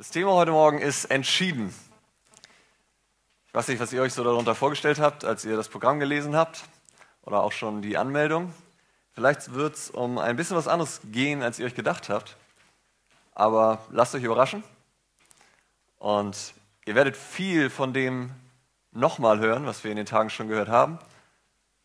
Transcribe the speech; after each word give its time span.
Das 0.00 0.08
Thema 0.08 0.32
heute 0.32 0.52
Morgen 0.52 0.78
ist 0.78 1.04
entschieden. 1.10 1.74
Ich 3.46 3.52
weiß 3.52 3.68
nicht, 3.68 3.80
was 3.80 3.92
ihr 3.92 4.00
euch 4.00 4.14
so 4.14 4.24
darunter 4.24 4.54
vorgestellt 4.54 4.98
habt, 4.98 5.26
als 5.26 5.44
ihr 5.44 5.56
das 5.56 5.68
Programm 5.68 6.00
gelesen 6.00 6.34
habt 6.34 6.64
oder 7.20 7.42
auch 7.42 7.52
schon 7.52 7.82
die 7.82 7.98
Anmeldung. 7.98 8.50
Vielleicht 9.12 9.52
wird 9.52 9.74
es 9.74 9.90
um 9.90 10.16
ein 10.16 10.36
bisschen 10.36 10.56
was 10.56 10.68
anderes 10.68 11.02
gehen, 11.12 11.42
als 11.42 11.58
ihr 11.58 11.66
euch 11.66 11.74
gedacht 11.74 12.08
habt. 12.08 12.38
Aber 13.34 13.84
lasst 13.90 14.14
euch 14.14 14.22
überraschen. 14.22 14.64
Und 15.98 16.54
ihr 16.86 16.94
werdet 16.94 17.14
viel 17.14 17.68
von 17.68 17.92
dem 17.92 18.30
nochmal 18.92 19.38
hören, 19.38 19.66
was 19.66 19.84
wir 19.84 19.90
in 19.90 19.98
den 19.98 20.06
Tagen 20.06 20.30
schon 20.30 20.48
gehört 20.48 20.70
haben. 20.70 20.98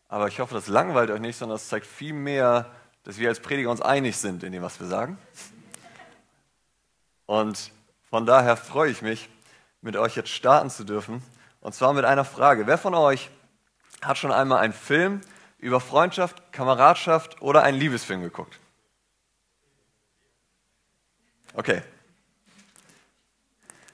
Aber 0.08 0.26
ich 0.28 0.40
hoffe, 0.40 0.54
das 0.54 0.68
langweilt 0.68 1.10
euch 1.10 1.20
nicht, 1.20 1.36
sondern 1.36 1.56
es 1.56 1.68
zeigt 1.68 1.86
viel 1.86 2.14
mehr, 2.14 2.72
dass 3.02 3.18
wir 3.18 3.28
als 3.28 3.40
Prediger 3.40 3.70
uns 3.70 3.82
einig 3.82 4.16
sind 4.16 4.42
in 4.42 4.52
dem, 4.52 4.62
was 4.62 4.80
wir 4.80 4.86
sagen. 4.86 5.18
Und 7.26 7.75
von 8.10 8.26
daher 8.26 8.56
freue 8.56 8.90
ich 8.90 9.02
mich, 9.02 9.28
mit 9.80 9.96
euch 9.96 10.16
jetzt 10.16 10.30
starten 10.30 10.70
zu 10.70 10.84
dürfen. 10.84 11.22
Und 11.60 11.74
zwar 11.74 11.92
mit 11.92 12.04
einer 12.04 12.24
Frage. 12.24 12.66
Wer 12.66 12.78
von 12.78 12.94
euch 12.94 13.30
hat 14.02 14.18
schon 14.18 14.32
einmal 14.32 14.58
einen 14.58 14.72
Film 14.72 15.20
über 15.58 15.80
Freundschaft, 15.80 16.52
Kameradschaft 16.52 17.42
oder 17.42 17.62
einen 17.62 17.78
Liebesfilm 17.78 18.22
geguckt? 18.22 18.58
Okay. 21.54 21.82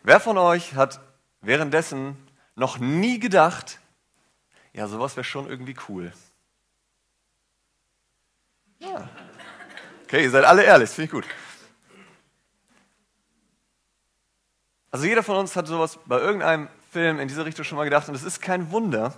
Wer 0.02 0.18
von 0.18 0.37
euch 0.37 0.74
hat 0.74 1.01
währenddessen 1.40 2.16
noch 2.56 2.79
nie 2.79 3.18
gedacht, 3.18 3.79
ja, 4.73 4.88
sowas 4.88 5.16
wäre 5.16 5.24
schon 5.24 5.48
irgendwie 5.48 5.76
cool? 5.88 6.12
Ja. 8.80 9.09
Okay, 10.04 10.24
ihr 10.24 10.30
seid 10.30 10.45
alle 10.45 10.65
ehrlich, 10.65 10.90
finde 10.90 11.04
ich 11.04 11.10
gut. 11.12 11.24
Also 14.92 15.06
jeder 15.06 15.23
von 15.23 15.37
uns 15.37 15.56
hat 15.56 15.66
sowas 15.66 15.98
bei 16.05 16.19
irgendeinem 16.19 16.69
Film 16.91 17.19
in 17.19 17.27
diese 17.27 17.46
Richtung 17.46 17.64
schon 17.64 17.78
mal 17.78 17.84
gedacht 17.84 18.09
und 18.09 18.15
es 18.15 18.23
ist 18.23 18.43
kein 18.43 18.71
Wunder, 18.71 19.15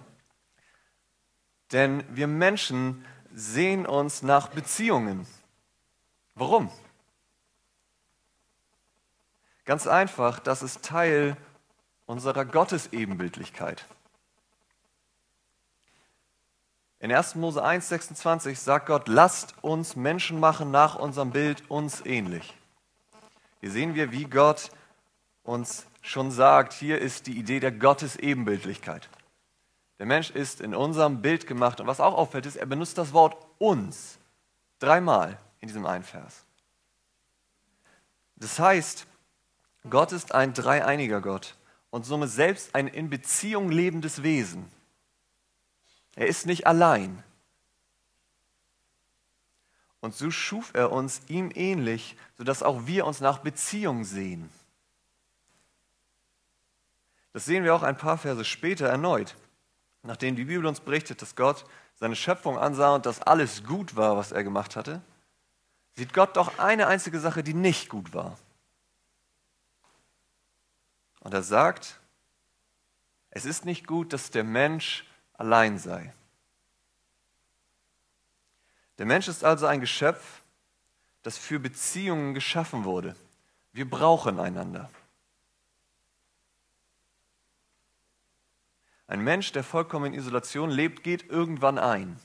denn 1.72 2.04
wir 2.14 2.28
Menschen 2.28 3.04
sehen 3.34 3.84
uns 3.84 4.22
nach 4.22 4.48
Beziehungen. 4.48 5.26
Warum? 6.36 6.70
Ganz 9.64 9.88
einfach, 9.88 10.38
das 10.38 10.62
ist 10.62 10.84
Teil 10.84 11.36
unserer 12.06 12.44
Gottesebenbildlichkeit. 12.44 13.84
In 17.00 17.12
1. 17.12 17.34
Mose 17.34 17.64
1, 17.64 17.88
26 17.88 18.60
sagt 18.60 18.86
Gott, 18.86 19.08
lasst 19.08 19.56
uns 19.62 19.96
Menschen 19.96 20.38
machen 20.38 20.70
nach 20.70 20.94
unserem 20.94 21.32
Bild 21.32 21.68
uns 21.68 22.06
ähnlich. 22.06 22.54
Hier 23.60 23.72
sehen 23.72 23.96
wir, 23.96 24.12
wie 24.12 24.26
Gott 24.26 24.70
uns 25.44 25.86
schon 26.02 26.30
sagt, 26.30 26.72
hier 26.72 26.98
ist 26.98 27.28
die 27.28 27.38
Idee 27.38 27.60
der 27.60 27.70
Gottesebenbildlichkeit. 27.70 29.08
Der 29.98 30.06
Mensch 30.06 30.30
ist 30.30 30.60
in 30.60 30.74
unserem 30.74 31.22
Bild 31.22 31.46
gemacht 31.46 31.80
und 31.80 31.86
was 31.86 32.00
auch 32.00 32.14
auffällt, 32.14 32.46
ist, 32.46 32.56
er 32.56 32.66
benutzt 32.66 32.98
das 32.98 33.12
Wort 33.12 33.36
uns 33.58 34.18
dreimal 34.80 35.38
in 35.60 35.68
diesem 35.68 35.86
einen 35.86 36.02
Vers. 36.02 36.44
Das 38.36 38.58
heißt, 38.58 39.06
Gott 39.88 40.12
ist 40.12 40.34
ein 40.34 40.52
dreieiniger 40.52 41.20
Gott 41.20 41.54
und 41.90 42.04
somit 42.04 42.30
selbst 42.30 42.74
ein 42.74 42.88
in 42.88 43.08
Beziehung 43.08 43.70
lebendes 43.70 44.22
Wesen. 44.22 44.68
Er 46.16 46.26
ist 46.26 46.46
nicht 46.46 46.66
allein. 46.66 47.22
Und 50.00 50.14
so 50.14 50.30
schuf 50.30 50.72
er 50.74 50.92
uns 50.92 51.22
ihm 51.28 51.50
ähnlich, 51.54 52.16
sodass 52.36 52.62
auch 52.62 52.86
wir 52.86 53.06
uns 53.06 53.20
nach 53.20 53.38
Beziehung 53.38 54.04
sehen. 54.04 54.50
Das 57.34 57.44
sehen 57.44 57.64
wir 57.64 57.74
auch 57.74 57.82
ein 57.82 57.98
paar 57.98 58.16
Verse 58.16 58.44
später 58.44 58.86
erneut, 58.86 59.34
nachdem 60.04 60.36
die 60.36 60.44
Bibel 60.44 60.64
uns 60.66 60.78
berichtet, 60.78 61.20
dass 61.20 61.34
Gott 61.34 61.66
seine 61.96 62.14
Schöpfung 62.14 62.56
ansah 62.56 62.94
und 62.94 63.06
dass 63.06 63.20
alles 63.20 63.64
gut 63.64 63.96
war, 63.96 64.16
was 64.16 64.30
er 64.30 64.44
gemacht 64.44 64.76
hatte, 64.76 65.02
sieht 65.96 66.14
Gott 66.14 66.36
doch 66.36 66.58
eine 66.58 66.86
einzige 66.86 67.18
Sache, 67.18 67.42
die 67.42 67.54
nicht 67.54 67.88
gut 67.88 68.14
war. 68.14 68.38
Und 71.20 71.34
er 71.34 71.42
sagt, 71.42 71.98
es 73.30 73.44
ist 73.44 73.64
nicht 73.64 73.88
gut, 73.88 74.12
dass 74.12 74.30
der 74.30 74.44
Mensch 74.44 75.04
allein 75.32 75.76
sei. 75.76 76.12
Der 78.98 79.06
Mensch 79.06 79.26
ist 79.26 79.42
also 79.42 79.66
ein 79.66 79.80
Geschöpf, 79.80 80.40
das 81.24 81.36
für 81.36 81.58
Beziehungen 81.58 82.32
geschaffen 82.32 82.84
wurde. 82.84 83.16
Wir 83.72 83.90
brauchen 83.90 84.38
einander. 84.38 84.88
Ein 89.06 89.20
Mensch, 89.20 89.52
der 89.52 89.64
vollkommen 89.64 90.12
in 90.12 90.18
Isolation 90.18 90.70
lebt, 90.70 91.02
geht 91.02 91.28
irgendwann 91.28 91.78
ein. 91.78 92.18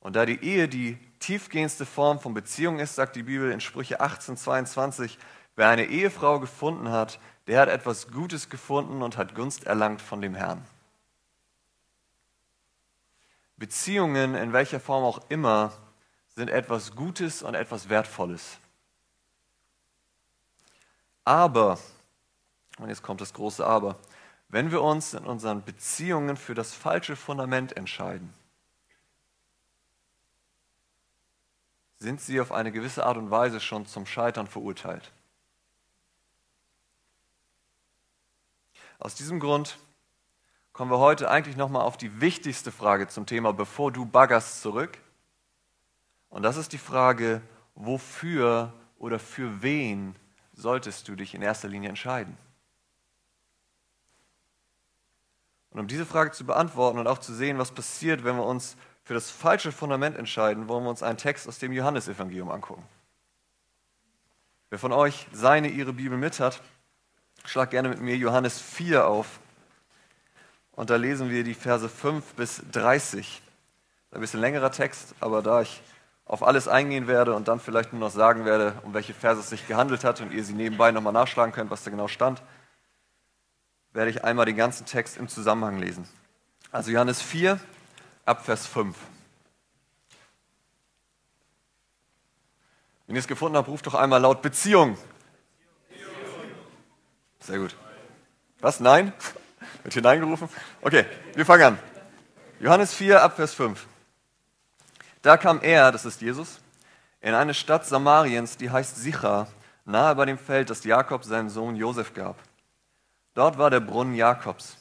Und 0.00 0.16
da 0.16 0.26
die 0.26 0.42
Ehe 0.44 0.68
die 0.68 0.98
tiefgehendste 1.18 1.86
Form 1.86 2.20
von 2.20 2.34
Beziehung 2.34 2.78
ist, 2.78 2.94
sagt 2.94 3.16
die 3.16 3.22
Bibel 3.22 3.50
in 3.50 3.60
Sprüche 3.60 4.00
18, 4.00 4.36
22, 4.36 5.18
wer 5.56 5.68
eine 5.68 5.86
Ehefrau 5.86 6.38
gefunden 6.40 6.90
hat, 6.90 7.18
der 7.46 7.60
hat 7.60 7.68
etwas 7.68 8.08
Gutes 8.08 8.50
gefunden 8.50 9.02
und 9.02 9.16
hat 9.16 9.34
Gunst 9.34 9.64
erlangt 9.64 10.02
von 10.02 10.20
dem 10.20 10.34
Herrn. 10.34 10.64
Beziehungen, 13.56 14.34
in 14.34 14.52
welcher 14.52 14.80
Form 14.80 15.04
auch 15.04 15.20
immer, 15.30 15.72
sind 16.34 16.50
etwas 16.50 16.94
Gutes 16.94 17.42
und 17.42 17.54
etwas 17.54 17.88
Wertvolles. 17.88 18.58
Aber 21.24 21.78
und 22.78 22.88
jetzt 22.88 23.02
kommt 23.02 23.20
das 23.20 23.32
große 23.32 23.66
Aber. 23.66 23.98
Wenn 24.48 24.70
wir 24.70 24.82
uns 24.82 25.14
in 25.14 25.24
unseren 25.24 25.64
Beziehungen 25.64 26.36
für 26.36 26.54
das 26.54 26.74
falsche 26.74 27.16
Fundament 27.16 27.76
entscheiden, 27.76 28.32
sind 31.98 32.20
sie 32.20 32.40
auf 32.40 32.52
eine 32.52 32.70
gewisse 32.70 33.06
Art 33.06 33.16
und 33.16 33.30
Weise 33.30 33.60
schon 33.60 33.86
zum 33.86 34.06
Scheitern 34.06 34.46
verurteilt. 34.46 35.10
Aus 38.98 39.14
diesem 39.14 39.40
Grund 39.40 39.78
kommen 40.72 40.90
wir 40.90 40.98
heute 40.98 41.30
eigentlich 41.30 41.56
nochmal 41.56 41.82
auf 41.82 41.96
die 41.96 42.20
wichtigste 42.20 42.72
Frage 42.72 43.08
zum 43.08 43.26
Thema, 43.26 43.52
bevor 43.52 43.92
du 43.92 44.04
baggerst, 44.04 44.60
zurück. 44.60 44.98
Und 46.28 46.42
das 46.42 46.56
ist 46.56 46.72
die 46.72 46.78
Frage, 46.78 47.40
wofür 47.74 48.72
oder 48.98 49.18
für 49.18 49.62
wen 49.62 50.16
solltest 50.52 51.08
du 51.08 51.16
dich 51.16 51.34
in 51.34 51.42
erster 51.42 51.68
Linie 51.68 51.88
entscheiden? 51.88 52.36
Und 55.74 55.80
um 55.80 55.86
diese 55.88 56.06
Frage 56.06 56.30
zu 56.30 56.46
beantworten 56.46 56.98
und 56.98 57.08
auch 57.08 57.18
zu 57.18 57.34
sehen, 57.34 57.58
was 57.58 57.72
passiert, 57.72 58.24
wenn 58.24 58.36
wir 58.36 58.46
uns 58.46 58.76
für 59.02 59.12
das 59.12 59.30
falsche 59.30 59.72
Fundament 59.72 60.16
entscheiden, 60.16 60.68
wollen 60.68 60.84
wir 60.84 60.90
uns 60.90 61.02
einen 61.02 61.18
Text 61.18 61.48
aus 61.48 61.58
dem 61.58 61.72
Johannesevangelium 61.72 62.48
angucken. 62.48 62.84
Wer 64.70 64.78
von 64.78 64.92
euch 64.92 65.26
seine, 65.32 65.68
ihre 65.68 65.92
Bibel 65.92 66.16
mit 66.16 66.38
hat, 66.38 66.62
schlag 67.44 67.70
gerne 67.70 67.88
mit 67.88 68.00
mir 68.00 68.16
Johannes 68.16 68.60
4 68.60 69.06
auf. 69.06 69.40
Und 70.72 70.90
da 70.90 70.96
lesen 70.96 71.28
wir 71.28 71.42
die 71.42 71.54
Verse 71.54 71.88
5 71.88 72.34
bis 72.34 72.62
30. 72.70 73.42
Ein 74.12 74.20
bisschen 74.20 74.40
längerer 74.40 74.70
Text, 74.70 75.16
aber 75.18 75.42
da 75.42 75.62
ich 75.62 75.82
auf 76.24 76.44
alles 76.44 76.68
eingehen 76.68 77.08
werde 77.08 77.34
und 77.34 77.48
dann 77.48 77.58
vielleicht 77.58 77.92
nur 77.92 78.00
noch 78.00 78.10
sagen 78.10 78.44
werde, 78.44 78.74
um 78.84 78.94
welche 78.94 79.12
Verse 79.12 79.40
es 79.40 79.50
sich 79.50 79.66
gehandelt 79.66 80.04
hat 80.04 80.20
und 80.20 80.32
ihr 80.32 80.44
sie 80.44 80.54
nebenbei 80.54 80.92
nochmal 80.92 81.12
nachschlagen 81.12 81.52
könnt, 81.52 81.70
was 81.70 81.82
da 81.82 81.90
genau 81.90 82.06
stand, 82.06 82.42
werde 83.94 84.10
ich 84.10 84.24
einmal 84.24 84.44
den 84.44 84.56
ganzen 84.56 84.84
Text 84.84 85.16
im 85.16 85.28
Zusammenhang 85.28 85.78
lesen. 85.78 86.06
Also 86.70 86.90
Johannes 86.90 87.22
4, 87.22 87.58
ab 88.26 88.44
Vers 88.44 88.66
5. 88.66 88.96
Wenn 93.06 93.16
ihr 93.16 93.20
es 93.20 93.28
gefunden 93.28 93.56
habt, 93.56 93.68
ruft 93.68 93.86
doch 93.86 93.94
einmal 93.94 94.20
laut 94.20 94.42
Beziehung. 94.42 94.98
Sehr 97.38 97.58
gut. 97.58 97.76
Was? 98.60 98.80
Nein? 98.80 99.12
Wird 99.84 99.94
hineingerufen? 99.94 100.48
Okay, 100.82 101.06
wir 101.34 101.46
fangen 101.46 101.62
an. 101.62 101.78
Johannes 102.58 102.94
4, 102.94 103.22
ab 103.22 103.36
Vers 103.36 103.54
5. 103.54 103.86
Da 105.22 105.36
kam 105.36 105.60
er, 105.62 105.92
das 105.92 106.04
ist 106.04 106.20
Jesus, 106.20 106.58
in 107.20 107.34
eine 107.34 107.54
Stadt 107.54 107.86
Samariens, 107.86 108.56
die 108.56 108.70
heißt 108.70 108.96
Sicha, 108.96 109.46
nahe 109.84 110.14
bei 110.14 110.24
dem 110.24 110.38
Feld, 110.38 110.70
das 110.70 110.84
Jakob 110.84 111.24
seinem 111.24 111.48
Sohn 111.48 111.76
Josef 111.76 112.12
gab. 112.14 112.36
Dort 113.34 113.58
war 113.58 113.70
der 113.70 113.80
Brunnen 113.80 114.14
Jakobs. 114.14 114.76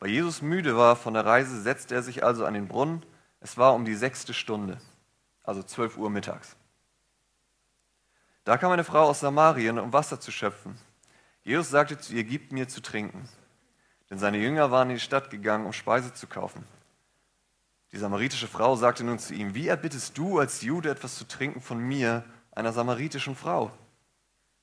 Weil 0.00 0.10
Jesus 0.10 0.42
müde 0.42 0.76
war 0.76 0.96
von 0.96 1.14
der 1.14 1.24
Reise, 1.24 1.60
setzte 1.62 1.94
er 1.94 2.02
sich 2.02 2.24
also 2.24 2.44
an 2.44 2.54
den 2.54 2.66
Brunnen. 2.66 3.06
Es 3.40 3.56
war 3.56 3.74
um 3.74 3.84
die 3.84 3.94
sechste 3.94 4.34
Stunde, 4.34 4.78
also 5.44 5.62
zwölf 5.62 5.96
Uhr 5.96 6.10
mittags. 6.10 6.56
Da 8.44 8.58
kam 8.58 8.72
eine 8.72 8.82
Frau 8.82 9.04
aus 9.04 9.20
Samarien, 9.20 9.78
um 9.78 9.92
Wasser 9.92 10.18
zu 10.18 10.32
schöpfen. 10.32 10.76
Jesus 11.44 11.70
sagte 11.70 11.98
zu 11.98 12.14
ihr, 12.14 12.24
gib 12.24 12.50
mir 12.50 12.68
zu 12.68 12.82
trinken. 12.82 13.28
Denn 14.10 14.18
seine 14.18 14.38
Jünger 14.38 14.70
waren 14.72 14.90
in 14.90 14.96
die 14.96 15.00
Stadt 15.00 15.30
gegangen, 15.30 15.66
um 15.66 15.72
Speise 15.72 16.12
zu 16.12 16.26
kaufen. 16.26 16.64
Die 17.92 17.98
samaritische 17.98 18.48
Frau 18.48 18.74
sagte 18.74 19.04
nun 19.04 19.18
zu 19.18 19.34
ihm, 19.34 19.54
wie 19.54 19.68
erbittest 19.68 20.18
du 20.18 20.38
als 20.38 20.62
Jude 20.62 20.90
etwas 20.90 21.16
zu 21.16 21.28
trinken 21.28 21.60
von 21.60 21.78
mir, 21.78 22.24
einer 22.50 22.72
samaritischen 22.72 23.36
Frau? 23.36 23.70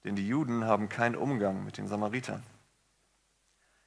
Denn 0.03 0.15
die 0.15 0.27
Juden 0.27 0.65
haben 0.65 0.89
keinen 0.89 1.15
Umgang 1.15 1.63
mit 1.63 1.77
den 1.77 1.87
Samaritern. 1.87 2.43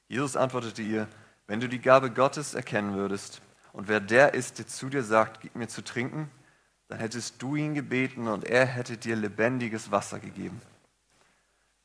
Jesus 0.09 0.37
antwortete 0.37 0.83
ihr, 0.83 1.09
wenn 1.47 1.61
du 1.61 1.69
die 1.69 1.81
Gabe 1.81 2.11
Gottes 2.11 2.55
erkennen 2.55 2.95
würdest 2.95 3.43
und 3.73 3.89
wer 3.89 4.01
der 4.01 4.35
ist, 4.35 4.59
der 4.59 4.67
zu 4.67 4.89
dir 4.89 5.03
sagt, 5.03 5.41
gib 5.41 5.57
mir 5.57 5.69
zu 5.69 5.83
trinken, 5.83 6.31
dann 6.89 6.99
hättest 6.99 7.41
du 7.41 7.57
ihn 7.57 7.75
gebeten 7.75 8.29
und 8.29 8.45
er 8.45 8.67
hätte 8.67 8.97
dir 8.99 9.17
lebendiges 9.17 9.91
Wasser 9.91 10.19
gegeben. 10.19 10.61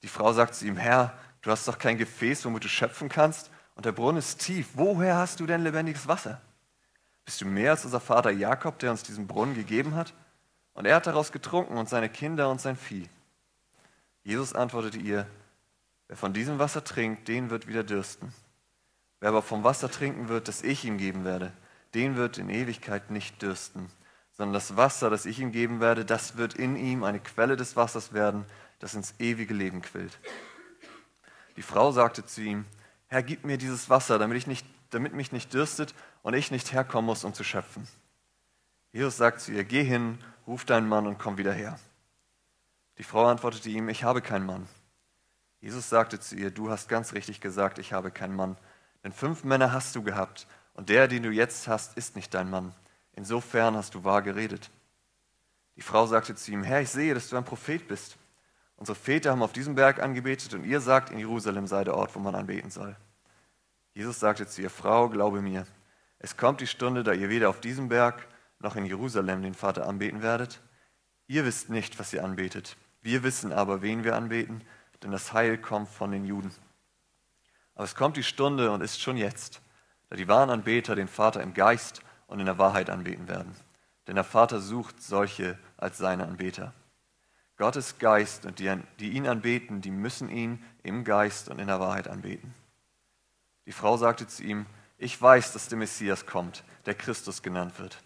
Die 0.04 0.08
Frau 0.08 0.34
sagt 0.34 0.56
zu 0.56 0.66
ihm, 0.66 0.78
Herr, 0.78 1.18
du 1.42 1.52
hast 1.52 1.68
doch 1.68 1.80
kein 1.80 1.98
Gefäß, 1.98 2.46
womit 2.46 2.66
du 2.66 2.68
schöpfen 2.68 3.10
kannst 3.10 3.50
und 3.76 3.86
der 3.86 3.94
Brunnen 3.94 4.18
ist 4.18 4.40
tief. 4.40 4.70
Woher 4.74 5.16
hast 5.16 5.40
du 5.40 5.46
denn 5.46 5.64
lebendiges 5.64 6.08
Wasser? 6.08 6.42
Bist 7.26 7.42
du 7.42 7.46
mehr 7.46 7.72
als 7.72 7.86
unser 7.86 8.00
Vater 8.00 8.32
Jakob, 8.32 8.80
der 8.80 8.92
uns 8.92 9.04
diesen 9.04 9.28
Brunnen 9.28 9.56
gegeben 9.56 9.96
hat? 9.96 10.14
Und 10.74 10.86
er 10.86 10.96
hat 10.96 11.08
daraus 11.08 11.32
getrunken 11.32 11.78
und 11.78 11.90
seine 11.90 12.10
Kinder 12.10 12.50
und 12.50 12.62
sein 12.62 12.76
Vieh. 12.76 13.10
Jesus 14.24 14.54
antwortete 14.54 14.98
ihr, 14.98 15.26
wer 16.08 16.18
von 16.18 16.34
diesem 16.34 16.60
Wasser 16.60 16.84
trinkt, 16.84 17.28
den 17.28 17.50
wird 17.50 17.68
wieder 17.68 17.84
dürsten. 17.84 18.34
Wer 19.20 19.30
aber 19.30 19.42
vom 19.42 19.64
Wasser 19.64 19.90
trinken 19.90 20.30
wird, 20.30 20.48
das 20.48 20.62
ich 20.62 20.86
ihm 20.86 20.98
geben 20.98 21.26
werde, 21.26 21.52
den 21.94 22.16
wird 22.16 22.38
in 22.38 22.50
Ewigkeit 22.50 23.10
nicht 23.10 23.42
dürsten, 23.42 23.90
sondern 24.32 24.54
das 24.54 24.78
Wasser, 24.78 25.10
das 25.10 25.26
ich 25.26 25.40
ihm 25.40 25.52
geben 25.52 25.80
werde, 25.80 26.06
das 26.06 26.38
wird 26.38 26.54
in 26.54 26.76
ihm 26.76 27.04
eine 27.04 27.20
Quelle 27.20 27.56
des 27.56 27.76
Wassers 27.76 28.14
werden, 28.14 28.46
das 28.80 28.94
ins 28.94 29.16
ewige 29.20 29.54
Leben 29.54 29.82
quillt. 29.82 30.20
Die 31.56 31.64
Frau 31.64 31.92
sagte 31.92 32.26
zu 32.26 32.42
ihm, 32.42 32.66
Herr, 33.08 33.24
gib 33.24 33.46
mir 33.46 33.58
dieses 33.58 33.90
Wasser, 33.90 34.20
damit, 34.20 34.38
ich 34.38 34.48
nicht, 34.48 34.66
damit 34.92 35.14
mich 35.14 35.32
nicht 35.32 35.54
dürstet 35.54 35.96
und 36.22 36.36
ich 36.36 36.52
nicht 36.52 36.74
herkommen 36.74 37.08
muss, 37.08 37.24
um 37.24 37.34
zu 37.34 37.44
schöpfen. 37.44 37.88
Jesus 38.92 39.18
sagt 39.18 39.42
zu 39.42 39.52
ihr, 39.52 39.64
geh 39.64 39.84
hin, 39.84 40.20
ruf 40.46 40.66
deinen 40.66 40.88
Mann 40.88 41.08
und 41.08 41.18
komm 41.18 41.38
wieder 41.38 41.54
her. 41.54 41.80
Die 42.98 43.04
Frau 43.04 43.26
antwortete 43.26 43.70
ihm, 43.70 43.90
ich 43.90 44.04
habe 44.04 44.22
keinen 44.22 44.46
Mann. 44.46 44.68
Jesus 45.60 45.90
sagte 45.90 46.20
zu 46.20 46.36
ihr, 46.36 46.52
du 46.52 46.70
hast 46.70 46.88
ganz 46.90 47.14
richtig 47.14 47.42
gesagt, 47.42 47.80
ich 47.80 47.94
habe 47.94 48.12
keinen 48.12 48.36
Mann. 48.36 48.58
Denn 49.04 49.12
fünf 49.12 49.44
Männer 49.44 49.72
hast 49.72 49.96
du 49.96 50.04
gehabt, 50.04 50.48
und 50.74 50.90
der, 50.90 51.08
den 51.08 51.24
du 51.24 51.32
jetzt 51.32 51.68
hast, 51.68 51.98
ist 51.98 52.16
nicht 52.16 52.34
dein 52.34 52.50
Mann. 52.52 52.74
Insofern 53.14 53.76
hast 53.76 53.96
du 53.96 54.04
wahr 54.04 54.22
geredet. 54.22 54.70
Die 55.76 55.82
Frau 55.82 56.06
sagte 56.06 56.36
zu 56.36 56.52
ihm, 56.52 56.64
Herr, 56.64 56.82
ich 56.82 56.90
sehe, 56.90 57.16
dass 57.16 57.30
du 57.30 57.38
ein 57.38 57.46
Prophet 57.46 57.88
bist. 57.88 58.18
Unsere 58.76 58.96
Väter 58.96 59.32
haben 59.32 59.42
auf 59.42 59.54
diesem 59.54 59.74
Berg 59.74 60.00
angebetet, 60.00 60.54
und 60.54 60.64
ihr 60.64 60.82
sagt, 60.82 61.10
in 61.10 61.18
Jerusalem 61.18 61.66
sei 61.66 61.84
der 61.84 61.96
Ort, 61.96 62.16
wo 62.16 62.20
man 62.20 62.36
anbeten 62.36 62.70
soll. 62.70 62.96
Jesus 63.94 64.20
sagte 64.20 64.46
zu 64.46 64.62
ihr, 64.62 64.70
Frau, 64.70 65.10
glaube 65.10 65.42
mir, 65.42 65.66
es 66.20 66.38
kommt 66.38 66.62
die 66.62 66.68
Stunde, 66.68 67.04
da 67.04 67.14
ihr 67.14 67.30
weder 67.30 67.50
auf 67.50 67.60
diesem 67.60 67.90
Berg 67.90 68.28
noch 68.60 68.76
in 68.76 68.86
Jerusalem 68.86 69.42
den 69.42 69.54
Vater 69.56 69.88
anbeten 69.88 70.22
werdet. 70.22 70.62
Ihr 71.28 71.46
wisst 71.46 71.70
nicht, 71.70 71.98
was 72.00 72.14
ihr 72.14 72.24
anbetet. 72.24 72.78
Wir 73.02 73.24
wissen 73.24 73.52
aber, 73.52 73.82
wen 73.82 74.04
wir 74.04 74.16
anbeten, 74.16 74.62
denn 75.04 75.12
das 75.12 75.34
Heil 75.34 75.58
kommt 75.58 75.90
von 75.90 76.12
den 76.12 76.26
Juden. 76.26 76.52
Aber 77.76 77.84
es 77.84 77.96
kommt 77.96 78.18
die 78.18 78.24
Stunde 78.24 78.72
und 78.72 78.82
ist 78.82 79.02
schon 79.02 79.18
jetzt, 79.18 79.62
da 80.10 80.16
die 80.16 80.28
wahren 80.28 80.50
Anbeter 80.50 80.96
den 80.96 81.08
Vater 81.08 81.42
im 81.42 81.54
Geist 81.54 82.02
und 82.28 82.40
in 82.40 82.46
der 82.46 82.58
Wahrheit 82.58 82.90
anbeten 82.90 83.28
werden. 83.28 83.56
Denn 84.08 84.16
der 84.16 84.24
Vater 84.24 84.60
sucht 84.60 85.02
solche 85.02 85.58
als 85.78 85.98
seine 85.98 86.26
Anbeter. 86.26 86.74
Gott 87.58 87.76
ist 87.76 88.00
Geist 88.00 88.46
und 88.46 88.60
die, 88.60 88.74
die 89.00 89.12
ihn 89.12 89.28
anbeten, 89.28 89.82
die 89.82 89.92
müssen 89.92 90.30
ihn 90.30 90.64
im 90.84 91.04
Geist 91.04 91.50
und 91.50 91.60
in 91.60 91.68
der 91.68 91.80
Wahrheit 91.80 92.08
anbeten. 92.08 92.54
Die 93.66 93.72
Frau 93.72 93.98
sagte 93.98 94.28
zu 94.28 94.44
ihm, 94.44 94.66
ich 94.98 95.20
weiß, 95.22 95.54
dass 95.54 95.68
der 95.68 95.78
Messias 95.78 96.26
kommt, 96.26 96.64
der 96.86 96.96
Christus 96.96 97.42
genannt 97.42 97.78
wird. 97.80 97.98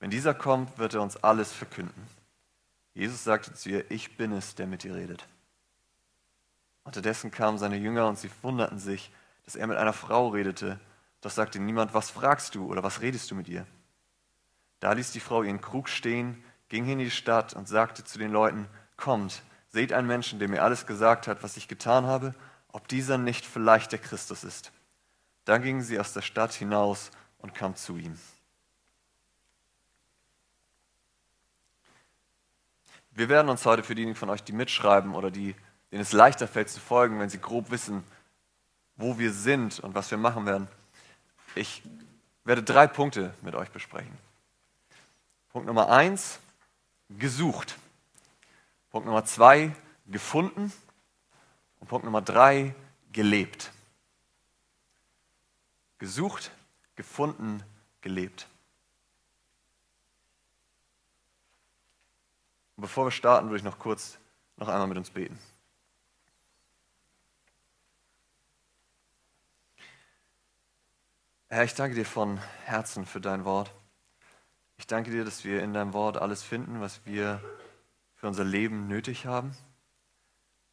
Wenn 0.00 0.10
dieser 0.10 0.34
kommt, 0.34 0.78
wird 0.78 0.94
er 0.94 1.02
uns 1.02 1.16
alles 1.16 1.52
verkünden. 1.52 2.06
Jesus 2.94 3.22
sagte 3.22 3.54
zu 3.54 3.68
ihr, 3.68 3.90
ich 3.90 4.16
bin 4.16 4.32
es, 4.32 4.54
der 4.54 4.66
mit 4.66 4.82
dir 4.82 4.94
redet. 4.94 5.26
Unterdessen 6.84 7.30
kamen 7.30 7.58
seine 7.58 7.76
Jünger 7.76 8.08
und 8.08 8.18
sie 8.18 8.30
wunderten 8.42 8.78
sich, 8.78 9.12
dass 9.44 9.56
er 9.56 9.66
mit 9.66 9.76
einer 9.76 9.92
Frau 9.92 10.28
redete. 10.28 10.80
Doch 11.20 11.30
sagte 11.30 11.60
niemand, 11.60 11.94
was 11.94 12.10
fragst 12.10 12.54
du 12.54 12.66
oder 12.66 12.82
was 12.82 13.00
redest 13.00 13.30
du 13.30 13.34
mit 13.34 13.48
ihr? 13.48 13.66
Da 14.80 14.92
ließ 14.92 15.12
die 15.12 15.20
Frau 15.20 15.42
ihren 15.42 15.60
Krug 15.60 15.88
stehen, 15.88 16.42
ging 16.68 16.88
in 16.88 16.98
die 16.98 17.10
Stadt 17.10 17.54
und 17.54 17.68
sagte 17.68 18.02
zu 18.02 18.18
den 18.18 18.32
Leuten, 18.32 18.66
kommt, 18.96 19.42
seht 19.68 19.92
einen 19.92 20.08
Menschen, 20.08 20.38
der 20.38 20.48
mir 20.48 20.62
alles 20.62 20.86
gesagt 20.86 21.28
hat, 21.28 21.42
was 21.42 21.56
ich 21.56 21.68
getan 21.68 22.06
habe, 22.06 22.34
ob 22.68 22.88
dieser 22.88 23.18
nicht 23.18 23.46
vielleicht 23.46 23.92
der 23.92 23.98
Christus 23.98 24.42
ist. 24.42 24.72
Dann 25.44 25.62
gingen 25.62 25.82
sie 25.82 26.00
aus 26.00 26.12
der 26.12 26.22
Stadt 26.22 26.52
hinaus 26.52 27.10
und 27.38 27.54
kam 27.54 27.76
zu 27.76 27.96
ihm. 27.96 28.18
Wir 33.10 33.28
werden 33.28 33.50
uns 33.50 33.66
heute 33.66 33.82
für 33.82 33.94
diejenigen 33.94 34.16
von 34.16 34.30
euch, 34.30 34.42
die 34.42 34.52
mitschreiben 34.52 35.14
oder 35.14 35.30
die, 35.30 35.54
denen 35.92 36.00
es 36.00 36.12
leichter 36.12 36.48
fällt 36.48 36.70
zu 36.70 36.80
folgen, 36.80 37.20
wenn 37.20 37.28
sie 37.28 37.40
grob 37.40 37.70
wissen, 37.70 38.02
wo 38.96 39.18
wir 39.18 39.32
sind 39.32 39.78
und 39.80 39.94
was 39.94 40.10
wir 40.10 40.18
machen 40.18 40.46
werden, 40.46 40.66
ich 41.54 41.82
werde 42.44 42.62
drei 42.62 42.86
Punkte 42.86 43.34
mit 43.42 43.54
euch 43.54 43.70
besprechen. 43.70 44.16
Punkt 45.50 45.66
Nummer 45.66 45.90
eins, 45.90 46.40
gesucht. 47.10 47.76
Punkt 48.90 49.06
Nummer 49.06 49.24
zwei, 49.26 49.76
gefunden. 50.06 50.72
Und 51.78 51.88
Punkt 51.88 52.04
Nummer 52.04 52.22
drei, 52.22 52.74
gelebt. 53.12 53.70
Gesucht, 55.98 56.50
gefunden, 56.96 57.62
gelebt. 58.00 58.48
Und 62.76 62.82
bevor 62.82 63.06
wir 63.06 63.10
starten, 63.10 63.48
würde 63.48 63.58
ich 63.58 63.62
noch 63.62 63.78
kurz 63.78 64.16
noch 64.56 64.68
einmal 64.68 64.86
mit 64.86 64.96
uns 64.96 65.10
beten. 65.10 65.38
Herr, 71.52 71.64
ich 71.64 71.74
danke 71.74 71.94
dir 71.94 72.06
von 72.06 72.38
Herzen 72.64 73.04
für 73.04 73.20
dein 73.20 73.44
Wort. 73.44 73.70
Ich 74.78 74.86
danke 74.86 75.10
dir, 75.10 75.22
dass 75.22 75.44
wir 75.44 75.62
in 75.62 75.74
deinem 75.74 75.92
Wort 75.92 76.16
alles 76.16 76.42
finden, 76.42 76.80
was 76.80 77.04
wir 77.04 77.42
für 78.14 78.26
unser 78.26 78.42
Leben 78.42 78.88
nötig 78.88 79.26
haben. 79.26 79.54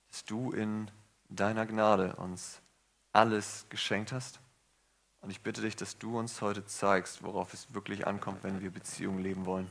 Dass 0.10 0.24
du 0.24 0.54
in 0.54 0.90
deiner 1.28 1.66
Gnade 1.66 2.16
uns 2.16 2.62
alles 3.12 3.66
geschenkt 3.68 4.14
hast. 4.14 4.40
Und 5.20 5.32
ich 5.32 5.42
bitte 5.42 5.60
dich, 5.60 5.76
dass 5.76 5.98
du 5.98 6.18
uns 6.18 6.40
heute 6.40 6.66
zeigst, 6.66 7.24
worauf 7.24 7.54
es 7.54 7.74
wirklich 7.74 8.08
ankommt, 8.08 8.46
wenn 8.46 8.62
wir 8.62 8.72
Beziehungen 8.72 9.20
leben 9.20 9.46
wollen. 9.46 9.70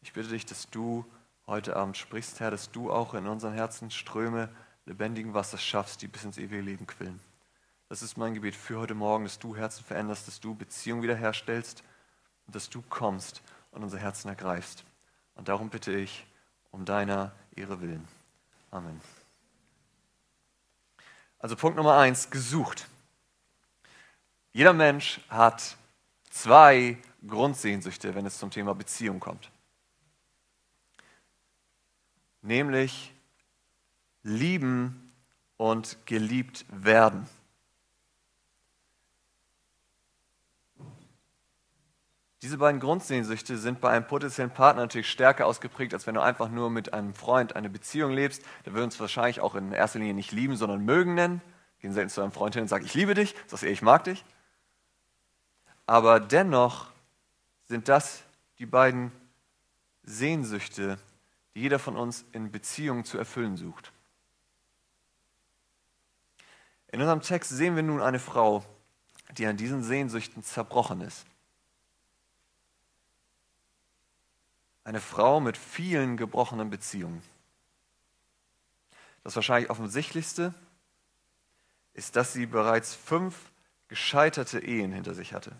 Ich 0.00 0.14
bitte 0.14 0.30
dich, 0.30 0.44
dass 0.44 0.68
du 0.68 1.04
heute 1.46 1.76
Abend 1.76 1.96
sprichst, 1.96 2.40
Herr, 2.40 2.50
dass 2.50 2.72
du 2.72 2.90
auch 2.90 3.14
in 3.14 3.28
unseren 3.28 3.54
Herzen 3.54 3.92
Ströme 3.92 4.48
lebendigen 4.84 5.32
Wassers 5.32 5.62
schaffst, 5.62 6.02
die 6.02 6.08
bis 6.08 6.24
ins 6.24 6.38
ewige 6.38 6.60
Leben 6.60 6.88
quillen. 6.88 7.20
Das 7.94 8.02
ist 8.02 8.16
mein 8.16 8.34
Gebet 8.34 8.56
für 8.56 8.80
heute 8.80 8.96
Morgen, 8.96 9.22
dass 9.22 9.38
du 9.38 9.54
Herzen 9.54 9.84
veränderst, 9.84 10.26
dass 10.26 10.40
du 10.40 10.56
Beziehungen 10.56 11.04
wiederherstellst 11.04 11.84
und 12.44 12.56
dass 12.56 12.68
du 12.68 12.82
kommst 12.82 13.40
und 13.70 13.84
unser 13.84 13.98
Herzen 13.98 14.26
ergreifst. 14.26 14.82
Und 15.36 15.46
darum 15.46 15.70
bitte 15.70 15.92
ich 15.92 16.26
um 16.72 16.84
deiner 16.84 17.30
Ehre 17.54 17.80
willen. 17.80 18.08
Amen. 18.72 19.00
Also 21.38 21.54
Punkt 21.54 21.76
Nummer 21.76 21.96
eins, 21.96 22.30
gesucht. 22.30 22.88
Jeder 24.52 24.72
Mensch 24.72 25.20
hat 25.28 25.76
zwei 26.30 26.98
Grundsehnsüchte, 27.24 28.16
wenn 28.16 28.26
es 28.26 28.40
zum 28.40 28.50
Thema 28.50 28.74
Beziehung 28.74 29.20
kommt 29.20 29.52
nämlich 32.42 33.14
lieben 34.24 35.12
und 35.56 35.96
geliebt 36.06 36.66
werden. 36.68 37.28
Diese 42.44 42.58
beiden 42.58 42.78
Grundsehnsüchte 42.78 43.56
sind 43.56 43.80
bei 43.80 43.88
einem 43.88 44.06
potenziellen 44.06 44.50
Partner 44.50 44.82
natürlich 44.82 45.10
stärker 45.10 45.46
ausgeprägt, 45.46 45.94
als 45.94 46.06
wenn 46.06 46.14
du 46.14 46.20
einfach 46.20 46.50
nur 46.50 46.68
mit 46.68 46.92
einem 46.92 47.14
Freund 47.14 47.56
eine 47.56 47.70
Beziehung 47.70 48.12
lebst. 48.12 48.42
Der 48.66 48.74
würde 48.74 48.84
uns 48.84 49.00
wahrscheinlich 49.00 49.40
auch 49.40 49.54
in 49.54 49.72
erster 49.72 49.98
Linie 49.98 50.12
nicht 50.12 50.30
lieben, 50.30 50.54
sondern 50.54 50.84
mögen 50.84 51.14
nennen. 51.14 51.40
Gehen 51.78 51.94
selten 51.94 52.10
zu 52.10 52.20
einem 52.20 52.32
Freund 52.32 52.54
hin 52.54 52.60
und 52.60 52.68
sagen, 52.68 52.84
ich 52.84 52.92
liebe 52.92 53.14
dich, 53.14 53.34
sagst 53.46 53.62
du, 53.62 53.68
ich 53.68 53.80
mag 53.80 54.04
dich. 54.04 54.26
Aber 55.86 56.20
dennoch 56.20 56.88
sind 57.66 57.88
das 57.88 58.22
die 58.58 58.66
beiden 58.66 59.10
Sehnsüchte, 60.02 60.98
die 61.54 61.62
jeder 61.62 61.78
von 61.78 61.96
uns 61.96 62.26
in 62.32 62.52
Beziehungen 62.52 63.06
zu 63.06 63.16
erfüllen 63.16 63.56
sucht. 63.56 63.90
In 66.88 67.00
unserem 67.00 67.22
Text 67.22 67.52
sehen 67.52 67.74
wir 67.74 67.82
nun 67.82 68.02
eine 68.02 68.18
Frau, 68.18 68.62
die 69.38 69.46
an 69.46 69.56
diesen 69.56 69.82
Sehnsüchten 69.82 70.42
zerbrochen 70.42 71.00
ist. 71.00 71.24
Eine 74.84 75.00
Frau 75.00 75.40
mit 75.40 75.56
vielen 75.56 76.16
gebrochenen 76.16 76.70
Beziehungen. 76.70 77.22
Das 79.22 79.34
wahrscheinlich 79.34 79.70
offensichtlichste 79.70 80.52
ist, 81.94 82.16
dass 82.16 82.34
sie 82.34 82.46
bereits 82.46 82.94
fünf 82.94 83.50
gescheiterte 83.88 84.60
Ehen 84.60 84.92
hinter 84.92 85.14
sich 85.14 85.32
hatte. 85.32 85.52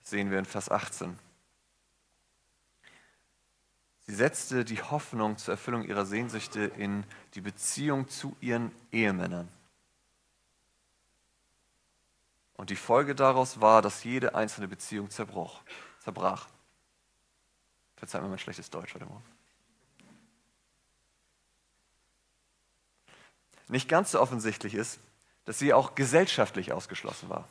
Das 0.00 0.10
sehen 0.10 0.30
wir 0.30 0.38
in 0.38 0.46
Vers 0.46 0.70
18. 0.70 1.18
Sie 4.06 4.14
setzte 4.14 4.64
die 4.64 4.82
Hoffnung 4.82 5.38
zur 5.38 5.52
Erfüllung 5.54 5.84
ihrer 5.84 6.04
Sehnsüchte 6.04 6.64
in 6.64 7.04
die 7.34 7.40
Beziehung 7.40 8.08
zu 8.08 8.36
ihren 8.40 8.70
Ehemännern. 8.92 9.48
Und 12.54 12.70
die 12.70 12.76
Folge 12.76 13.14
daraus 13.14 13.60
war, 13.60 13.82
dass 13.82 14.04
jede 14.04 14.34
einzelne 14.34 14.68
Beziehung 14.68 15.10
zerbrach. 15.10 15.62
Verzeiht 18.04 18.20
mir 18.20 18.28
mein 18.28 18.38
schlechtes 18.38 18.68
Deutsch 18.68 18.92
heute 18.92 19.06
Morgen. 19.06 19.24
Nicht 23.68 23.88
ganz 23.88 24.10
so 24.10 24.20
offensichtlich 24.20 24.74
ist, 24.74 25.00
dass 25.46 25.58
sie 25.58 25.72
auch 25.72 25.94
gesellschaftlich 25.94 26.74
ausgeschlossen 26.74 27.30
war. 27.30 27.48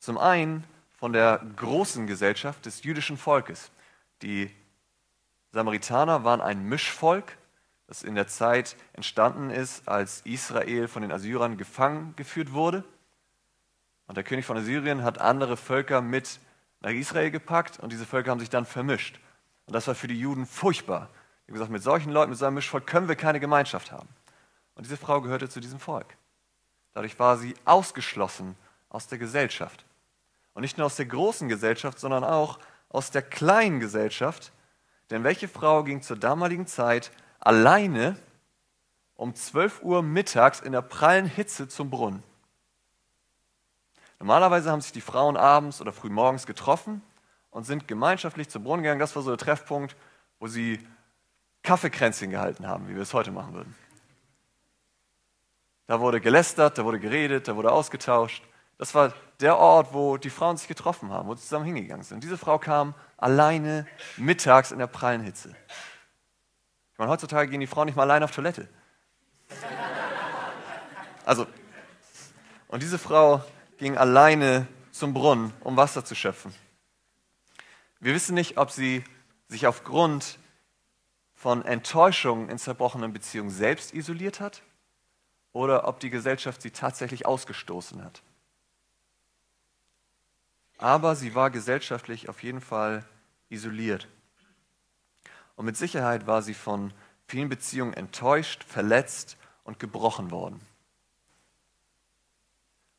Zum 0.00 0.18
einen 0.18 0.64
von 0.96 1.12
der 1.12 1.46
großen 1.54 2.08
Gesellschaft 2.08 2.66
des 2.66 2.82
jüdischen 2.82 3.18
Volkes. 3.18 3.70
Die 4.22 4.50
Samaritaner 5.52 6.24
waren 6.24 6.40
ein 6.40 6.68
Mischvolk, 6.68 7.38
das 7.86 8.02
in 8.02 8.16
der 8.16 8.26
Zeit 8.26 8.74
entstanden 8.94 9.50
ist, 9.50 9.86
als 9.86 10.22
Israel 10.22 10.88
von 10.88 11.02
den 11.02 11.12
Assyrern 11.12 11.56
gefangen 11.56 12.16
geführt 12.16 12.52
wurde. 12.52 12.82
Und 14.08 14.16
der 14.16 14.24
König 14.24 14.44
von 14.44 14.56
Assyrien 14.56 15.04
hat 15.04 15.20
andere 15.20 15.56
Völker 15.56 16.02
mit 16.02 16.40
nach 16.84 16.90
Israel 16.90 17.30
gepackt 17.30 17.80
und 17.80 17.92
diese 17.92 18.04
Völker 18.04 18.30
haben 18.30 18.40
sich 18.40 18.50
dann 18.50 18.66
vermischt. 18.66 19.18
Und 19.64 19.72
das 19.72 19.88
war 19.88 19.94
für 19.94 20.06
die 20.06 20.20
Juden 20.20 20.44
furchtbar. 20.44 21.08
Die 21.46 21.50
haben 21.50 21.54
gesagt, 21.54 21.70
mit 21.70 21.82
solchen 21.82 22.12
Leuten, 22.12 22.30
mit 22.30 22.38
so 22.38 22.44
einem 22.44 22.56
Mischvolk 22.56 22.86
können 22.86 23.08
wir 23.08 23.16
keine 23.16 23.40
Gemeinschaft 23.40 23.90
haben. 23.90 24.08
Und 24.74 24.84
diese 24.84 24.98
Frau 24.98 25.22
gehörte 25.22 25.48
zu 25.48 25.60
diesem 25.60 25.80
Volk. 25.80 26.18
Dadurch 26.92 27.18
war 27.18 27.38
sie 27.38 27.54
ausgeschlossen 27.64 28.54
aus 28.90 29.08
der 29.08 29.16
Gesellschaft. 29.16 29.86
Und 30.52 30.60
nicht 30.60 30.76
nur 30.76 30.86
aus 30.86 30.96
der 30.96 31.06
großen 31.06 31.48
Gesellschaft, 31.48 31.98
sondern 31.98 32.22
auch 32.22 32.58
aus 32.90 33.10
der 33.10 33.22
kleinen 33.22 33.80
Gesellschaft. 33.80 34.52
Denn 35.08 35.24
welche 35.24 35.48
Frau 35.48 35.84
ging 35.84 36.02
zur 36.02 36.18
damaligen 36.18 36.66
Zeit 36.66 37.12
alleine 37.40 38.18
um 39.14 39.34
12 39.34 39.82
Uhr 39.82 40.02
mittags 40.02 40.60
in 40.60 40.72
der 40.72 40.82
prallen 40.82 41.26
Hitze 41.26 41.66
zum 41.66 41.88
Brunnen? 41.88 42.22
Normalerweise 44.24 44.70
haben 44.70 44.80
sich 44.80 44.92
die 44.92 45.02
Frauen 45.02 45.36
abends 45.36 45.82
oder 45.82 45.92
früh 45.92 46.08
morgens 46.08 46.46
getroffen 46.46 47.02
und 47.50 47.64
sind 47.64 47.86
gemeinschaftlich 47.86 48.48
zum 48.48 48.64
Brunnen 48.64 48.82
gegangen. 48.82 48.98
Das 48.98 49.14
war 49.14 49.22
so 49.22 49.28
der 49.28 49.36
Treffpunkt, 49.36 49.96
wo 50.38 50.46
sie 50.46 50.78
Kaffeekränzchen 51.62 52.30
gehalten 52.30 52.66
haben, 52.66 52.88
wie 52.88 52.94
wir 52.94 53.02
es 53.02 53.12
heute 53.12 53.30
machen 53.32 53.52
würden. 53.52 53.74
Da 55.86 56.00
wurde 56.00 56.22
gelästert, 56.22 56.78
da 56.78 56.86
wurde 56.86 57.00
geredet, 57.00 57.48
da 57.48 57.54
wurde 57.54 57.70
ausgetauscht. 57.70 58.42
Das 58.78 58.94
war 58.94 59.12
der 59.40 59.58
Ort, 59.58 59.92
wo 59.92 60.16
die 60.16 60.30
Frauen 60.30 60.56
sich 60.56 60.68
getroffen 60.68 61.10
haben, 61.12 61.28
wo 61.28 61.34
sie 61.34 61.42
zusammen 61.42 61.66
hingegangen 61.66 62.02
sind. 62.02 62.24
Diese 62.24 62.38
Frau 62.38 62.58
kam 62.58 62.94
alleine 63.18 63.86
mittags 64.16 64.72
in 64.72 64.78
der 64.78 64.86
prallen 64.86 65.20
Hitze. 65.20 65.54
Ich 66.92 66.98
meine, 66.98 67.10
heutzutage 67.10 67.50
gehen 67.50 67.60
die 67.60 67.66
Frauen 67.66 67.84
nicht 67.84 67.96
mal 67.96 68.04
allein 68.04 68.22
auf 68.22 68.30
Toilette. 68.30 68.70
Also, 71.26 71.46
und 72.68 72.82
diese 72.82 72.98
Frau 72.98 73.44
ging 73.78 73.96
alleine 73.96 74.66
zum 74.90 75.14
Brunnen, 75.14 75.52
um 75.60 75.76
Wasser 75.76 76.04
zu 76.04 76.14
schöpfen. 76.14 76.54
Wir 78.00 78.14
wissen 78.14 78.34
nicht, 78.34 78.58
ob 78.58 78.70
sie 78.70 79.02
sich 79.48 79.66
aufgrund 79.66 80.38
von 81.34 81.64
Enttäuschungen 81.64 82.48
in 82.48 82.58
zerbrochenen 82.58 83.12
Beziehungen 83.12 83.50
selbst 83.50 83.92
isoliert 83.92 84.40
hat 84.40 84.62
oder 85.52 85.86
ob 85.88 86.00
die 86.00 86.10
Gesellschaft 86.10 86.62
sie 86.62 86.70
tatsächlich 86.70 87.26
ausgestoßen 87.26 88.04
hat. 88.04 88.22
Aber 90.78 91.16
sie 91.16 91.34
war 91.34 91.50
gesellschaftlich 91.50 92.28
auf 92.28 92.42
jeden 92.42 92.60
Fall 92.60 93.04
isoliert. 93.48 94.08
Und 95.56 95.66
mit 95.66 95.76
Sicherheit 95.76 96.26
war 96.26 96.42
sie 96.42 96.54
von 96.54 96.92
vielen 97.26 97.48
Beziehungen 97.48 97.94
enttäuscht, 97.94 98.64
verletzt 98.64 99.36
und 99.62 99.78
gebrochen 99.78 100.30
worden. 100.30 100.60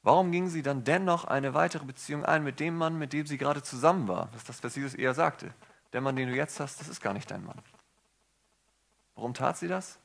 Warum 0.06 0.32
ging 0.32 0.50
sie 0.50 0.62
dann 0.62 0.84
dennoch 0.84 1.26
eine 1.26 1.56
weitere 1.56 1.84
Beziehung 1.84 2.24
ein 2.24 2.44
mit 2.44 2.60
dem 2.60 2.78
Mann, 2.78 3.00
mit 3.00 3.12
dem 3.12 3.26
sie 3.26 3.40
gerade 3.40 3.64
zusammen 3.64 4.08
war? 4.08 4.30
Das 4.34 4.44
ist 4.44 4.50
das, 4.50 4.64
was 4.64 4.76
Jesus 4.76 4.94
eher 4.94 5.16
sagte. 5.16 5.52
Der 5.94 6.02
Mann, 6.02 6.16
den 6.16 6.30
du 6.30 6.36
jetzt 6.36 6.60
hast, 6.60 6.80
das 6.80 6.88
ist 6.88 7.02
gar 7.02 7.14
nicht 7.14 7.32
dein 7.32 7.44
Mann. 7.44 7.58
Warum 9.16 9.34
tat 9.34 9.58
sie 9.58 9.68
das? 9.68 9.98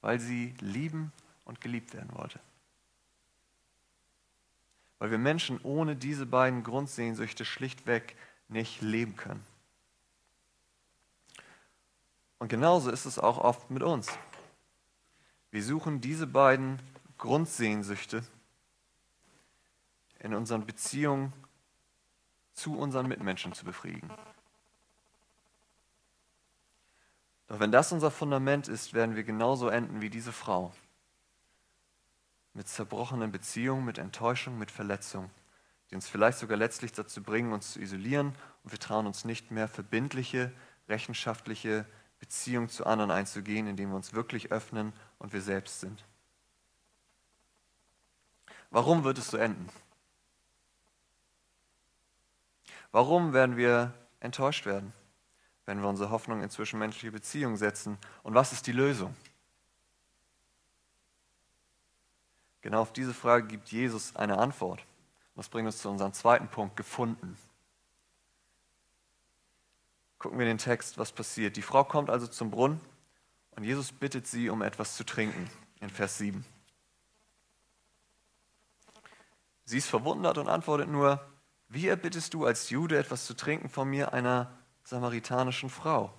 Weil 0.00 0.18
sie 0.20 0.54
lieben 0.60 1.12
und 1.44 1.60
geliebt 1.60 1.92
werden 1.92 2.08
wollte. 2.14 2.40
Weil 4.98 5.10
wir 5.10 5.18
Menschen 5.18 5.60
ohne 5.62 5.96
diese 5.96 6.24
beiden 6.24 6.62
Grundsehnsüchte 6.62 7.44
schlichtweg 7.44 8.16
nicht 8.48 8.80
leben 8.80 9.16
können. 9.16 9.44
Und 12.38 12.48
genauso 12.48 12.90
ist 12.90 13.04
es 13.04 13.18
auch 13.18 13.36
oft 13.36 13.70
mit 13.70 13.82
uns. 13.82 14.08
Wir 15.50 15.62
suchen 15.62 16.00
diese 16.00 16.26
beiden 16.26 16.80
Grundsehnsüchte 17.18 18.24
in 20.22 20.34
unseren 20.34 20.64
Beziehungen 20.64 21.32
zu 22.54 22.78
unseren 22.78 23.08
Mitmenschen 23.08 23.52
zu 23.52 23.64
befriedigen. 23.64 24.10
Doch 27.48 27.58
wenn 27.60 27.72
das 27.72 27.92
unser 27.92 28.10
Fundament 28.10 28.68
ist, 28.68 28.94
werden 28.94 29.16
wir 29.16 29.24
genauso 29.24 29.68
enden 29.68 30.00
wie 30.00 30.10
diese 30.10 30.32
Frau 30.32 30.72
mit 32.54 32.68
zerbrochenen 32.68 33.32
Beziehungen, 33.32 33.84
mit 33.84 33.98
Enttäuschung, 33.98 34.58
mit 34.58 34.70
Verletzung, 34.70 35.30
die 35.90 35.96
uns 35.96 36.08
vielleicht 36.08 36.38
sogar 36.38 36.56
letztlich 36.56 36.92
dazu 36.92 37.22
bringen, 37.22 37.52
uns 37.52 37.72
zu 37.72 37.80
isolieren 37.80 38.34
und 38.62 38.72
wir 38.72 38.78
trauen 38.78 39.06
uns 39.06 39.24
nicht 39.24 39.50
mehr 39.50 39.68
verbindliche, 39.68 40.52
rechenschaftliche 40.88 41.86
Beziehungen 42.20 42.68
zu 42.68 42.86
anderen 42.86 43.10
einzugehen, 43.10 43.66
indem 43.66 43.90
wir 43.90 43.96
uns 43.96 44.12
wirklich 44.12 44.52
öffnen 44.52 44.92
und 45.18 45.32
wir 45.32 45.42
selbst 45.42 45.80
sind. 45.80 46.04
Warum 48.70 49.02
wird 49.02 49.18
es 49.18 49.28
so 49.28 49.36
enden? 49.36 49.68
Warum 52.92 53.32
werden 53.32 53.56
wir 53.56 53.92
enttäuscht 54.20 54.66
werden, 54.66 54.92
wenn 55.64 55.80
wir 55.80 55.88
unsere 55.88 56.10
Hoffnung 56.10 56.42
in 56.42 56.50
zwischenmenschliche 56.50 57.10
Beziehungen 57.10 57.56
setzen? 57.56 57.98
Und 58.22 58.34
was 58.34 58.52
ist 58.52 58.66
die 58.66 58.72
Lösung? 58.72 59.16
Genau 62.60 62.82
auf 62.82 62.92
diese 62.92 63.14
Frage 63.14 63.46
gibt 63.48 63.72
Jesus 63.72 64.14
eine 64.14 64.38
Antwort. 64.38 64.84
Das 65.34 65.48
bringt 65.48 65.66
uns 65.66 65.78
zu 65.78 65.88
unserem 65.88 66.12
zweiten 66.12 66.48
Punkt, 66.48 66.76
gefunden. 66.76 67.36
Gucken 70.18 70.38
wir 70.38 70.46
den 70.46 70.58
Text, 70.58 70.98
was 70.98 71.10
passiert. 71.10 71.56
Die 71.56 71.62
Frau 71.62 71.82
kommt 71.84 72.10
also 72.10 72.26
zum 72.26 72.50
Brunnen 72.50 72.80
und 73.56 73.64
Jesus 73.64 73.90
bittet 73.90 74.26
sie 74.26 74.50
um 74.50 74.62
etwas 74.62 74.96
zu 74.96 75.04
trinken 75.04 75.50
in 75.80 75.90
Vers 75.90 76.18
7. 76.18 76.44
Sie 79.64 79.78
ist 79.78 79.88
verwundert 79.88 80.38
und 80.38 80.48
antwortet 80.48 80.88
nur, 80.88 81.20
wie 81.72 81.88
erbittest 81.88 82.34
du 82.34 82.44
als 82.44 82.68
Jude 82.68 82.98
etwas 82.98 83.24
zu 83.24 83.34
trinken 83.34 83.70
von 83.70 83.88
mir, 83.88 84.12
einer 84.12 84.50
samaritanischen 84.84 85.70
Frau? 85.70 86.12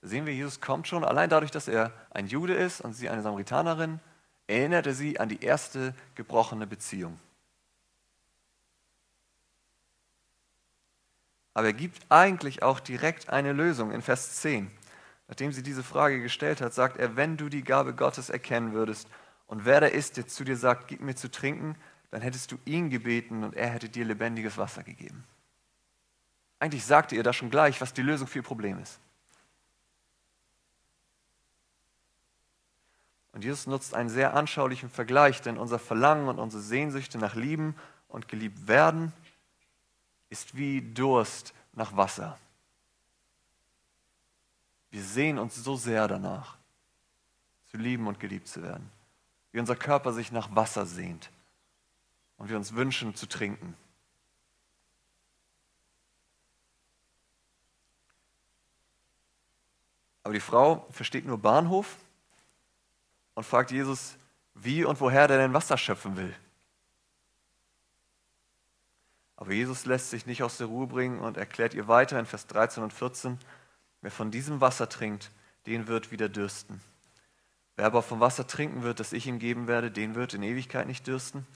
Da 0.00 0.08
sehen 0.08 0.24
wir, 0.24 0.32
Jesus 0.32 0.60
kommt 0.60 0.86
schon, 0.86 1.04
allein 1.04 1.28
dadurch, 1.28 1.50
dass 1.50 1.66
er 1.66 1.92
ein 2.10 2.28
Jude 2.28 2.54
ist 2.54 2.80
und 2.80 2.92
sie 2.92 3.08
eine 3.08 3.22
Samaritanerin, 3.22 3.98
erinnerte 4.46 4.94
sie 4.94 5.18
an 5.18 5.28
die 5.28 5.42
erste 5.42 5.94
gebrochene 6.14 6.68
Beziehung. 6.68 7.18
Aber 11.52 11.66
er 11.66 11.72
gibt 11.72 12.06
eigentlich 12.08 12.62
auch 12.62 12.78
direkt 12.78 13.30
eine 13.30 13.52
Lösung 13.52 13.90
in 13.90 14.02
Vers 14.02 14.36
10. 14.36 14.70
Nachdem 15.26 15.50
sie 15.50 15.64
diese 15.64 15.82
Frage 15.82 16.22
gestellt 16.22 16.60
hat, 16.60 16.72
sagt 16.72 16.98
er, 16.98 17.16
wenn 17.16 17.36
du 17.36 17.48
die 17.48 17.64
Gabe 17.64 17.94
Gottes 17.94 18.30
erkennen 18.30 18.74
würdest 18.74 19.08
und 19.48 19.64
wer 19.64 19.80
da 19.80 19.86
ist, 19.86 20.18
der 20.18 20.28
zu 20.28 20.44
dir 20.44 20.56
sagt, 20.56 20.86
gib 20.86 21.00
mir 21.00 21.16
zu 21.16 21.30
trinken, 21.30 21.74
dann 22.16 22.22
hättest 22.22 22.50
du 22.50 22.56
ihn 22.64 22.88
gebeten 22.88 23.44
und 23.44 23.54
er 23.54 23.68
hätte 23.68 23.90
dir 23.90 24.06
lebendiges 24.06 24.56
Wasser 24.56 24.82
gegeben. 24.82 25.22
Eigentlich 26.58 26.82
sagte 26.82 27.14
ihr 27.14 27.22
da 27.22 27.34
schon 27.34 27.50
gleich, 27.50 27.78
was 27.82 27.92
die 27.92 28.00
Lösung 28.00 28.26
für 28.26 28.38
ihr 28.38 28.42
Problem 28.42 28.78
ist. 28.78 28.98
Und 33.32 33.44
Jesus 33.44 33.66
nutzt 33.66 33.92
einen 33.92 34.08
sehr 34.08 34.32
anschaulichen 34.32 34.88
Vergleich, 34.88 35.42
denn 35.42 35.58
unser 35.58 35.78
Verlangen 35.78 36.28
und 36.28 36.38
unsere 36.38 36.62
Sehnsüchte 36.62 37.18
nach 37.18 37.34
Lieben 37.34 37.76
und 38.08 38.28
geliebt 38.28 38.66
werden 38.66 39.12
ist 40.30 40.56
wie 40.56 40.80
Durst 40.80 41.52
nach 41.74 41.98
Wasser. 41.98 42.38
Wir 44.90 45.02
sehen 45.02 45.38
uns 45.38 45.54
so 45.54 45.76
sehr 45.76 46.08
danach, 46.08 46.56
zu 47.70 47.76
lieben 47.76 48.06
und 48.06 48.20
geliebt 48.20 48.48
zu 48.48 48.62
werden, 48.62 48.90
wie 49.52 49.60
unser 49.60 49.76
Körper 49.76 50.14
sich 50.14 50.32
nach 50.32 50.56
Wasser 50.56 50.86
sehnt 50.86 51.28
und 52.36 52.48
wir 52.48 52.56
uns 52.56 52.74
wünschen 52.74 53.14
zu 53.14 53.26
trinken. 53.26 53.76
Aber 60.22 60.34
die 60.34 60.40
Frau 60.40 60.86
versteht 60.90 61.24
nur 61.24 61.38
Bahnhof 61.38 61.96
und 63.34 63.44
fragt 63.44 63.70
Jesus, 63.70 64.16
wie 64.54 64.84
und 64.84 65.00
woher 65.00 65.28
der 65.28 65.38
denn 65.38 65.54
Wasser 65.54 65.78
schöpfen 65.78 66.16
will. 66.16 66.34
Aber 69.36 69.52
Jesus 69.52 69.84
lässt 69.84 70.10
sich 70.10 70.26
nicht 70.26 70.42
aus 70.42 70.56
der 70.56 70.66
Ruhe 70.66 70.86
bringen 70.86 71.20
und 71.20 71.36
erklärt 71.36 71.74
ihr 71.74 71.86
weiter 71.86 72.18
in 72.18 72.26
Vers 72.26 72.46
13 72.46 72.82
und 72.82 72.92
14, 72.92 73.38
wer 74.00 74.10
von 74.10 74.30
diesem 74.30 74.60
Wasser 74.60 74.88
trinkt, 74.88 75.30
den 75.66 75.86
wird 75.86 76.10
wieder 76.10 76.28
dürsten. 76.28 76.80
Wer 77.76 77.86
aber 77.86 78.02
vom 78.02 78.18
Wasser 78.18 78.46
trinken 78.46 78.82
wird, 78.82 78.98
das 78.98 79.12
ich 79.12 79.26
ihm 79.26 79.38
geben 79.38 79.68
werde, 79.68 79.90
den 79.90 80.14
wird 80.14 80.32
in 80.32 80.42
Ewigkeit 80.42 80.86
nicht 80.86 81.06
dürsten, 81.06 81.46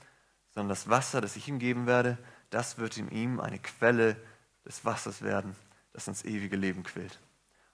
sondern 0.50 0.68
das 0.68 0.88
Wasser, 0.88 1.20
das 1.20 1.36
ich 1.36 1.48
ihm 1.48 1.58
geben 1.58 1.86
werde, 1.86 2.18
das 2.50 2.78
wird 2.78 2.96
in 2.96 3.10
ihm 3.10 3.40
eine 3.40 3.58
Quelle 3.58 4.16
des 4.64 4.84
Wassers 4.84 5.22
werden, 5.22 5.54
das 5.92 6.08
ins 6.08 6.24
ewige 6.24 6.56
Leben 6.56 6.82
quillt. 6.82 7.20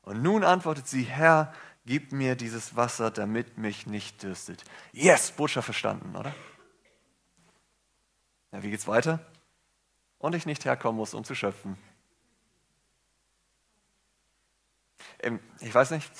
Und 0.02 0.22
nun 0.22 0.44
antwortet 0.44 0.86
sie, 0.86 1.02
Herr, 1.02 1.52
gib 1.84 2.12
mir 2.12 2.36
dieses 2.36 2.76
Wasser, 2.76 3.10
damit 3.10 3.58
mich 3.58 3.86
nicht 3.86 4.22
dürstet. 4.22 4.64
Yes, 4.92 5.32
Botschaft 5.32 5.66
verstanden, 5.66 6.14
oder? 6.14 6.34
Ja, 8.52 8.62
wie 8.62 8.70
geht's 8.70 8.86
weiter? 8.86 9.20
Und 10.18 10.34
ich 10.34 10.46
nicht 10.46 10.64
herkommen 10.64 10.96
muss, 10.96 11.14
um 11.14 11.24
zu 11.24 11.34
schöpfen. 11.34 11.76
Ähm, 15.20 15.40
ich 15.60 15.74
weiß 15.74 15.90
nicht, 15.90 16.10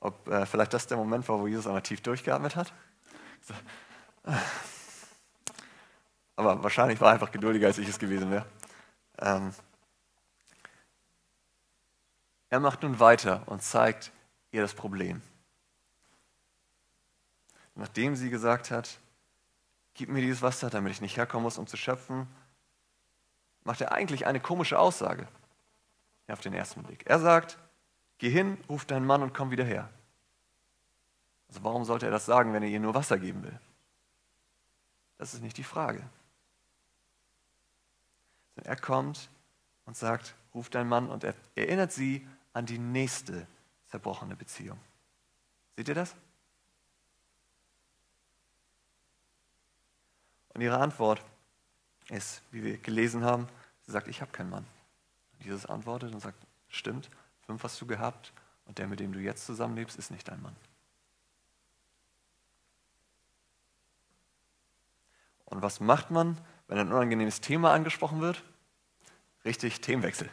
ob 0.00 0.26
äh, 0.28 0.46
vielleicht 0.46 0.74
das 0.74 0.86
der 0.86 0.96
Moment 0.96 1.28
war, 1.28 1.38
wo 1.38 1.46
Jesus 1.46 1.66
einmal 1.66 1.82
tief 1.82 2.00
durchgeatmet 2.00 2.56
hat. 2.56 2.72
So. 3.42 3.54
Aber 6.42 6.62
wahrscheinlich 6.62 7.00
war 7.00 7.08
er 7.10 7.14
einfach 7.14 7.30
geduldiger, 7.30 7.68
als 7.68 7.78
ich 7.78 7.88
es 7.88 7.98
gewesen 7.98 8.30
wäre. 8.30 8.46
Ähm, 9.18 9.52
er 12.50 12.58
macht 12.58 12.82
nun 12.82 12.98
weiter 12.98 13.42
und 13.46 13.62
zeigt 13.62 14.10
ihr 14.50 14.60
das 14.60 14.74
Problem. 14.74 15.22
Nachdem 17.76 18.16
sie 18.16 18.28
gesagt 18.28 18.70
hat, 18.70 18.98
gib 19.94 20.08
mir 20.08 20.20
dieses 20.20 20.42
Wasser, 20.42 20.68
damit 20.68 20.92
ich 20.92 21.00
nicht 21.00 21.16
herkommen 21.16 21.44
muss, 21.44 21.58
um 21.58 21.66
zu 21.66 21.76
schöpfen, 21.76 22.26
macht 23.62 23.80
er 23.80 23.92
eigentlich 23.92 24.26
eine 24.26 24.40
komische 24.40 24.78
Aussage 24.78 25.28
auf 26.28 26.40
den 26.40 26.54
ersten 26.54 26.82
Blick. 26.82 27.06
Er 27.06 27.20
sagt, 27.20 27.58
geh 28.18 28.30
hin, 28.30 28.58
ruf 28.68 28.84
deinen 28.84 29.06
Mann 29.06 29.22
und 29.22 29.32
komm 29.32 29.50
wieder 29.50 29.64
her. 29.64 29.88
Also 31.48 31.62
warum 31.62 31.84
sollte 31.84 32.06
er 32.06 32.12
das 32.12 32.26
sagen, 32.26 32.52
wenn 32.52 32.62
er 32.62 32.68
ihr 32.68 32.80
nur 32.80 32.94
Wasser 32.94 33.18
geben 33.18 33.42
will? 33.42 33.60
Das 35.18 35.34
ist 35.34 35.42
nicht 35.42 35.58
die 35.58 35.64
Frage. 35.64 36.02
Er 38.56 38.76
kommt 38.76 39.28
und 39.86 39.96
sagt, 39.96 40.34
ruf 40.54 40.70
deinen 40.70 40.88
Mann 40.88 41.10
und 41.10 41.24
er 41.24 41.34
erinnert 41.54 41.92
sie 41.92 42.26
an 42.52 42.66
die 42.66 42.78
nächste 42.78 43.46
zerbrochene 43.86 44.36
Beziehung. 44.36 44.78
Seht 45.76 45.88
ihr 45.88 45.94
das? 45.94 46.14
Und 50.54 50.60
ihre 50.60 50.78
Antwort 50.78 51.24
ist, 52.10 52.42
wie 52.50 52.62
wir 52.62 52.78
gelesen 52.78 53.24
haben, 53.24 53.48
sie 53.86 53.92
sagt, 53.92 54.08
ich 54.08 54.20
habe 54.20 54.32
keinen 54.32 54.50
Mann. 54.50 54.66
Und 55.32 55.46
Jesus 55.46 55.66
antwortet 55.66 56.12
und 56.12 56.20
sagt, 56.20 56.38
stimmt, 56.68 57.08
fünf 57.46 57.62
hast 57.64 57.80
du 57.80 57.86
gehabt 57.86 58.32
und 58.66 58.78
der, 58.78 58.86
mit 58.86 59.00
dem 59.00 59.12
du 59.12 59.18
jetzt 59.18 59.46
zusammenlebst, 59.46 59.98
ist 59.98 60.10
nicht 60.10 60.28
dein 60.28 60.42
Mann. 60.42 60.56
Und 65.46 65.62
was 65.62 65.80
macht 65.80 66.10
man, 66.10 66.38
wenn 66.72 66.78
ein 66.78 66.92
unangenehmes 66.92 67.42
Thema 67.42 67.72
angesprochen 67.74 68.22
wird? 68.22 68.42
Richtig, 69.44 69.82
Themenwechsel. 69.82 70.30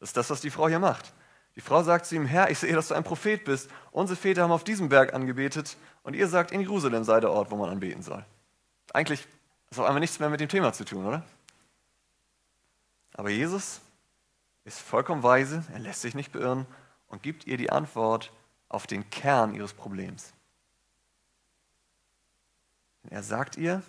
Das 0.00 0.10
ist 0.10 0.16
das, 0.18 0.28
was 0.28 0.42
die 0.42 0.50
Frau 0.50 0.68
hier 0.68 0.78
macht. 0.78 1.14
Die 1.56 1.62
Frau 1.62 1.82
sagt 1.82 2.04
zu 2.04 2.14
ihm, 2.14 2.26
Herr, 2.26 2.50
ich 2.50 2.58
sehe, 2.58 2.74
dass 2.74 2.88
du 2.88 2.94
ein 2.94 3.04
Prophet 3.04 3.42
bist. 3.44 3.70
Unsere 3.90 4.18
Väter 4.18 4.42
haben 4.42 4.52
auf 4.52 4.64
diesem 4.64 4.90
Berg 4.90 5.14
angebetet 5.14 5.78
und 6.02 6.14
ihr 6.14 6.28
sagt, 6.28 6.52
in 6.52 6.60
Jerusalem 6.60 7.04
sei 7.04 7.20
der 7.20 7.32
Ort, 7.32 7.50
wo 7.50 7.56
man 7.56 7.70
anbeten 7.70 8.02
soll. 8.02 8.22
Eigentlich 8.92 9.26
ist 9.70 9.78
auf 9.78 9.86
einmal 9.86 10.00
nichts 10.00 10.20
mehr 10.20 10.28
mit 10.28 10.40
dem 10.40 10.48
Thema 10.50 10.74
zu 10.74 10.84
tun, 10.84 11.06
oder? 11.06 11.24
Aber 13.14 13.30
Jesus 13.30 13.80
ist 14.64 14.78
vollkommen 14.78 15.22
weise, 15.22 15.64
er 15.72 15.78
lässt 15.78 16.02
sich 16.02 16.14
nicht 16.14 16.32
beirren 16.32 16.66
und 17.06 17.22
gibt 17.22 17.46
ihr 17.46 17.56
die 17.56 17.70
Antwort 17.70 18.30
auf 18.68 18.86
den 18.86 19.08
Kern 19.08 19.54
ihres 19.54 19.72
Problems. 19.72 20.34
Er 23.08 23.22
sagt 23.22 23.56
ihr, 23.56 23.82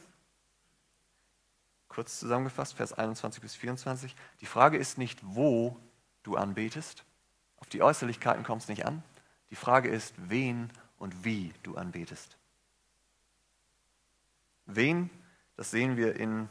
kurz 2.00 2.18
zusammengefasst, 2.18 2.76
Vers 2.76 2.94
21 2.94 3.42
bis 3.42 3.56
24, 3.56 4.16
die 4.40 4.46
Frage 4.46 4.78
ist 4.78 4.98
nicht, 4.98 5.20
wo 5.22 5.76
du 6.24 6.38
anbetest, 6.38 7.04
auf 7.58 7.68
die 7.68 7.82
Äußerlichkeiten 7.82 8.46
kommt 8.46 8.62
es 8.62 8.70
nicht 8.70 8.86
an, 8.86 9.04
die 9.50 9.58
Frage 9.58 9.90
ist, 9.90 10.14
wen 10.16 10.72
und 10.98 11.26
wie 11.26 11.54
du 11.62 11.76
anbetest. 11.76 12.38
Wen, 14.66 15.10
das 15.58 15.72
sehen 15.72 15.98
wir 15.98 16.16
in 16.16 16.48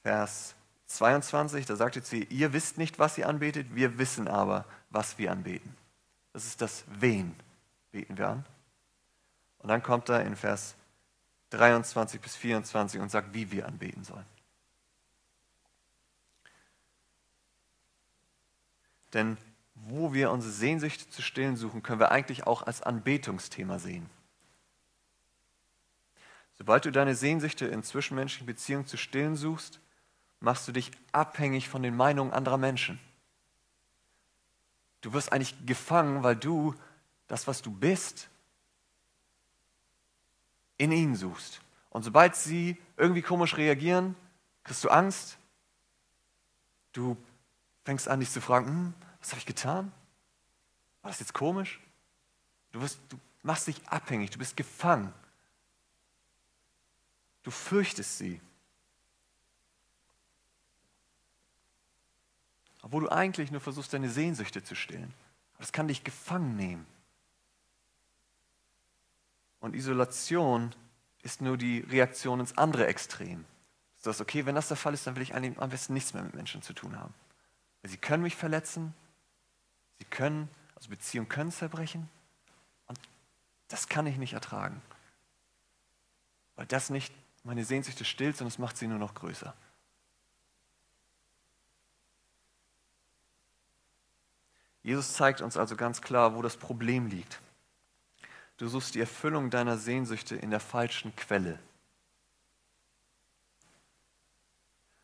Vers 0.00 0.54
22, 0.86 1.66
da 1.66 1.76
sagt 1.76 1.96
jetzt 1.96 2.08
sie, 2.08 2.24
ihr 2.24 2.54
wisst 2.54 2.78
nicht, 2.78 2.98
was 2.98 3.18
ihr 3.18 3.28
anbetet, 3.28 3.74
wir 3.74 3.98
wissen 3.98 4.28
aber, 4.28 4.64
was 4.88 5.18
wir 5.18 5.30
anbeten. 5.30 5.76
Das 6.32 6.46
ist 6.46 6.62
das 6.62 6.84
Wen 6.88 7.36
beten 7.92 8.16
wir 8.16 8.30
an. 8.30 8.46
Und 9.58 9.68
dann 9.68 9.82
kommt 9.82 10.08
er 10.08 10.24
in 10.24 10.36
Vers 10.36 10.74
23 11.50 12.18
bis 12.18 12.34
24 12.34 12.98
und 12.98 13.10
sagt, 13.10 13.34
wie 13.34 13.50
wir 13.50 13.66
anbeten 13.66 14.04
sollen. 14.04 14.24
Denn 19.14 19.38
wo 19.74 20.12
wir 20.12 20.30
unsere 20.30 20.52
Sehnsüchte 20.52 21.08
zu 21.08 21.22
stillen 21.22 21.56
suchen, 21.56 21.82
können 21.82 22.00
wir 22.00 22.10
eigentlich 22.10 22.46
auch 22.46 22.62
als 22.62 22.82
Anbetungsthema 22.82 23.78
sehen. 23.78 24.08
Sobald 26.56 26.84
du 26.84 26.92
deine 26.92 27.14
Sehnsüchte 27.14 27.66
in 27.66 27.82
zwischenmenschlichen 27.82 28.46
Beziehungen 28.46 28.86
zu 28.86 28.96
stillen 28.96 29.36
suchst, 29.36 29.80
machst 30.40 30.68
du 30.68 30.72
dich 30.72 30.92
abhängig 31.12 31.68
von 31.68 31.82
den 31.82 31.96
Meinungen 31.96 32.32
anderer 32.32 32.58
Menschen. 32.58 33.00
Du 35.00 35.12
wirst 35.12 35.32
eigentlich 35.32 35.66
gefangen, 35.66 36.22
weil 36.22 36.36
du 36.36 36.74
das, 37.26 37.46
was 37.46 37.62
du 37.62 37.70
bist, 37.70 38.28
in 40.78 40.92
ihnen 40.92 41.16
suchst. 41.16 41.60
Und 41.90 42.02
sobald 42.02 42.36
sie 42.36 42.80
irgendwie 42.96 43.22
komisch 43.22 43.56
reagieren, 43.56 44.16
kriegst 44.62 44.84
du 44.84 44.88
Angst. 44.88 45.38
Du 46.92 47.16
fängst 47.84 48.08
an, 48.08 48.20
dich 48.20 48.30
zu 48.30 48.40
fragen, 48.40 48.66
hm, 48.66 48.94
was 49.20 49.30
habe 49.30 49.38
ich 49.38 49.46
getan? 49.46 49.92
War 51.02 51.10
das 51.10 51.20
jetzt 51.20 51.34
komisch? 51.34 51.80
Du, 52.72 52.80
wirst, 52.80 52.98
du 53.08 53.18
machst 53.42 53.66
dich 53.66 53.86
abhängig, 53.88 54.30
du 54.30 54.38
bist 54.38 54.56
gefangen. 54.56 55.12
Du 57.42 57.50
fürchtest 57.50 58.18
sie. 58.18 58.40
Obwohl 62.82 63.04
du 63.04 63.12
eigentlich 63.12 63.50
nur 63.50 63.60
versuchst, 63.60 63.92
deine 63.92 64.10
Sehnsüchte 64.10 64.62
zu 64.62 64.74
stillen. 64.74 65.12
Das 65.58 65.72
kann 65.72 65.88
dich 65.88 66.04
gefangen 66.04 66.56
nehmen. 66.56 66.86
Und 69.60 69.74
Isolation 69.74 70.74
ist 71.22 71.40
nur 71.40 71.56
die 71.56 71.80
Reaktion 71.80 72.40
ins 72.40 72.58
andere 72.58 72.86
Extrem. 72.86 73.44
Du 73.96 74.02
sagst, 74.02 74.20
okay, 74.20 74.44
wenn 74.44 74.54
das 74.54 74.68
der 74.68 74.76
Fall 74.76 74.92
ist, 74.92 75.06
dann 75.06 75.16
will 75.16 75.22
ich 75.22 75.34
am 75.34 75.70
besten 75.70 75.94
nichts 75.94 76.12
mehr 76.12 76.22
mit 76.22 76.34
Menschen 76.34 76.60
zu 76.60 76.74
tun 76.74 76.98
haben. 76.98 77.14
Sie 77.86 77.98
können 77.98 78.22
mich 78.22 78.34
verletzen, 78.34 78.94
sie 79.98 80.06
können, 80.06 80.48
also 80.74 80.88
Beziehungen 80.88 81.28
können 81.28 81.52
zerbrechen 81.52 82.08
und 82.86 82.98
das 83.68 83.88
kann 83.88 84.06
ich 84.06 84.16
nicht 84.16 84.32
ertragen. 84.32 84.80
Weil 86.56 86.66
das 86.66 86.88
nicht 86.88 87.14
meine 87.42 87.64
Sehnsüchte 87.64 88.06
stillt, 88.06 88.38
sondern 88.38 88.52
es 88.52 88.58
macht 88.58 88.78
sie 88.78 88.86
nur 88.86 88.98
noch 88.98 89.12
größer. 89.14 89.54
Jesus 94.82 95.12
zeigt 95.14 95.42
uns 95.42 95.56
also 95.56 95.76
ganz 95.76 96.00
klar, 96.00 96.34
wo 96.34 96.42
das 96.42 96.56
Problem 96.56 97.06
liegt. 97.06 97.40
Du 98.56 98.68
suchst 98.68 98.94
die 98.94 99.00
Erfüllung 99.00 99.50
deiner 99.50 99.76
Sehnsüchte 99.76 100.36
in 100.36 100.50
der 100.50 100.60
falschen 100.60 101.14
Quelle. 101.16 101.58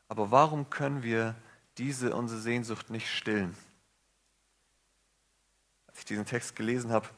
Aber 0.08 0.30
warum 0.30 0.70
können 0.70 1.02
wir 1.02 1.34
diese 1.80 2.14
unsere 2.14 2.40
Sehnsucht 2.40 2.90
nicht 2.90 3.08
stillen? 3.08 3.56
Als 5.86 6.00
ich 6.00 6.04
diesen 6.04 6.26
Text 6.26 6.54
gelesen 6.54 6.92
habe, 6.92 7.08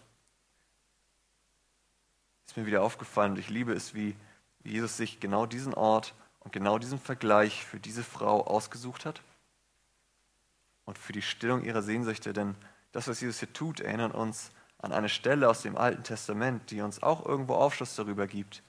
ist 2.47 2.57
mir 2.57 2.65
wieder 2.65 2.83
aufgefallen 2.83 3.33
und 3.33 3.39
ich 3.39 3.49
liebe 3.51 3.73
es, 3.73 3.93
wie 3.93 4.15
Jesus 4.63 4.97
sich 4.97 5.19
genau 5.19 5.47
diesen 5.47 5.75
Ort 5.75 6.15
und 6.39 6.53
genau 6.53 6.79
diesen 6.79 7.01
Vergleich 7.01 7.65
für 7.65 7.81
diese 7.81 8.05
Frau 8.05 8.47
ausgesucht 8.47 9.05
hat 9.05 9.21
und 10.85 10.97
für 10.97 11.13
die 11.13 11.23
Stillung 11.23 11.65
ihrer 11.65 11.83
Sehnsüchte. 11.83 12.33
Denn 12.33 12.55
das, 12.93 13.09
was 13.09 13.21
Jesus 13.21 13.41
hier 13.41 13.53
tut, 13.53 13.81
erinnert 13.81 14.15
uns 14.15 14.53
an 14.79 14.93
eine 14.93 15.09
Stelle 15.09 15.49
aus 15.49 15.63
dem 15.63 15.77
Alten 15.77 16.05
Testament, 16.05 16.71
die 16.71 16.83
uns 16.83 17.03
auch 17.03 17.27
irgendwo 17.27 17.55
Aufschluss 17.55 17.97
darüber 17.97 18.29
gibt, 18.29 18.63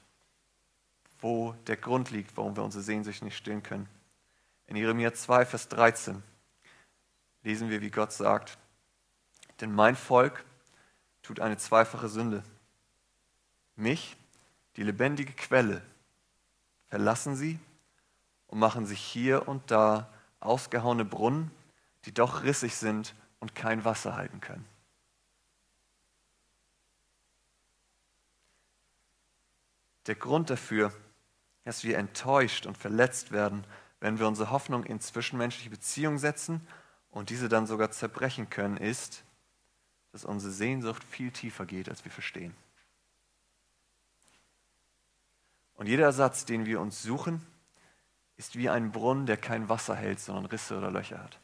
wo 1.19 1.53
der 1.67 1.77
Grund 1.77 2.09
liegt, 2.09 2.35
warum 2.35 2.55
wir 2.55 2.63
unsere 2.63 2.83
Sehnsüchte 2.83 3.25
nicht 3.25 3.37
stillen 3.37 3.61
können. 3.61 3.87
In 4.67 4.75
Jeremia 4.75 5.13
2, 5.13 5.45
Vers 5.45 5.67
13 5.69 6.23
lesen 7.43 7.69
wir, 7.69 7.81
wie 7.81 7.91
Gott 7.91 8.13
sagt, 8.13 8.57
denn 9.61 9.73
mein 9.73 9.95
Volk 9.95 10.43
tut 11.21 11.39
eine 11.39 11.57
zweifache 11.57 12.09
Sünde. 12.09 12.43
Mich, 13.75 14.15
die 14.75 14.83
lebendige 14.83 15.33
Quelle, 15.33 15.81
verlassen 16.87 17.35
sie 17.35 17.59
und 18.47 18.59
machen 18.59 18.85
sich 18.85 18.99
hier 18.99 19.47
und 19.47 19.71
da 19.71 20.11
ausgehauene 20.39 21.05
Brunnen, 21.05 21.51
die 22.05 22.13
doch 22.13 22.43
rissig 22.43 22.75
sind 22.75 23.15
und 23.39 23.55
kein 23.55 23.85
Wasser 23.85 24.15
halten 24.15 24.41
können. 24.41 24.65
Der 30.07 30.15
Grund 30.15 30.49
dafür, 30.49 30.91
dass 31.63 31.83
wir 31.83 31.97
enttäuscht 31.97 32.65
und 32.65 32.77
verletzt 32.77 33.31
werden, 33.31 33.63
wenn 34.03 34.19
wir 34.19 34.27
unsere 34.27 34.51
Hoffnung 34.51 34.83
in 34.83 34.99
zwischenmenschliche 34.99 35.69
Beziehungen 35.69 36.17
setzen 36.17 36.67
und 37.09 37.29
diese 37.29 37.47
dann 37.47 37.65
sogar 37.65 37.89
zerbrechen 37.91 38.49
können, 38.49 38.75
ist, 38.75 39.23
dass 40.11 40.25
unsere 40.25 40.51
Sehnsucht 40.51 41.05
viel 41.05 41.31
tiefer 41.31 41.65
geht, 41.65 41.87
als 41.87 42.03
wir 42.03 42.11
verstehen. 42.11 42.53
Und 45.75 45.87
jeder 45.87 46.03
Ersatz, 46.03 46.43
den 46.43 46.65
wir 46.65 46.81
uns 46.81 47.01
suchen, 47.01 47.47
ist 48.35 48.57
wie 48.57 48.67
ein 48.67 48.91
Brunnen, 48.91 49.25
der 49.25 49.37
kein 49.37 49.69
Wasser 49.69 49.95
hält, 49.95 50.19
sondern 50.19 50.47
Risse 50.47 50.77
oder 50.77 50.91
Löcher 50.91 51.23
hat. 51.23 51.39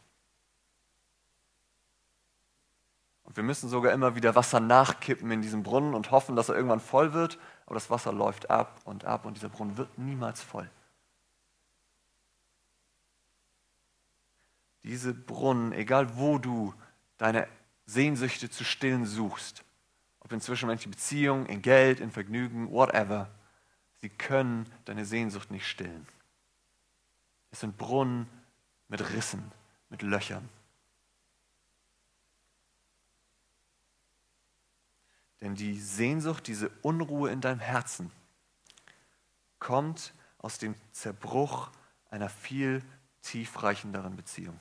Und 3.23 3.37
wir 3.37 3.43
müssen 3.43 3.69
sogar 3.69 3.93
immer 3.93 4.15
wieder 4.15 4.35
Wasser 4.35 4.59
nachkippen 4.59 5.31
in 5.31 5.41
diesem 5.41 5.63
Brunnen 5.63 5.93
und 5.93 6.11
hoffen, 6.11 6.35
dass 6.35 6.49
er 6.49 6.55
irgendwann 6.55 6.81
voll 6.81 7.13
wird, 7.13 7.39
aber 7.67 7.75
das 7.75 7.89
Wasser 7.89 8.11
läuft 8.11 8.49
ab 8.49 8.81
und 8.83 9.05
ab 9.05 9.23
und 9.25 9.37
dieser 9.37 9.47
Brunnen 9.47 9.77
wird 9.77 9.97
niemals 9.97 10.41
voll. 10.41 10.69
Diese 14.83 15.13
Brunnen, 15.13 15.73
egal 15.73 16.17
wo 16.17 16.37
du 16.37 16.73
deine 17.17 17.47
Sehnsüchte 17.85 18.49
zu 18.49 18.63
stillen 18.63 19.05
suchst, 19.05 19.63
ob 20.19 20.31
in 20.31 20.41
zwischenmenschlichen 20.41 20.91
Beziehungen, 20.91 21.45
in 21.47 21.61
Geld, 21.61 21.99
in 21.99 22.11
Vergnügen, 22.11 22.71
whatever, 22.71 23.29
sie 24.01 24.09
können 24.09 24.65
deine 24.85 25.05
Sehnsucht 25.05 25.51
nicht 25.51 25.67
stillen. 25.67 26.07
Es 27.51 27.61
sind 27.61 27.77
Brunnen 27.77 28.27
mit 28.87 29.01
Rissen, 29.13 29.51
mit 29.89 30.01
Löchern. 30.01 30.47
Denn 35.41 35.55
die 35.55 35.79
Sehnsucht, 35.79 36.47
diese 36.47 36.69
Unruhe 36.81 37.31
in 37.31 37.41
deinem 37.41 37.59
Herzen 37.59 38.11
kommt 39.57 40.13
aus 40.37 40.57
dem 40.57 40.75
Zerbruch 40.91 41.71
einer 42.09 42.29
viel 42.29 42.83
tiefreichenderen 43.21 44.15
Beziehung. 44.15 44.59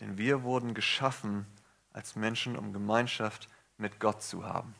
Denn 0.00 0.18
wir 0.18 0.42
wurden 0.42 0.74
geschaffen 0.74 1.46
als 1.92 2.16
Menschen, 2.16 2.56
um 2.56 2.72
Gemeinschaft 2.72 3.48
mit 3.78 4.00
Gott 4.00 4.22
zu 4.22 4.44
haben. 4.44 4.74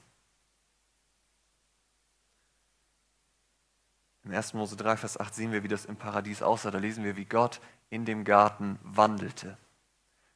Im 4.24 4.32
1. 4.32 4.54
Mose 4.54 4.76
3, 4.76 4.96
Vers 4.96 5.18
8 5.18 5.34
sehen 5.34 5.52
wir, 5.52 5.62
wie 5.62 5.68
das 5.68 5.84
im 5.84 5.96
Paradies 5.96 6.42
aussah. 6.42 6.70
Da 6.70 6.78
lesen 6.78 7.04
wir, 7.04 7.16
wie 7.16 7.24
Gott 7.24 7.60
in 7.90 8.04
dem 8.04 8.24
Garten 8.24 8.78
wandelte. 8.82 9.56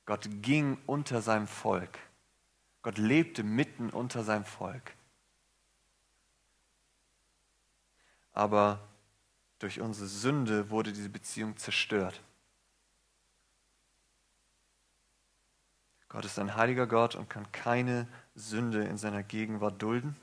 Gott 0.06 0.28
ging 0.42 0.78
unter 0.86 1.22
seinem 1.22 1.48
Volk. 1.48 1.98
Gott 2.82 2.98
lebte 2.98 3.42
mitten 3.42 3.90
unter 3.90 4.24
seinem 4.24 4.44
Volk. 4.44 4.94
Aber 8.32 8.80
durch 9.58 9.80
unsere 9.80 10.06
Sünde 10.06 10.70
wurde 10.70 10.92
diese 10.92 11.10
Beziehung 11.10 11.56
zerstört. 11.56 12.22
Gott 16.10 16.24
ist 16.24 16.40
ein 16.40 16.56
heiliger 16.56 16.88
Gott 16.88 17.14
und 17.14 17.30
kann 17.30 17.50
keine 17.52 18.08
Sünde 18.34 18.82
in 18.84 18.98
seiner 18.98 19.22
Gegenwart 19.22 19.80
dulden. 19.80 20.16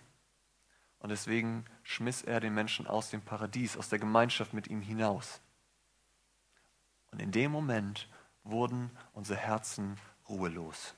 Und 1.00 1.10
deswegen 1.10 1.65
schmiss 1.82 2.23
er 2.23 2.41
den 2.41 2.54
Menschen 2.54 2.88
aus 2.88 3.10
dem 3.10 3.21
Paradies, 3.21 3.78
aus 3.78 3.88
der 3.88 3.97
Gemeinschaft 3.97 4.54
mit 4.54 4.67
ihm 4.67 4.82
hinaus. 4.82 5.39
Und 7.12 7.21
in 7.21 7.32
dem 7.32 7.52
Moment 7.52 8.10
wurden 8.43 8.91
unsere 9.13 9.39
Herzen 9.39 9.97
ruhelos. 10.28 10.93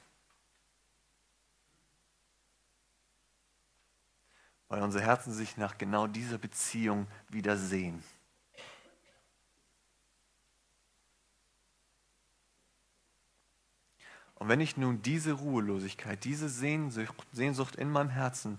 Weil 4.70 4.82
unsere 4.82 5.04
Herzen 5.04 5.34
sich 5.34 5.56
nach 5.56 5.78
genau 5.78 6.08
dieser 6.08 6.40
Beziehung 6.40 7.08
wieder 7.28 7.58
sehen. 7.58 8.04
Und 14.40 14.48
wenn 14.48 14.62
ich 14.62 14.78
nun 14.78 15.02
diese 15.02 15.34
Ruhelosigkeit, 15.34 16.24
diese 16.24 16.48
Sehnsucht, 16.48 17.14
Sehnsucht 17.34 17.76
in 17.76 17.92
meinem 17.92 18.10
Herzen 18.10 18.58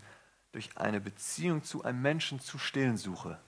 durch 0.53 0.77
eine 0.77 1.01
Beziehung 1.01 1.64
zu 1.64 1.83
einem 1.83 2.03
Menschen 2.03 2.38
zu 2.38 2.59
stillen 2.59 2.99
suche, 2.99 3.40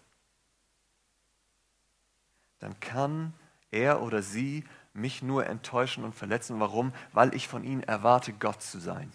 dann 2.59 2.79
kann 2.81 3.35
er 3.71 4.03
oder 4.03 4.23
sie 4.23 4.64
mich 4.95 5.23
nur 5.23 5.47
enttäuschen 5.47 6.05
und 6.05 6.14
verletzen. 6.14 6.59
Warum? 6.59 6.92
Weil 7.12 7.35
ich 7.35 7.49
von 7.49 7.64
ihnen 7.64 7.83
erwarte, 7.83 8.33
Gott 8.33 8.62
zu 8.62 8.79
sein. 8.79 9.12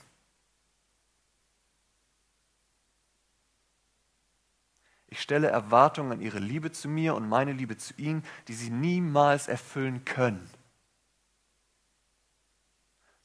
Ich 5.08 5.22
stelle 5.22 5.48
Erwartungen 5.48 6.12
an 6.12 6.22
ihre 6.22 6.40
Liebe 6.40 6.72
zu 6.72 6.90
mir 6.90 7.16
und 7.16 7.30
meine 7.30 7.54
Liebe 7.54 7.78
zu 7.78 7.94
ihnen, 7.98 8.24
die 8.48 8.54
sie 8.54 8.70
niemals 8.70 9.48
erfüllen 9.48 10.04
können. 10.06 10.48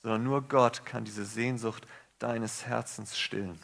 Sondern 0.02 0.24
nur 0.24 0.42
Gott 0.42 0.84
kann 0.84 1.04
diese 1.04 1.24
Sehnsucht 1.24 1.86
deines 2.18 2.66
Herzens 2.66 3.18
stillen. 3.18 3.58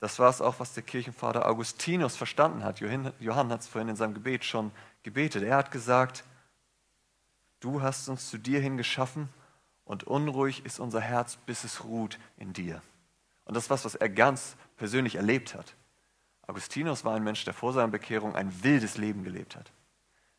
Das 0.00 0.18
war 0.18 0.28
es 0.28 0.42
auch, 0.42 0.60
was 0.60 0.74
der 0.74 0.82
Kirchenvater 0.82 1.48
Augustinus 1.48 2.14
verstanden 2.14 2.62
hat. 2.62 2.80
Johann 2.80 3.50
hat 3.50 3.60
es 3.60 3.68
vorhin 3.68 3.88
in 3.88 3.96
seinem 3.96 4.12
Gebet 4.12 4.44
schon 4.44 4.70
gebetet. 5.02 5.42
Er 5.42 5.56
hat 5.56 5.70
gesagt, 5.70 6.24
du 7.60 7.80
hast 7.80 8.08
uns 8.08 8.28
zu 8.28 8.36
dir 8.36 8.60
hin 8.60 8.76
geschaffen 8.76 9.30
und 9.86 10.04
unruhig 10.04 10.66
ist 10.66 10.78
unser 10.78 11.00
Herz, 11.00 11.36
bis 11.36 11.64
es 11.64 11.84
ruht 11.84 12.18
in 12.36 12.52
dir. 12.52 12.82
Und 13.46 13.54
das 13.56 13.64
ist 13.64 13.70
was, 13.70 13.86
was 13.86 13.94
er 13.94 14.10
ganz 14.10 14.56
persönlich 14.76 15.14
erlebt 15.16 15.54
hat. 15.54 15.74
Augustinus 16.46 17.06
war 17.06 17.14
ein 17.14 17.24
Mensch, 17.24 17.44
der 17.44 17.54
vor 17.54 17.72
seiner 17.72 17.88
Bekehrung 17.88 18.36
ein 18.36 18.62
wildes 18.62 18.98
Leben 18.98 19.24
gelebt 19.24 19.56
hat. 19.56 19.72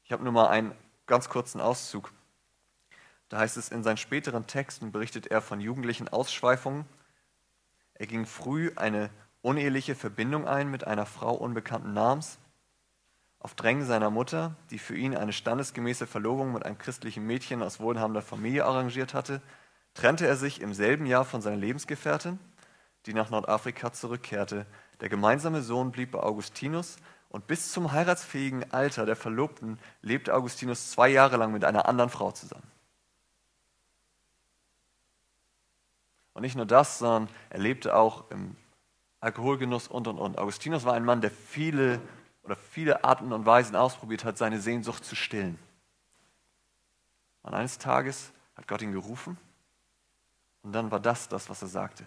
Ich 0.04 0.12
habe 0.12 0.24
nur 0.24 0.34
mal 0.34 0.48
einen 0.48 0.76
ganz 1.08 1.28
kurzen 1.28 1.60
Auszug. 1.60 2.12
Da 3.30 3.40
heißt 3.40 3.58
es, 3.58 3.70
in 3.70 3.84
seinen 3.84 3.98
späteren 3.98 4.48
Texten 4.48 4.92
berichtet 4.92 5.28
er 5.28 5.42
von 5.42 5.60
jugendlichen 5.60 6.08
Ausschweifungen. 6.10 6.86
Er 7.96 8.08
ging 8.08 8.26
früh 8.26 8.72
eine 8.76 9.10
uneheliche 9.42 9.96
Verbindung 9.96 10.48
ein 10.48 10.70
mit 10.70 10.86
einer 10.86 11.06
Frau 11.06 11.34
unbekannten 11.34 11.94
Namens. 11.94 12.38
Auf 13.40 13.54
Drängen 13.54 13.86
seiner 13.86 14.10
Mutter, 14.10 14.56
die 14.72 14.80
für 14.80 14.96
ihn 14.96 15.16
eine 15.16 15.34
standesgemäße 15.34 16.08
Verlobung 16.08 16.54
mit 16.54 16.66
einem 16.66 16.78
christlichen 16.78 17.26
Mädchen 17.26 17.62
aus 17.62 17.80
wohlhabender 17.80 18.24
Familie 18.24 18.66
arrangiert 18.66 19.14
hatte, 19.14 19.42
trennte 19.94 20.28
er 20.28 20.36
sich 20.36 20.62
im 20.62 20.74
selben 20.74 21.06
Jahr 21.06 21.26
von 21.26 21.42
seiner 21.42 21.58
Lebensgefährtin, 21.58 22.40
die 23.06 23.14
nach 23.14 23.30
Nordafrika 23.30 23.94
zurückkehrte. 23.94 24.66
Der 25.00 25.10
gemeinsame 25.10 25.62
Sohn 25.62 25.92
blieb 25.92 26.12
bei 26.12 26.20
Augustinus 26.20 26.98
und 27.30 27.48
bis 27.48 27.72
zum 27.72 27.92
heiratsfähigen 27.92 28.72
Alter 28.72 29.06
der 29.06 29.16
Verlobten 29.16 29.80
lebte 30.02 30.34
Augustinus 30.34 30.92
zwei 30.92 31.10
Jahre 31.10 31.38
lang 31.38 31.52
mit 31.52 31.66
einer 31.66 31.88
anderen 31.88 32.10
Frau 32.10 32.32
zusammen. 32.32 32.75
Und 36.36 36.42
nicht 36.42 36.58
nur 36.58 36.66
das, 36.66 37.00
sondern 37.00 37.34
er 37.50 37.60
lebte 37.60 37.96
auch 37.96 38.30
im 38.30 38.58
Alkoholgenuss 39.22 39.88
und 39.88 40.08
und 40.08 40.20
und. 40.20 40.38
Augustinus 40.38 40.84
war 40.84 40.94
ein 40.94 41.06
Mann, 41.06 41.22
der 41.22 41.32
viele 41.32 42.00
oder 42.44 42.58
viele 42.58 43.04
Arten 43.06 43.32
und 43.32 43.46
Weisen 43.46 43.76
ausprobiert 43.76 44.26
hat, 44.26 44.38
seine 44.38 44.60
Sehnsucht 44.60 45.04
zu 45.04 45.16
stillen. 45.16 45.58
Und 47.42 47.54
eines 47.54 47.78
Tages 47.78 48.34
hat 48.56 48.68
Gott 48.68 48.82
ihn 48.82 48.92
gerufen 48.92 49.38
und 50.62 50.74
dann 50.74 50.92
war 50.92 51.00
das 51.00 51.30
das, 51.30 51.50
was 51.50 51.62
er 51.62 51.70
sagte. 51.70 52.06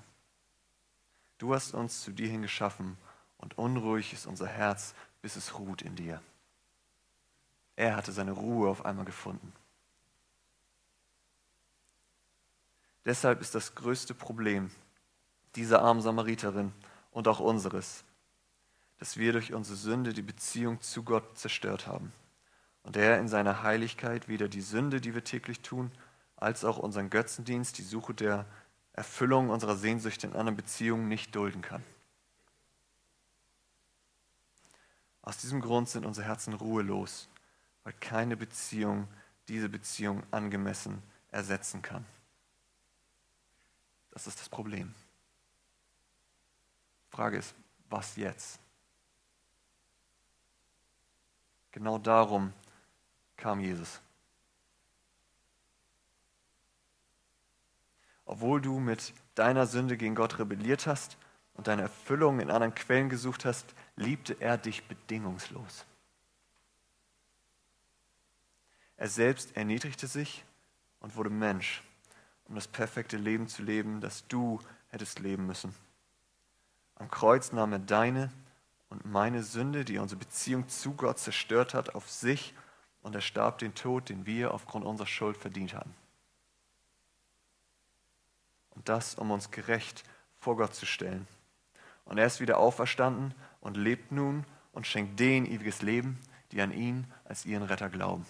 Du 1.38 1.54
hast 1.54 1.72
uns 1.72 2.02
zu 2.02 2.10
dir 2.10 2.28
hingeschaffen 2.28 2.98
und 3.38 3.56
unruhig 3.56 4.12
ist 4.12 4.26
unser 4.26 4.46
Herz, 4.46 4.94
bis 5.22 5.36
es 5.36 5.58
ruht 5.58 5.80
in 5.80 5.96
dir. 5.96 6.20
Er 7.76 7.96
hatte 7.96 8.12
seine 8.12 8.32
Ruhe 8.32 8.68
auf 8.68 8.84
einmal 8.84 9.06
gefunden. 9.06 9.52
Deshalb 13.08 13.40
ist 13.40 13.56
das 13.56 13.74
größte 13.74 14.14
Problem 14.14 14.70
dieser 15.56 15.82
armen 15.82 16.02
Samariterin, 16.02 16.72
und 17.10 17.26
auch 17.26 17.40
unseres, 17.40 18.04
dass 18.98 19.16
wir 19.16 19.32
durch 19.32 19.52
unsere 19.52 19.76
Sünde 19.76 20.12
die 20.12 20.22
Beziehung 20.22 20.80
zu 20.80 21.02
Gott 21.02 21.36
zerstört 21.36 21.88
haben. 21.88 22.12
Und 22.84 22.96
er 22.96 23.18
in 23.18 23.26
seiner 23.26 23.64
Heiligkeit 23.64 24.28
weder 24.28 24.46
die 24.48 24.60
Sünde, 24.60 25.00
die 25.00 25.14
wir 25.14 25.24
täglich 25.24 25.60
tun, 25.60 25.90
als 26.36 26.64
auch 26.64 26.78
unseren 26.78 27.10
Götzendienst, 27.10 27.78
die 27.78 27.82
Suche 27.82 28.14
der 28.14 28.46
Erfüllung 28.92 29.50
unserer 29.50 29.74
Sehnsüchte 29.74 30.28
in 30.28 30.34
anderen 30.34 30.56
Beziehungen 30.56 31.08
nicht 31.08 31.34
dulden 31.34 31.60
kann. 31.62 31.82
Aus 35.22 35.38
diesem 35.38 35.60
Grund 35.60 35.88
sind 35.88 36.06
unsere 36.06 36.26
Herzen 36.26 36.52
ruhelos, 36.52 37.28
weil 37.82 37.94
keine 37.94 38.36
Beziehung 38.36 39.08
diese 39.48 39.68
Beziehung 39.68 40.22
angemessen 40.30 41.02
ersetzen 41.30 41.82
kann. 41.82 42.04
Das 44.18 44.26
ist 44.26 44.40
das 44.40 44.48
Problem. 44.48 44.92
Frage 47.08 47.36
ist, 47.36 47.54
was 47.88 48.16
jetzt? 48.16 48.58
Genau 51.70 51.98
darum 51.98 52.52
kam 53.36 53.60
Jesus. 53.60 54.00
Obwohl 58.24 58.60
du 58.60 58.80
mit 58.80 59.14
deiner 59.36 59.68
Sünde 59.68 59.96
gegen 59.96 60.16
Gott 60.16 60.40
rebelliert 60.40 60.88
hast 60.88 61.16
und 61.54 61.68
deine 61.68 61.82
Erfüllung 61.82 62.40
in 62.40 62.50
anderen 62.50 62.74
Quellen 62.74 63.08
gesucht 63.08 63.44
hast, 63.44 63.72
liebte 63.94 64.40
er 64.40 64.58
dich 64.58 64.82
bedingungslos. 64.88 65.86
Er 68.96 69.06
selbst 69.06 69.56
erniedrigte 69.56 70.08
sich 70.08 70.44
und 70.98 71.14
wurde 71.14 71.30
Mensch, 71.30 71.84
um 72.48 72.54
das 72.54 72.66
perfekte 72.66 73.16
Leben 73.16 73.46
zu 73.46 73.62
leben, 73.62 74.00
das 74.00 74.26
du 74.26 74.58
hättest 74.88 75.18
leben 75.20 75.46
müssen. 75.46 75.74
Am 76.96 77.10
Kreuz 77.10 77.52
nahm 77.52 77.72
er 77.72 77.78
deine 77.78 78.32
und 78.88 79.04
meine 79.04 79.42
Sünde, 79.42 79.84
die 79.84 79.98
unsere 79.98 80.18
Beziehung 80.18 80.68
zu 80.68 80.94
Gott 80.94 81.18
zerstört 81.18 81.74
hat, 81.74 81.94
auf 81.94 82.10
sich 82.10 82.54
und 83.02 83.14
er 83.14 83.20
starb 83.20 83.58
den 83.58 83.74
Tod, 83.74 84.08
den 84.08 84.26
wir 84.26 84.52
aufgrund 84.52 84.84
unserer 84.84 85.06
Schuld 85.06 85.36
verdient 85.36 85.74
hatten. 85.74 85.94
Und 88.70 88.88
das, 88.88 89.14
um 89.14 89.30
uns 89.30 89.50
gerecht 89.50 90.04
vor 90.38 90.56
Gott 90.56 90.74
zu 90.74 90.86
stellen. 90.86 91.26
Und 92.04 92.18
er 92.18 92.26
ist 92.26 92.40
wieder 92.40 92.58
auferstanden 92.58 93.34
und 93.60 93.76
lebt 93.76 94.12
nun 94.12 94.44
und 94.72 94.86
schenkt 94.86 95.20
denen 95.20 95.46
ewiges 95.46 95.82
Leben, 95.82 96.18
die 96.52 96.62
an 96.62 96.72
ihn 96.72 97.06
als 97.24 97.44
ihren 97.44 97.64
Retter 97.64 97.90
glauben. 97.90 98.24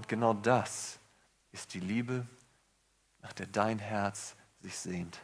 Und 0.00 0.08
genau 0.08 0.32
das 0.32 0.98
ist 1.52 1.74
die 1.74 1.78
Liebe, 1.78 2.26
nach 3.20 3.34
der 3.34 3.46
dein 3.46 3.78
Herz 3.78 4.34
sich 4.60 4.74
sehnt. 4.78 5.20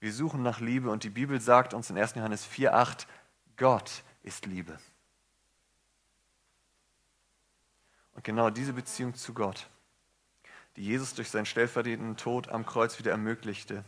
Wir 0.00 0.12
suchen 0.12 0.42
nach 0.42 0.58
Liebe 0.58 0.90
und 0.90 1.04
die 1.04 1.10
Bibel 1.10 1.40
sagt 1.40 1.74
uns 1.74 1.90
in 1.90 1.96
1. 1.96 2.16
Johannes 2.16 2.44
4,8, 2.44 3.06
Gott 3.56 4.02
ist 4.24 4.46
Liebe. 4.46 4.80
Und 8.14 8.24
genau 8.24 8.50
diese 8.50 8.72
Beziehung 8.72 9.14
zu 9.14 9.32
Gott, 9.32 9.70
die 10.74 10.82
Jesus 10.82 11.14
durch 11.14 11.30
seinen 11.30 11.46
stellvertretenden 11.46 12.16
Tod 12.16 12.48
am 12.48 12.66
Kreuz 12.66 12.98
wieder 12.98 13.12
ermöglichte, 13.12 13.84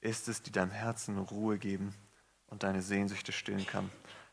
ist 0.00 0.26
es, 0.26 0.42
die 0.42 0.50
deinem 0.50 0.72
Herzen 0.72 1.16
Ruhe 1.16 1.58
geben 1.58 1.94
und 2.48 2.64
deine 2.64 2.82
Sehnsüchte 2.82 3.30
stillen 3.30 3.68
kann. 3.68 3.88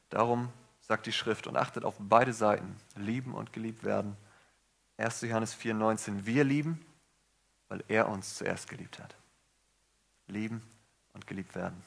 Darum 0.09 0.51
sagt 0.87 1.05
die 1.05 1.11
Schrift 1.11 1.47
und 1.47 1.57
achtet 1.57 1.83
auf 1.83 1.95
beide 1.99 2.31
Seiten, 2.31 2.77
lieben 2.95 3.33
und 3.33 3.51
geliebt 3.51 3.83
werden. 3.83 4.15
1. 4.95 5.21
Johannes 5.21 5.53
4,19, 5.55 6.25
wir 6.25 6.45
lieben, 6.45 6.85
weil 7.67 7.83
er 7.89 8.07
uns 8.07 8.37
zuerst 8.37 8.69
geliebt 8.69 8.97
hat. 8.99 9.15
Lieben 10.27 10.61
und 11.13 11.27
geliebt 11.27 11.55
werden. 11.55 11.83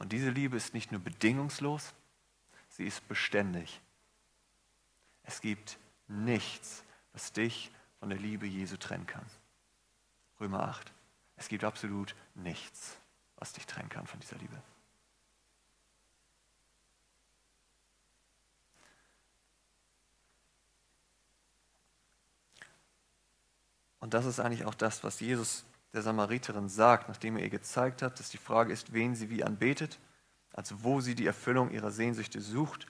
Und 0.00 0.10
diese 0.10 0.30
Liebe 0.30 0.56
ist 0.56 0.74
nicht 0.74 0.90
nur 0.90 1.00
bedingungslos, 1.00 1.94
sie 2.70 2.84
ist 2.84 3.06
beständig. 3.06 3.80
Es 5.22 5.40
gibt 5.40 5.78
nichts, 6.08 6.82
was 7.12 7.32
dich 7.32 7.70
von 8.00 8.10
der 8.10 8.18
Liebe 8.18 8.46
Jesu 8.46 8.76
trennen 8.76 9.06
kann. 9.06 9.24
Römer 10.40 10.64
8. 10.64 10.92
Es 11.36 11.48
gibt 11.48 11.64
absolut 11.64 12.14
nichts, 12.34 12.96
was 13.36 13.52
dich 13.52 13.66
trennen 13.66 13.88
kann 13.88 14.06
von 14.06 14.20
dieser 14.20 14.36
Liebe. 14.36 14.62
Und 24.02 24.14
das 24.14 24.26
ist 24.26 24.40
eigentlich 24.40 24.64
auch 24.64 24.74
das, 24.74 25.04
was 25.04 25.20
Jesus 25.20 25.64
der 25.92 26.02
Samariterin 26.02 26.68
sagt, 26.68 27.08
nachdem 27.08 27.36
er 27.36 27.44
ihr 27.44 27.50
gezeigt 27.50 28.02
hat, 28.02 28.18
dass 28.18 28.30
die 28.30 28.38
Frage 28.38 28.72
ist, 28.72 28.92
wen 28.92 29.14
sie 29.14 29.30
wie 29.30 29.44
anbetet, 29.44 29.98
also 30.52 30.82
wo 30.82 31.00
sie 31.00 31.14
die 31.14 31.26
Erfüllung 31.26 31.70
ihrer 31.70 31.92
Sehnsüchte 31.92 32.40
sucht. 32.40 32.86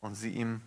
Und 0.00 0.14
sie 0.14 0.30
ihm 0.30 0.62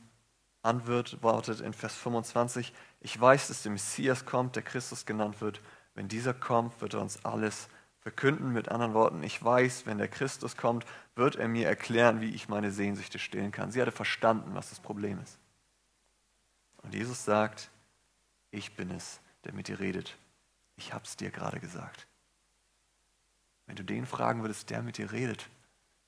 antwortet 0.63 1.61
in 1.61 1.73
Vers 1.73 1.95
25, 1.95 2.73
ich 3.01 3.19
weiß, 3.19 3.47
dass 3.47 3.63
der 3.63 3.71
Messias 3.71 4.25
kommt, 4.25 4.55
der 4.55 4.63
Christus 4.63 5.05
genannt 5.05 5.41
wird. 5.41 5.61
Wenn 5.95 6.07
dieser 6.07 6.33
kommt, 6.33 6.81
wird 6.81 6.93
er 6.93 7.01
uns 7.01 7.23
alles 7.25 7.67
verkünden. 7.99 8.51
Mit 8.51 8.69
anderen 8.69 8.93
Worten, 8.93 9.23
ich 9.23 9.43
weiß, 9.43 9.85
wenn 9.85 9.97
der 9.97 10.07
Christus 10.07 10.57
kommt, 10.57 10.85
wird 11.15 11.35
er 11.35 11.47
mir 11.47 11.67
erklären, 11.67 12.21
wie 12.21 12.33
ich 12.33 12.49
meine 12.49 12.71
Sehnsüchte 12.71 13.19
stillen 13.19 13.51
kann. 13.51 13.71
Sie 13.71 13.81
hatte 13.81 13.91
verstanden, 13.91 14.55
was 14.55 14.69
das 14.69 14.79
Problem 14.79 15.19
ist. 15.21 15.37
Und 16.81 16.93
Jesus 16.93 17.23
sagt, 17.23 17.69
ich 18.51 18.75
bin 18.75 18.91
es, 18.91 19.21
der 19.45 19.53
mit 19.53 19.67
dir 19.67 19.79
redet. 19.79 20.17
Ich 20.75 20.93
habe 20.93 21.05
es 21.05 21.15
dir 21.15 21.31
gerade 21.31 21.59
gesagt. 21.59 22.07
Wenn 23.65 23.75
du 23.75 23.83
den 23.83 24.05
fragen 24.05 24.41
würdest, 24.41 24.69
der 24.69 24.81
mit 24.81 24.97
dir 24.97 25.11
redet, 25.11 25.49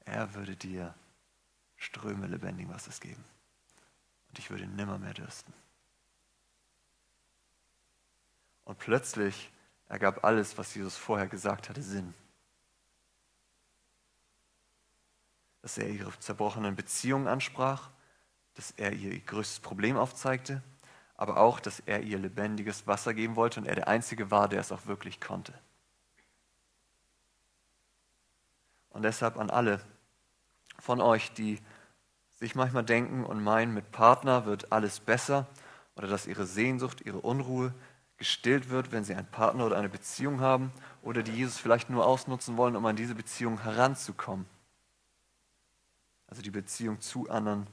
er 0.03 0.33
würde 0.35 0.55
dir 0.55 0.93
Ströme 1.77 2.27
lebendigen 2.27 2.73
Wassers 2.73 2.99
geben. 2.99 3.23
Und 4.29 4.39
ich 4.39 4.49
würde 4.49 4.67
nimmer 4.67 4.97
mehr 4.97 5.13
dürsten. 5.13 5.53
Und 8.65 8.79
plötzlich 8.79 9.51
ergab 9.87 10.23
alles, 10.23 10.57
was 10.57 10.73
Jesus 10.73 10.97
vorher 10.97 11.27
gesagt 11.27 11.69
hatte, 11.69 11.81
Sinn. 11.81 12.13
Dass 15.61 15.77
er 15.77 15.89
ihre 15.89 16.17
zerbrochenen 16.19 16.75
Beziehungen 16.75 17.27
ansprach, 17.27 17.89
dass 18.55 18.71
er 18.71 18.93
ihr 18.93 19.19
größtes 19.19 19.59
Problem 19.59 19.97
aufzeigte, 19.97 20.61
aber 21.17 21.37
auch, 21.37 21.59
dass 21.59 21.79
er 21.81 22.01
ihr 22.01 22.17
lebendiges 22.17 22.87
Wasser 22.87 23.13
geben 23.13 23.35
wollte 23.35 23.59
und 23.59 23.65
er 23.65 23.75
der 23.75 23.87
Einzige 23.87 24.31
war, 24.31 24.49
der 24.49 24.61
es 24.61 24.71
auch 24.71 24.85
wirklich 24.85 25.21
konnte. 25.21 25.53
Und 28.89 29.03
deshalb 29.03 29.37
an 29.37 29.49
alle 29.49 29.81
von 30.79 31.01
euch, 31.01 31.33
die 31.33 31.59
sich 32.31 32.55
manchmal 32.55 32.83
denken 32.83 33.25
und 33.25 33.43
meinen, 33.43 33.73
mit 33.73 33.91
Partner 33.91 34.45
wird 34.45 34.71
alles 34.71 34.99
besser 34.99 35.47
oder 35.95 36.07
dass 36.07 36.27
ihre 36.27 36.45
Sehnsucht, 36.45 37.01
ihre 37.01 37.19
Unruhe 37.19 37.73
gestillt 38.17 38.69
wird, 38.69 38.91
wenn 38.91 39.03
sie 39.03 39.13
einen 39.13 39.27
Partner 39.27 39.65
oder 39.65 39.77
eine 39.77 39.89
Beziehung 39.89 40.39
haben 40.39 40.71
oder 41.01 41.21
die 41.23 41.33
Jesus 41.33 41.57
vielleicht 41.57 41.89
nur 41.89 42.05
ausnutzen 42.05 42.57
wollen, 42.57 42.75
um 42.75 42.85
an 42.85 42.95
diese 42.95 43.15
Beziehung 43.15 43.61
heranzukommen. 43.61 44.45
Also 46.27 46.41
die 46.41 46.51
Beziehung 46.51 47.01
zu 47.01 47.29
anderen 47.29 47.67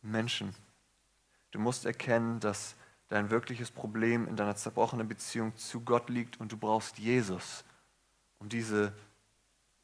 Menschen. 0.00 0.54
Du 1.50 1.58
musst 1.58 1.84
erkennen, 1.84 2.40
dass 2.40 2.76
dein 3.08 3.30
wirkliches 3.30 3.70
Problem 3.70 4.26
in 4.26 4.36
deiner 4.36 4.56
zerbrochenen 4.56 5.08
Beziehung 5.08 5.54
zu 5.56 5.80
Gott 5.82 6.08
liegt 6.08 6.40
und 6.40 6.50
du 6.50 6.56
brauchst 6.56 6.98
Jesus, 6.98 7.64
um 8.38 8.48
diese 8.48 8.92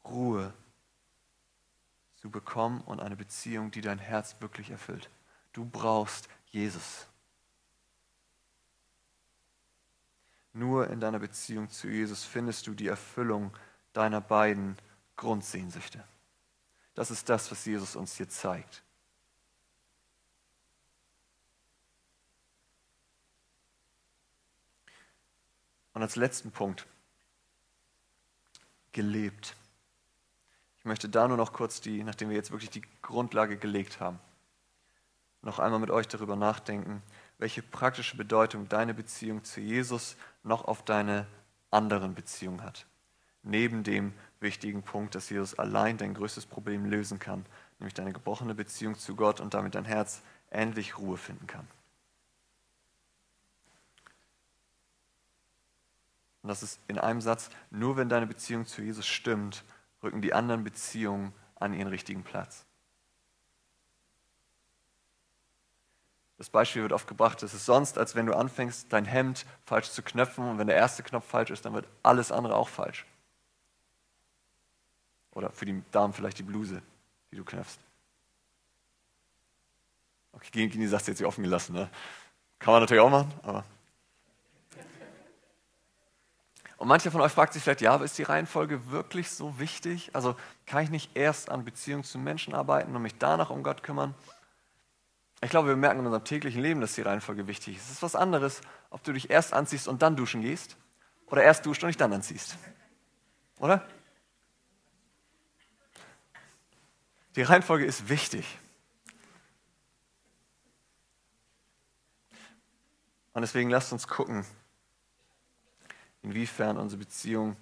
Ruhe 0.03 0.53
zu 2.15 2.29
bekommen 2.29 2.81
und 2.81 2.99
eine 2.99 3.15
Beziehung, 3.15 3.71
die 3.71 3.81
dein 3.81 3.99
Herz 3.99 4.35
wirklich 4.39 4.71
erfüllt. 4.71 5.09
Du 5.53 5.65
brauchst 5.65 6.27
Jesus. 6.47 7.08
Nur 10.53 10.89
in 10.89 10.99
deiner 10.99 11.19
Beziehung 11.19 11.69
zu 11.69 11.87
Jesus 11.87 12.23
findest 12.23 12.67
du 12.67 12.73
die 12.73 12.87
Erfüllung 12.87 13.51
deiner 13.93 14.21
beiden 14.21 14.77
Grundsehnsüchte. 15.15 16.03
Das 16.95 17.11
ist 17.11 17.29
das, 17.29 17.51
was 17.51 17.65
Jesus 17.65 17.95
uns 17.95 18.15
hier 18.15 18.29
zeigt. 18.29 18.83
Und 25.93 26.01
als 26.01 26.15
letzten 26.15 26.51
Punkt, 26.51 26.87
gelebt. 28.91 29.55
Ich 30.77 30.85
möchte 30.85 31.09
da 31.09 31.27
nur 31.27 31.37
noch 31.37 31.53
kurz 31.53 31.81
die, 31.81 32.03
nachdem 32.03 32.29
wir 32.29 32.35
jetzt 32.35 32.51
wirklich 32.51 32.69
die 32.69 32.83
Grundlage 33.01 33.57
gelegt 33.57 33.99
haben, 33.99 34.19
noch 35.41 35.59
einmal 35.59 35.79
mit 35.79 35.91
euch 35.91 36.07
darüber 36.07 36.35
nachdenken, 36.35 37.01
welche 37.39 37.63
praktische 37.63 38.17
Bedeutung 38.17 38.69
deine 38.69 38.93
Beziehung 38.93 39.43
zu 39.43 39.61
Jesus 39.61 40.15
noch 40.43 40.65
auf 40.65 40.83
deine 40.83 41.25
anderen 41.71 42.13
Beziehungen 42.13 42.63
hat. 42.63 42.85
Neben 43.41 43.83
dem 43.83 44.13
wichtigen 44.41 44.83
Punkt, 44.83 45.15
dass 45.15 45.29
Jesus 45.29 45.57
allein 45.57 45.97
dein 45.97 46.13
größtes 46.13 46.45
Problem 46.45 46.85
lösen 46.85 47.17
kann, 47.17 47.45
nämlich 47.79 47.93
deine 47.93 48.13
gebrochene 48.13 48.53
Beziehung 48.53 48.95
zu 48.95 49.15
Gott 49.15 49.39
und 49.39 49.53
damit 49.53 49.75
dein 49.75 49.85
Herz 49.85 50.21
endlich 50.49 50.97
Ruhe 50.97 51.17
finden 51.17 51.47
kann. 51.47 51.67
Und 56.41 56.49
das 56.49 56.63
ist 56.63 56.79
in 56.87 56.97
einem 56.97 57.21
Satz, 57.21 57.49
nur 57.69 57.97
wenn 57.97 58.09
deine 58.09 58.27
Beziehung 58.27 58.65
zu 58.65 58.81
Jesus 58.81 59.07
stimmt, 59.07 59.63
rücken 60.03 60.21
die 60.21 60.33
anderen 60.33 60.63
Beziehungen 60.63 61.33
an 61.55 61.73
ihren 61.73 61.87
richtigen 61.87 62.23
Platz. 62.23 62.65
Das 66.39 66.49
Beispiel 66.49 66.81
wird 66.81 66.93
oft 66.93 67.05
gebracht, 67.05 67.43
es 67.43 67.53
ist 67.53 67.65
sonst, 67.65 67.97
als 67.97 68.15
wenn 68.15 68.25
du 68.25 68.33
anfängst, 68.33 68.91
dein 68.93 69.03
Hemd 69.03 69.45
falsch 69.65 69.91
zu 69.91 70.01
knöpfen 70.01 70.47
und 70.47 70.57
wenn 70.57 70.67
der 70.67 70.77
erste 70.77 71.03
Knopf 71.03 71.25
falsch 71.25 71.49
ist, 71.49 71.65
dann 71.65 71.73
wird 71.73 71.85
alles 72.01 72.31
andere 72.31 72.55
auch 72.55 72.69
falsch. 72.69 73.05
Oder 75.31 75.51
für 75.51 75.65
die 75.65 75.83
Damen 75.91 76.13
vielleicht 76.13 76.39
die 76.39 76.43
Bluse, 76.43 76.81
die 77.29 77.35
du 77.35 77.43
knöpfst. 77.43 77.77
Okay, 80.31 80.69
Gini 80.69 80.87
sagt 80.87 81.01
es 81.01 81.07
jetzt 81.07 81.23
offen 81.23 81.43
gelassen. 81.43 81.73
Ne? 81.73 81.89
Kann 82.57 82.71
man 82.71 82.83
natürlich 82.83 83.01
auch 83.01 83.09
machen, 83.09 83.33
aber. 83.43 83.65
Und 86.77 86.87
mancher 86.87 87.11
von 87.11 87.19
euch 87.19 87.33
fragt 87.33 87.51
sich 87.51 87.61
vielleicht, 87.61 87.81
ja, 87.81 87.91
aber 87.91 88.05
ist 88.05 88.17
die 88.17 88.23
Reihenfolge 88.23 88.91
wirklich 88.91 89.29
so 89.29 89.59
wichtig? 89.59 90.11
Also 90.13 90.37
kann 90.65 90.85
ich 90.85 90.89
nicht 90.89 91.17
erst 91.17 91.49
an 91.49 91.65
Beziehungen 91.65 92.05
zu 92.05 92.17
Menschen 92.17 92.55
arbeiten 92.55 92.95
und 92.95 93.01
mich 93.01 93.17
danach 93.17 93.49
um 93.49 93.61
Gott 93.61 93.83
kümmern? 93.83 94.15
Ich 95.41 95.49
glaube, 95.49 95.69
wir 95.69 95.75
merken 95.77 95.99
in 95.99 96.05
unserem 96.05 96.25
täglichen 96.25 96.61
Leben, 96.61 96.81
dass 96.81 96.95
die 96.95 97.01
Reihenfolge 97.01 97.47
wichtig 97.47 97.77
ist. 97.77 97.85
Es 97.85 97.91
ist 97.91 98.01
was 98.01 98.15
anderes, 98.15 98.61
ob 98.89 99.03
du 99.03 99.13
dich 99.13 99.29
erst 99.29 99.53
anziehst 99.53 99.87
und 99.87 100.01
dann 100.01 100.15
duschen 100.15 100.41
gehst 100.41 100.75
oder 101.27 101.43
erst 101.43 101.65
duscht 101.65 101.83
und 101.83 101.87
dich 101.87 101.97
dann 101.97 102.11
anziehst. 102.11 102.57
Oder? 103.59 103.87
Die 107.35 107.41
Reihenfolge 107.41 107.85
ist 107.85 108.09
wichtig. 108.09 108.57
Und 113.31 113.41
deswegen 113.41 113.69
lasst 113.69 113.93
uns 113.93 114.07
gucken, 114.07 114.45
inwiefern 116.21 116.77
unsere 116.77 116.99
Beziehung 116.99 117.55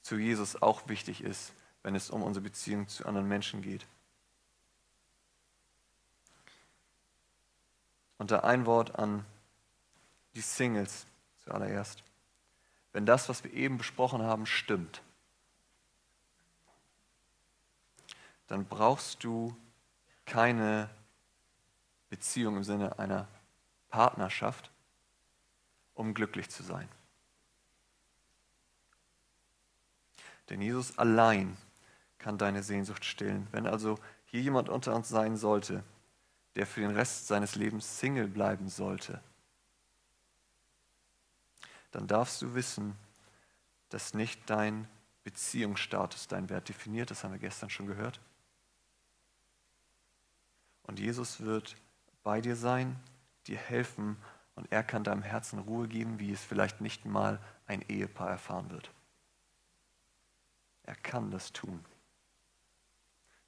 zu 0.00 0.16
Jesus 0.16 0.62
auch 0.62 0.88
wichtig 0.88 1.22
ist, 1.22 1.52
wenn 1.82 1.94
es 1.94 2.08
um 2.08 2.22
unsere 2.22 2.44
Beziehung 2.44 2.88
zu 2.88 3.04
anderen 3.04 3.28
Menschen 3.28 3.60
geht. 3.60 3.86
Und 8.18 8.30
da 8.30 8.40
ein 8.40 8.66
Wort 8.66 8.98
an 8.98 9.24
die 10.34 10.40
Singles 10.40 11.06
zuallererst. 11.44 12.02
Wenn 12.92 13.06
das, 13.06 13.28
was 13.28 13.44
wir 13.44 13.52
eben 13.52 13.78
besprochen 13.78 14.22
haben, 14.22 14.46
stimmt, 14.46 15.02
dann 18.48 18.64
brauchst 18.64 19.22
du 19.24 19.56
keine 20.26 20.90
Beziehung 22.10 22.56
im 22.56 22.64
Sinne 22.64 22.98
einer 22.98 23.28
Partnerschaft, 23.90 24.70
um 25.94 26.14
glücklich 26.14 26.50
zu 26.50 26.62
sein. 26.62 26.88
Denn 30.48 30.62
Jesus 30.62 30.98
allein 30.98 31.56
kann 32.18 32.38
deine 32.38 32.62
Sehnsucht 32.62 33.04
stillen. 33.04 33.46
Wenn 33.52 33.66
also 33.66 33.98
hier 34.26 34.40
jemand 34.40 34.68
unter 34.68 34.94
uns 34.94 35.08
sein 35.08 35.36
sollte, 35.36 35.84
der 36.58 36.66
für 36.66 36.80
den 36.80 36.90
Rest 36.90 37.28
seines 37.28 37.54
Lebens 37.54 38.00
Single 38.00 38.26
bleiben 38.26 38.68
sollte, 38.68 39.22
dann 41.92 42.08
darfst 42.08 42.42
du 42.42 42.56
wissen, 42.56 42.96
dass 43.90 44.12
nicht 44.12 44.50
dein 44.50 44.88
Beziehungsstatus 45.22 46.26
deinen 46.26 46.48
Wert 46.48 46.68
definiert, 46.68 47.12
das 47.12 47.22
haben 47.22 47.30
wir 47.30 47.38
gestern 47.38 47.70
schon 47.70 47.86
gehört. 47.86 48.20
Und 50.82 50.98
Jesus 50.98 51.40
wird 51.40 51.76
bei 52.24 52.40
dir 52.40 52.56
sein, 52.56 52.98
dir 53.46 53.56
helfen 53.56 54.16
und 54.56 54.72
er 54.72 54.82
kann 54.82 55.04
deinem 55.04 55.22
Herzen 55.22 55.60
Ruhe 55.60 55.86
geben, 55.86 56.18
wie 56.18 56.32
es 56.32 56.42
vielleicht 56.42 56.80
nicht 56.80 57.04
mal 57.04 57.40
ein 57.68 57.82
Ehepaar 57.82 58.30
erfahren 58.30 58.68
wird. 58.70 58.90
Er 60.82 60.96
kann 60.96 61.30
das 61.30 61.52
tun. 61.52 61.84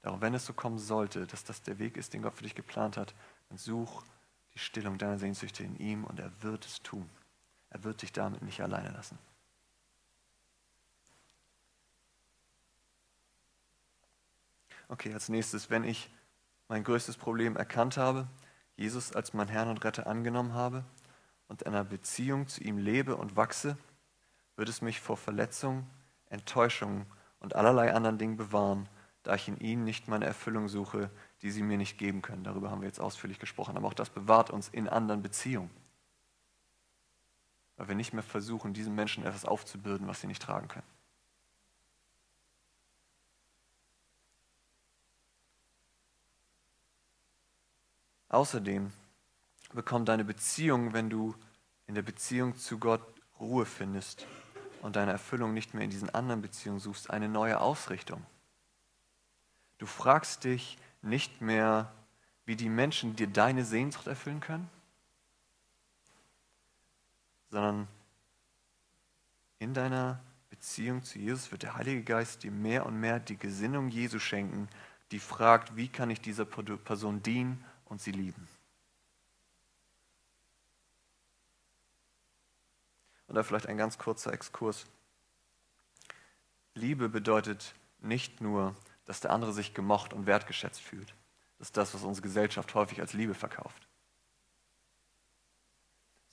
Darum, 0.01 0.21
wenn 0.21 0.33
es 0.33 0.45
so 0.45 0.53
kommen 0.53 0.79
sollte, 0.79 1.27
dass 1.27 1.43
das 1.43 1.61
der 1.61 1.77
Weg 1.77 1.97
ist, 1.97 2.13
den 2.13 2.23
Gott 2.23 2.33
für 2.33 2.43
dich 2.43 2.55
geplant 2.55 2.97
hat, 2.97 3.13
dann 3.49 3.57
such 3.57 4.03
die 4.53 4.59
Stillung 4.59 4.97
deiner 4.97 5.19
Sehnsüchte 5.19 5.63
in 5.63 5.77
ihm 5.77 6.03
und 6.03 6.19
er 6.19 6.31
wird 6.41 6.65
es 6.65 6.81
tun. 6.81 7.09
Er 7.69 7.83
wird 7.83 8.01
dich 8.01 8.11
damit 8.11 8.41
nicht 8.41 8.61
alleine 8.61 8.89
lassen. 8.91 9.17
Okay, 14.89 15.13
als 15.13 15.29
nächstes, 15.29 15.69
wenn 15.69 15.85
ich 15.85 16.09
mein 16.67 16.83
größtes 16.83 17.15
Problem 17.15 17.55
erkannt 17.55 17.95
habe, 17.95 18.27
Jesus 18.75 19.13
als 19.13 19.33
mein 19.33 19.47
Herrn 19.47 19.69
und 19.69 19.83
Retter 19.85 20.07
angenommen 20.07 20.53
habe 20.53 20.83
und 21.47 21.61
in 21.61 21.69
einer 21.69 21.85
Beziehung 21.85 22.47
zu 22.47 22.61
ihm 22.61 22.77
lebe 22.77 23.15
und 23.15 23.37
wachse, 23.37 23.77
wird 24.57 24.67
es 24.67 24.81
mich 24.81 24.99
vor 24.99 25.15
Verletzungen, 25.15 25.89
Enttäuschungen 26.29 27.05
und 27.39 27.55
allerlei 27.55 27.93
anderen 27.93 28.17
Dingen 28.17 28.35
bewahren, 28.35 28.89
da 29.23 29.35
ich 29.35 29.47
in 29.47 29.59
ihnen 29.59 29.83
nicht 29.83 30.07
meine 30.07 30.25
Erfüllung 30.25 30.67
suche, 30.67 31.11
die 31.41 31.51
sie 31.51 31.61
mir 31.63 31.77
nicht 31.77 31.97
geben 31.97 32.21
können. 32.21 32.43
Darüber 32.43 32.71
haben 32.71 32.81
wir 32.81 32.87
jetzt 32.87 32.99
ausführlich 32.99 33.39
gesprochen. 33.39 33.77
Aber 33.77 33.87
auch 33.87 33.93
das 33.93 34.09
bewahrt 34.09 34.49
uns 34.49 34.69
in 34.69 34.87
anderen 34.89 35.21
Beziehungen. 35.21 35.69
Weil 37.77 37.87
wir 37.89 37.95
nicht 37.95 38.13
mehr 38.13 38.23
versuchen, 38.23 38.73
diesen 38.73 38.95
Menschen 38.95 39.23
etwas 39.23 39.45
aufzubürden, 39.45 40.07
was 40.07 40.21
sie 40.21 40.27
nicht 40.27 40.41
tragen 40.41 40.67
können. 40.67 40.87
Außerdem 48.29 48.91
bekommt 49.73 50.07
deine 50.07 50.23
Beziehung, 50.23 50.93
wenn 50.93 51.09
du 51.09 51.35
in 51.85 51.95
der 51.95 52.01
Beziehung 52.01 52.55
zu 52.55 52.79
Gott 52.79 53.01
Ruhe 53.39 53.65
findest 53.65 54.25
und 54.81 54.95
deine 54.95 55.11
Erfüllung 55.11 55.53
nicht 55.53 55.73
mehr 55.73 55.83
in 55.83 55.89
diesen 55.89 56.09
anderen 56.09 56.41
Beziehungen 56.41 56.79
suchst, 56.79 57.09
eine 57.09 57.27
neue 57.27 57.59
Ausrichtung. 57.59 58.25
Du 59.81 59.87
fragst 59.87 60.43
dich 60.43 60.77
nicht 61.01 61.41
mehr, 61.41 61.91
wie 62.45 62.55
die 62.55 62.69
Menschen 62.69 63.15
dir 63.15 63.25
deine 63.25 63.65
Sehnsucht 63.65 64.05
erfüllen 64.05 64.39
können, 64.39 64.69
sondern 67.49 67.87
in 69.57 69.73
deiner 69.73 70.21
Beziehung 70.51 71.03
zu 71.03 71.17
Jesus 71.17 71.51
wird 71.51 71.63
der 71.63 71.73
Heilige 71.77 72.03
Geist 72.03 72.43
dir 72.43 72.51
mehr 72.51 72.85
und 72.85 72.99
mehr 72.99 73.19
die 73.19 73.37
Gesinnung 73.37 73.89
Jesu 73.89 74.19
schenken, 74.19 74.69
die 75.09 75.17
fragt, 75.17 75.75
wie 75.75 75.87
kann 75.87 76.11
ich 76.11 76.21
dieser 76.21 76.45
Person 76.45 77.23
dienen 77.23 77.65
und 77.85 77.99
sie 77.99 78.11
lieben. 78.11 78.47
Und 83.27 83.33
da 83.33 83.41
vielleicht 83.41 83.65
ein 83.65 83.77
ganz 83.77 83.97
kurzer 83.97 84.31
Exkurs. 84.31 84.85
Liebe 86.75 87.09
bedeutet 87.09 87.73
nicht 87.99 88.41
nur, 88.41 88.75
dass 89.05 89.19
der 89.19 89.31
andere 89.31 89.53
sich 89.53 89.73
gemocht 89.73 90.13
und 90.13 90.25
wertgeschätzt 90.25 90.81
fühlt. 90.81 91.13
Das 91.57 91.67
ist 91.67 91.77
das, 91.77 91.93
was 91.93 92.03
unsere 92.03 92.23
Gesellschaft 92.23 92.73
häufig 92.73 93.01
als 93.01 93.13
Liebe 93.13 93.33
verkauft. 93.33 93.87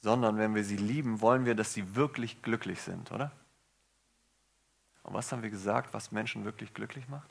Sondern 0.00 0.38
wenn 0.38 0.54
wir 0.54 0.64
sie 0.64 0.76
lieben, 0.76 1.20
wollen 1.20 1.44
wir, 1.44 1.54
dass 1.54 1.74
sie 1.74 1.94
wirklich 1.94 2.40
glücklich 2.42 2.80
sind, 2.80 3.10
oder? 3.12 3.32
Und 5.02 5.14
was 5.14 5.32
haben 5.32 5.42
wir 5.42 5.50
gesagt, 5.50 5.92
was 5.92 6.12
Menschen 6.12 6.44
wirklich 6.44 6.72
glücklich 6.74 7.08
macht? 7.08 7.28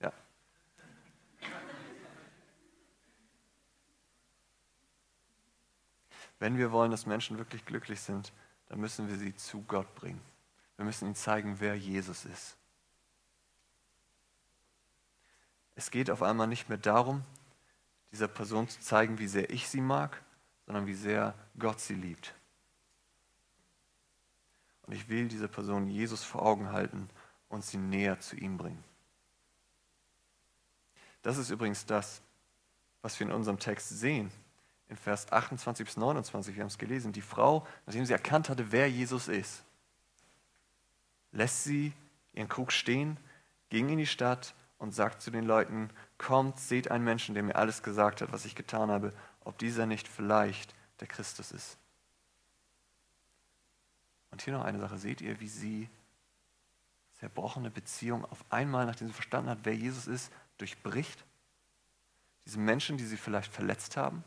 Ja. 0.00 0.12
Wenn 6.38 6.56
wir 6.56 6.72
wollen, 6.72 6.90
dass 6.90 7.06
Menschen 7.06 7.38
wirklich 7.38 7.64
glücklich 7.64 8.00
sind, 8.00 8.32
dann 8.68 8.80
müssen 8.80 9.08
wir 9.08 9.16
sie 9.16 9.34
zu 9.34 9.62
Gott 9.62 9.94
bringen. 9.94 10.20
Wir 10.80 10.86
müssen 10.86 11.04
ihnen 11.04 11.14
zeigen, 11.14 11.60
wer 11.60 11.76
Jesus 11.76 12.24
ist. 12.24 12.56
Es 15.74 15.90
geht 15.90 16.10
auf 16.10 16.22
einmal 16.22 16.46
nicht 16.46 16.70
mehr 16.70 16.78
darum, 16.78 17.22
dieser 18.12 18.28
Person 18.28 18.66
zu 18.66 18.80
zeigen, 18.80 19.18
wie 19.18 19.28
sehr 19.28 19.50
ich 19.50 19.68
sie 19.68 19.82
mag, 19.82 20.22
sondern 20.64 20.86
wie 20.86 20.94
sehr 20.94 21.34
Gott 21.58 21.80
sie 21.80 21.96
liebt. 21.96 22.34
Und 24.86 24.94
ich 24.94 25.06
will 25.10 25.28
dieser 25.28 25.48
Person 25.48 25.86
Jesus 25.86 26.24
vor 26.24 26.46
Augen 26.46 26.72
halten 26.72 27.10
und 27.50 27.62
sie 27.62 27.76
näher 27.76 28.18
zu 28.18 28.36
ihm 28.36 28.56
bringen. 28.56 28.82
Das 31.20 31.36
ist 31.36 31.50
übrigens 31.50 31.84
das, 31.84 32.22
was 33.02 33.20
wir 33.20 33.26
in 33.26 33.34
unserem 33.34 33.58
Text 33.58 33.90
sehen. 33.90 34.32
In 34.88 34.96
Vers 34.96 35.30
28 35.30 35.84
bis 35.84 35.98
29, 35.98 36.56
wir 36.56 36.62
haben 36.62 36.68
es 36.68 36.78
gelesen, 36.78 37.12
die 37.12 37.20
Frau, 37.20 37.66
nachdem 37.84 38.06
sie 38.06 38.14
erkannt 38.14 38.48
hatte, 38.48 38.72
wer 38.72 38.90
Jesus 38.90 39.28
ist, 39.28 39.62
lässt 41.32 41.64
sie 41.64 41.92
ihren 42.32 42.48
Krug 42.48 42.72
stehen, 42.72 43.18
ging 43.68 43.88
in 43.88 43.98
die 43.98 44.06
Stadt 44.06 44.54
und 44.78 44.94
sagt 44.94 45.22
zu 45.22 45.30
den 45.30 45.44
Leuten, 45.44 45.90
kommt, 46.18 46.58
seht 46.58 46.90
einen 46.90 47.04
Menschen, 47.04 47.34
der 47.34 47.42
mir 47.42 47.56
alles 47.56 47.82
gesagt 47.82 48.20
hat, 48.20 48.32
was 48.32 48.44
ich 48.44 48.54
getan 48.54 48.90
habe, 48.90 49.12
ob 49.44 49.58
dieser 49.58 49.86
nicht 49.86 50.08
vielleicht 50.08 50.74
der 51.00 51.08
Christus 51.08 51.52
ist. 51.52 51.78
Und 54.30 54.42
hier 54.42 54.52
noch 54.52 54.64
eine 54.64 54.78
Sache, 54.78 54.98
seht 54.98 55.20
ihr, 55.20 55.40
wie 55.40 55.48
sie 55.48 55.88
zerbrochene 57.14 57.70
Beziehung 57.70 58.24
auf 58.24 58.44
einmal, 58.50 58.86
nachdem 58.86 59.08
sie 59.08 59.14
verstanden 59.14 59.50
hat, 59.50 59.58
wer 59.64 59.74
Jesus 59.74 60.06
ist, 60.06 60.32
durchbricht? 60.58 61.24
Diese 62.46 62.58
Menschen, 62.58 62.96
die 62.96 63.04
sie 63.04 63.16
vielleicht 63.16 63.52
verletzt 63.52 63.96
haben, 63.96 64.24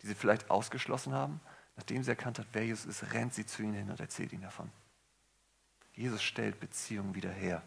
die 0.00 0.06
sie 0.06 0.14
vielleicht 0.14 0.50
ausgeschlossen 0.50 1.12
haben, 1.12 1.40
nachdem 1.76 2.02
sie 2.02 2.10
erkannt 2.10 2.38
hat, 2.38 2.46
wer 2.52 2.64
Jesus 2.64 2.86
ist, 2.86 3.12
rennt 3.12 3.34
sie 3.34 3.46
zu 3.46 3.62
ihnen 3.62 3.74
hin 3.74 3.90
und 3.90 4.00
erzählt 4.00 4.32
ihnen 4.32 4.42
davon. 4.42 4.70
Jesus 5.92 6.22
stellt 6.22 6.58
Beziehungen 6.60 7.14
wieder 7.14 7.30
her. 7.30 7.62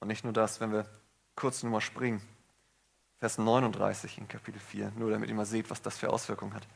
Und 0.00 0.08
nicht 0.08 0.24
nur 0.24 0.32
das, 0.32 0.60
wenn 0.60 0.72
wir 0.72 0.88
kurz 1.34 1.62
nur 1.62 1.72
mal 1.72 1.80
springen. 1.80 2.22
Vers 3.18 3.36
39 3.36 4.16
in 4.16 4.28
Kapitel 4.28 4.58
4, 4.58 4.92
nur 4.96 5.10
damit 5.10 5.28
ihr 5.28 5.34
mal 5.34 5.44
seht, 5.44 5.68
was 5.68 5.82
das 5.82 5.98
für 5.98 6.08
Auswirkungen 6.10 6.54
hat. 6.54 6.66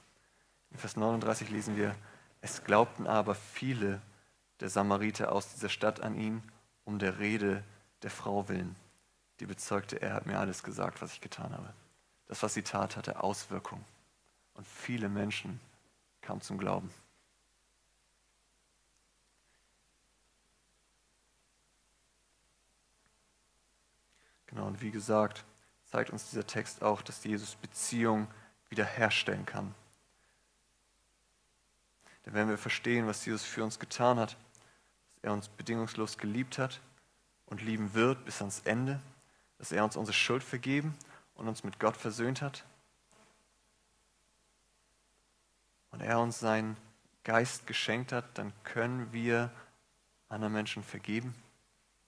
In 0.70 0.77
Vers 0.77 0.97
39 0.97 1.49
lesen 1.49 1.77
wir, 1.77 1.95
es 2.43 2.64
glaubten 2.64 3.07
aber 3.07 3.35
viele 3.35 4.03
der 4.61 4.68
Samariter 4.68 5.33
aus 5.33 5.55
dieser 5.55 5.70
Stadt 5.70 6.01
an 6.01 6.14
ihn 6.14 6.43
um 6.85 6.99
der 6.99 7.18
Rede 7.18 7.64
der 8.03 8.11
Frau 8.11 8.49
willen. 8.49 8.77
Die 9.41 9.47
bezeugte, 9.47 10.03
er 10.03 10.12
hat 10.12 10.27
mir 10.27 10.39
alles 10.39 10.62
gesagt, 10.62 11.01
was 11.01 11.12
ich 11.14 11.22
getan 11.22 11.55
habe. 11.55 11.72
Das, 12.27 12.43
was 12.43 12.53
sie 12.53 12.62
tat, 12.62 12.97
hatte 12.97 13.22
Auswirkungen. 13.22 13.85
Und 14.55 14.66
viele 14.66 15.09
Menschen 15.09 15.61
kamen 16.20 16.40
zum 16.40 16.59
Glauben. 16.59 16.90
Genau, 24.46 24.66
und 24.66 24.80
wie 24.80 24.92
gesagt, 24.92 25.44
zeigt 25.90 26.11
uns 26.11 26.30
dieser 26.30 26.46
Text 26.46 26.82
auch, 26.82 27.02
dass 27.02 27.24
Jesus 27.24 27.57
Beziehung 27.57 28.28
wiederherstellen 28.68 29.44
kann. 29.44 29.74
Denn 32.24 32.34
wenn 32.34 32.48
wir 32.48 32.57
verstehen, 32.57 33.07
was 33.07 33.26
Jesus 33.26 33.42
für 33.42 33.64
uns 33.64 33.78
getan 33.78 34.18
hat, 34.18 34.36
dass 35.16 35.24
er 35.24 35.32
uns 35.32 35.48
bedingungslos 35.48 36.18
geliebt 36.18 36.59
hat 36.59 36.80
und 37.46 37.62
lieben 37.62 37.94
wird 37.94 38.24
bis 38.24 38.40
ans 38.40 38.61
Ende, 38.61 39.00
dass 39.59 39.72
er 39.72 39.84
uns 39.84 39.96
unsere 39.96 40.14
Schuld 40.14 40.42
vergeben 40.42 40.96
und 41.34 41.48
uns 41.48 41.64
mit 41.64 41.80
Gott 41.80 41.96
versöhnt 41.96 42.40
hat 42.40 42.64
und 45.95 46.01
er 46.01 46.18
uns 46.18 46.40
seinen 46.40 46.76
Geist 47.22 47.68
geschenkt 47.68 48.11
hat, 48.11 48.24
dann 48.36 48.53
können 48.64 49.12
wir 49.12 49.53
anderen 50.28 50.53
Menschen 50.53 50.82
vergeben, 50.82 51.32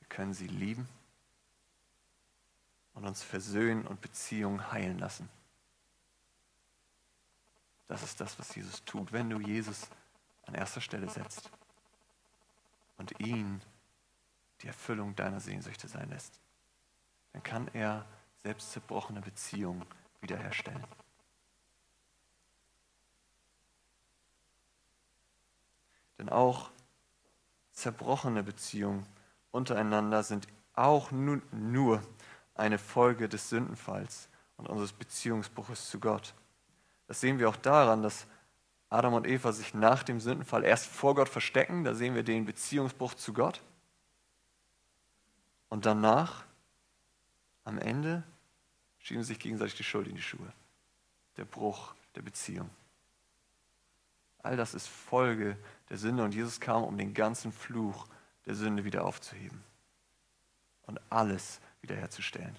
wir 0.01 0.09
können 0.09 0.35
sie 0.35 0.49
lieben 0.49 0.89
und 2.95 3.07
uns 3.07 3.23
versöhnen 3.23 3.87
und 3.87 4.01
Beziehungen 4.01 4.73
heilen 4.73 4.99
lassen. 4.99 5.29
Das 7.87 8.03
ist 8.03 8.21
das, 8.21 8.37
was 8.41 8.53
Jesus 8.57 8.85
tut, 8.85 9.13
wenn 9.13 9.31
du 9.31 9.39
Jesus 9.39 9.89
an 10.47 10.55
erster 10.55 10.81
Stelle 10.81 11.09
setzt 11.09 11.49
und 12.97 13.21
ihn 13.21 13.63
die 14.63 14.67
Erfüllung 14.67 15.15
deiner 15.15 15.39
Sehnsüchte 15.39 15.87
sein 15.87 16.11
lässt. 16.11 16.41
Dann 17.33 17.45
kann 17.45 17.69
er 17.73 18.05
selbst 18.43 18.73
zerbrochene 18.73 19.21
Beziehungen 19.21 19.87
wiederherstellen. 20.21 20.83
Denn 26.27 26.33
auch 26.33 26.71
zerbrochene 27.71 28.43
Beziehungen 28.43 29.07
untereinander 29.53 30.25
sind 30.25 30.49
auch 30.73 31.13
nur 31.13 32.03
eine 32.57 32.79
Folge 32.79 33.29
des 33.29 33.49
Sündenfalls 33.49 34.29
und 34.57 34.69
unseres 34.69 34.93
Beziehungsbruches 34.93 35.89
zu 35.89 36.01
Gott. 36.01 36.35
Das 37.07 37.21
sehen 37.21 37.39
wir 37.39 37.49
auch 37.49 37.57
daran, 37.57 38.03
dass 38.03 38.27
Adam 38.89 39.15
und 39.15 39.25
Eva 39.25 39.53
sich 39.53 39.73
nach 39.73 40.03
dem 40.03 40.19
Sündenfall 40.19 40.65
erst 40.65 40.87
vor 40.87 41.15
Gott 41.15 41.29
verstecken. 41.29 41.85
Da 41.85 41.95
sehen 41.95 42.17
wir 42.17 42.25
den 42.25 42.45
Beziehungsbruch 42.45 43.15
zu 43.15 43.33
Gott. 43.33 43.63
Und 45.69 45.87
danach, 45.87 46.45
am 47.63 47.79
Ende, 47.79 48.25
schieben 48.99 49.23
sich 49.23 49.39
gegenseitig 49.39 49.77
die 49.77 49.85
Schuld 49.85 50.09
in 50.09 50.17
die 50.17 50.23
Schuhe. 50.23 50.53
Der 51.37 51.45
Bruch 51.45 51.95
der 52.17 52.23
Beziehung. 52.23 52.69
All 54.47 54.57
das 54.57 54.75
ist 54.75 54.87
Folge 54.87 55.57
der 55.91 55.99
Sünde 55.99 56.23
und 56.23 56.33
Jesus 56.33 56.61
kam, 56.61 56.85
um 56.85 56.97
den 56.97 57.15
ganzen 57.15 57.51
Fluch 57.51 58.07
der 58.47 58.55
Sünde 58.55 58.85
wieder 58.85 59.05
aufzuheben 59.05 59.61
und 60.83 61.01
alles 61.11 61.61
wiederherzustellen. 61.81 62.57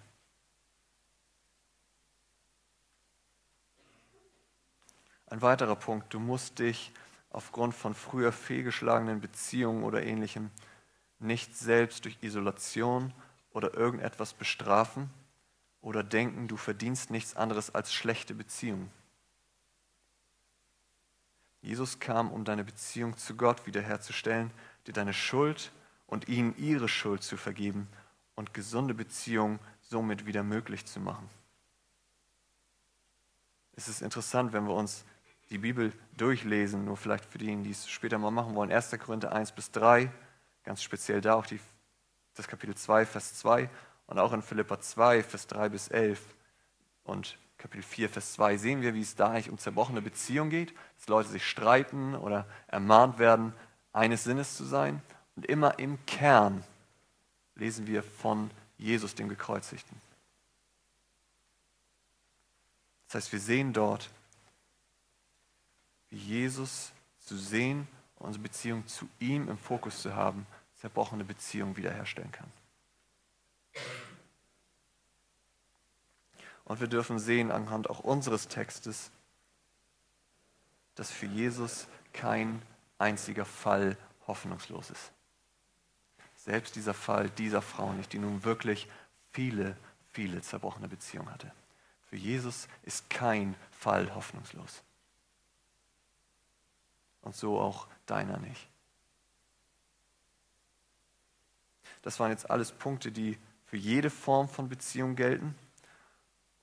Ein 5.28 5.42
weiterer 5.42 5.78
Punkt, 5.78 6.14
du 6.14 6.20
musst 6.20 6.60
dich 6.60 6.92
aufgrund 7.30 7.74
von 7.74 7.94
früher 7.94 8.34
fehlgeschlagenen 8.34 9.22
Beziehungen 9.22 9.86
oder 9.86 10.04
ähnlichem 10.04 10.52
nicht 11.20 11.56
selbst 11.56 12.04
durch 12.04 12.18
Isolation 12.20 13.14
oder 13.52 13.74
irgendetwas 13.76 14.34
bestrafen 14.34 15.10
oder 15.80 16.04
denken, 16.04 16.50
du 16.50 16.58
verdienst 16.58 17.12
nichts 17.12 17.38
anderes 17.38 17.74
als 17.74 17.94
schlechte 17.94 18.34
Beziehungen. 18.34 18.92
Jesus 21.68 22.00
kam, 22.00 22.32
um 22.32 22.46
deine 22.46 22.64
Beziehung 22.64 23.18
zu 23.18 23.36
Gott 23.36 23.68
wiederherzustellen, 23.68 24.52
dir 24.88 24.94
deine 24.94 25.14
Schuld 25.14 25.74
und 26.06 26.30
ihnen 26.30 26.56
ihre 26.58 26.88
Schuld 26.88 27.24
zu 27.24 27.36
vergeben 27.36 27.90
und 28.36 28.54
gesunde 28.54 28.94
Beziehungen 28.94 29.60
somit 29.82 30.26
wieder 30.26 30.44
möglich 30.44 30.86
zu 30.86 31.02
machen. 31.02 31.28
Es 33.76 33.90
ist 33.90 34.02
interessant, 34.02 34.54
wenn 34.54 34.66
wir 34.66 34.76
uns 34.76 35.04
die 35.50 35.58
Bibel 35.58 35.92
durchlesen, 36.16 36.86
nur 36.86 36.96
vielleicht 36.96 37.26
für 37.26 37.38
diejenigen, 37.38 37.66
die 37.66 37.72
es 37.72 37.90
später 37.90 38.18
mal 38.18 38.32
machen 38.32 38.56
wollen. 38.56 38.72
1. 38.72 38.92
Korinther 38.98 39.34
1 39.34 39.52
bis 39.52 39.70
3, 39.72 40.10
ganz 40.64 40.82
speziell 40.82 41.20
da 41.20 41.34
auch 41.34 41.46
die, 41.46 41.60
das 42.36 42.48
Kapitel 42.48 42.76
2, 42.76 43.06
Vers 43.06 43.36
2 43.40 43.70
und 44.06 44.20
auch 44.20 44.32
in 44.32 44.42
Philippa 44.42 44.80
2, 44.80 45.22
Vers 45.22 45.48
3 45.48 45.68
bis 45.68 45.90
11 45.90 46.22
und 47.04 47.38
Kapitel 47.58 47.84
4, 47.84 48.10
Vers 48.10 48.34
2 48.34 48.58
sehen 48.58 48.82
wir, 48.82 48.94
wie 48.94 49.02
es 49.02 49.16
da 49.16 49.30
eigentlich 49.30 49.50
um 49.50 49.58
zerbrochene 49.58 50.02
Beziehungen 50.02 50.50
geht, 50.50 50.74
dass 50.98 51.08
Leute 51.08 51.30
sich 51.30 51.46
streiten 51.46 52.16
oder 52.16 52.46
ermahnt 52.68 53.18
werden, 53.18 53.54
eines 53.94 54.24
Sinnes 54.24 54.56
zu 54.56 54.64
sein. 54.64 55.02
Und 55.36 55.46
immer 55.46 55.80
im 55.80 55.98
Kern 56.06 56.64
lesen 57.56 57.88
wir 57.88 58.04
von 58.04 58.52
Jesus, 58.78 59.16
dem 59.16 59.28
Gekreuzigten. 59.28 60.00
Das 63.08 63.16
heißt, 63.16 63.32
wir 63.32 63.40
sehen 63.40 63.74
dort, 63.74 64.10
wie 66.10 66.18
Jesus 66.18 66.92
zu 67.20 67.38
sehen 67.38 67.88
und 68.18 68.28
unsere 68.28 68.44
Beziehung 68.44 68.86
zu 68.88 69.10
ihm 69.20 69.50
im 69.50 69.58
Fokus 69.58 70.02
zu 70.02 70.16
haben, 70.16 70.46
zerbrochene 70.76 71.24
Beziehungen 71.24 71.76
wiederherstellen 71.76 72.32
kann. 72.32 72.52
Und 76.68 76.82
wir 76.82 76.88
dürfen 76.88 77.18
sehen 77.18 77.50
anhand 77.50 77.90
auch 77.90 78.02
unseres 78.02 78.50
Textes, 78.50 79.10
dass 80.96 81.10
für 81.10 81.26
Jesus 81.26 81.88
kein 82.12 82.62
einziger 82.98 83.46
Fall 83.46 83.96
hoffnungslos 84.28 84.90
ist. 84.90 85.14
Selbst 86.36 86.76
dieser 86.76 86.94
Fall 86.94 87.30
dieser 87.30 87.62
Frau 87.62 87.94
nicht, 87.94 88.12
die 88.12 88.20
nun 88.20 88.44
wirklich 88.44 88.90
viele, 89.32 89.78
viele 90.12 90.42
zerbrochene 90.42 90.90
Beziehungen 90.90 91.32
hatte. 91.32 91.54
Für 92.10 92.18
Jesus 92.18 92.68
ist 92.84 93.10
kein 93.10 93.56
Fall 93.72 94.14
hoffnungslos 94.14 94.84
und 97.22 97.34
so 97.34 97.62
auch 97.62 97.88
deiner 98.08 98.40
nicht. 98.40 98.68
Das 102.02 102.20
waren 102.20 102.32
jetzt 102.32 102.50
alles 102.50 102.74
Punkte, 102.74 103.14
die 103.14 103.38
für 103.68 103.78
jede 103.78 104.10
Form 104.10 104.50
von 104.50 104.68
Beziehung 104.68 105.16
gelten. 105.16 105.56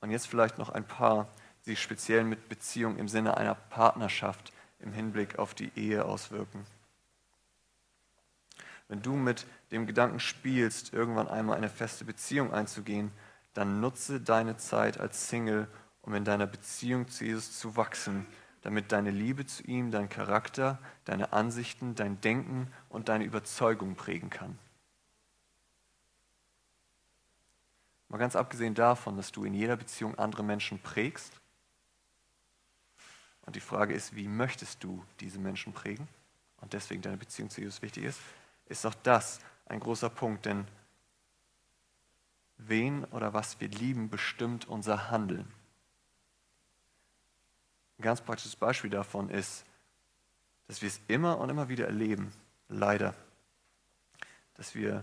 Und 0.05 0.11
jetzt 0.11 0.29
vielleicht 0.29 0.59
noch 0.59 0.69
ein 0.69 0.85
paar, 0.85 1.27
die 1.67 1.75
speziell 1.75 2.23
mit 2.23 2.49
Beziehung 2.49 2.99
im 2.99 3.09
Sinne 3.09 3.37
einer 3.37 3.55
Partnerschaft 3.55 4.53
im 4.79 4.93
Hinblick 4.93 5.39
auf 5.39 5.55
die 5.55 5.73
Ehe 5.75 6.05
auswirken. 6.05 6.65
Wenn 8.87 9.03
du 9.03 9.15
mit 9.15 9.47
dem 9.73 9.87
Gedanken 9.87 10.21
spielst, 10.21 10.93
irgendwann 10.93 11.27
einmal 11.27 11.57
eine 11.57 11.71
feste 11.71 12.05
Beziehung 12.05 12.53
einzugehen, 12.53 13.11
dann 13.55 13.81
nutze 13.81 14.21
deine 14.21 14.57
Zeit 14.59 15.01
als 15.01 15.29
Single, 15.29 15.67
um 16.03 16.15
in 16.15 16.25
deiner 16.25 16.47
Beziehung 16.47 17.09
zu 17.09 17.25
Jesus 17.25 17.59
zu 17.59 17.77
wachsen 17.77 18.27
damit 18.65 18.93
deine 18.93 19.11
Liebe 19.11 19.45
zu 19.45 19.63
ihm 19.65 19.91
dein 19.91 20.09
Charakter, 20.09 20.79
deine 21.05 21.35
Ansichten, 21.35 21.95
dein 21.95 22.23
Denken 22.23 22.69
und 22.89 23.11
deine 23.11 23.25
Überzeugung 23.25 23.95
prägen 23.95 24.31
kann. 24.31 24.59
Mal 28.15 28.19
ganz 28.19 28.37
abgesehen 28.37 28.77
davon, 28.77 29.17
dass 29.17 29.33
du 29.33 29.45
in 29.45 29.55
jeder 29.55 29.75
Beziehung 29.75 30.17
andere 30.21 30.45
Menschen 30.45 30.79
prägst. 30.79 31.33
Und 33.43 33.57
die 33.57 33.61
Frage 33.61 33.93
ist, 33.93 34.15
wie 34.15 34.29
möchtest 34.29 34.85
du 34.85 35.05
diese 35.19 35.41
Menschen 35.41 35.73
prägen? 35.73 36.07
Und 36.61 36.75
deswegen 36.75 37.03
deine 37.03 37.17
Beziehung 37.17 37.51
zu 37.51 37.61
Jesus 37.61 37.83
wichtig 37.83 38.05
ist, 38.05 38.21
ist 38.67 38.87
auch 38.87 38.95
das 39.03 39.41
ein 39.67 39.81
großer 39.81 40.11
Punkt, 40.11 40.47
denn 40.47 40.65
wen 42.57 43.03
oder 43.07 43.35
was 43.35 43.61
wir 43.61 43.67
lieben, 43.67 44.11
bestimmt 44.11 44.69
unser 44.69 45.11
Handeln. 45.11 45.53
Ein 47.99 48.03
ganz 48.03 48.21
praktisches 48.21 48.55
Beispiel 48.55 48.91
davon 48.91 49.29
ist, 49.29 49.65
dass 50.69 50.83
wir 50.83 50.87
es 50.89 51.01
immer 51.09 51.39
und 51.39 51.51
immer 51.51 51.69
wieder 51.69 51.87
erleben, 51.87 52.33
leider, 52.69 53.13
dass 54.55 54.77
wir 54.77 55.03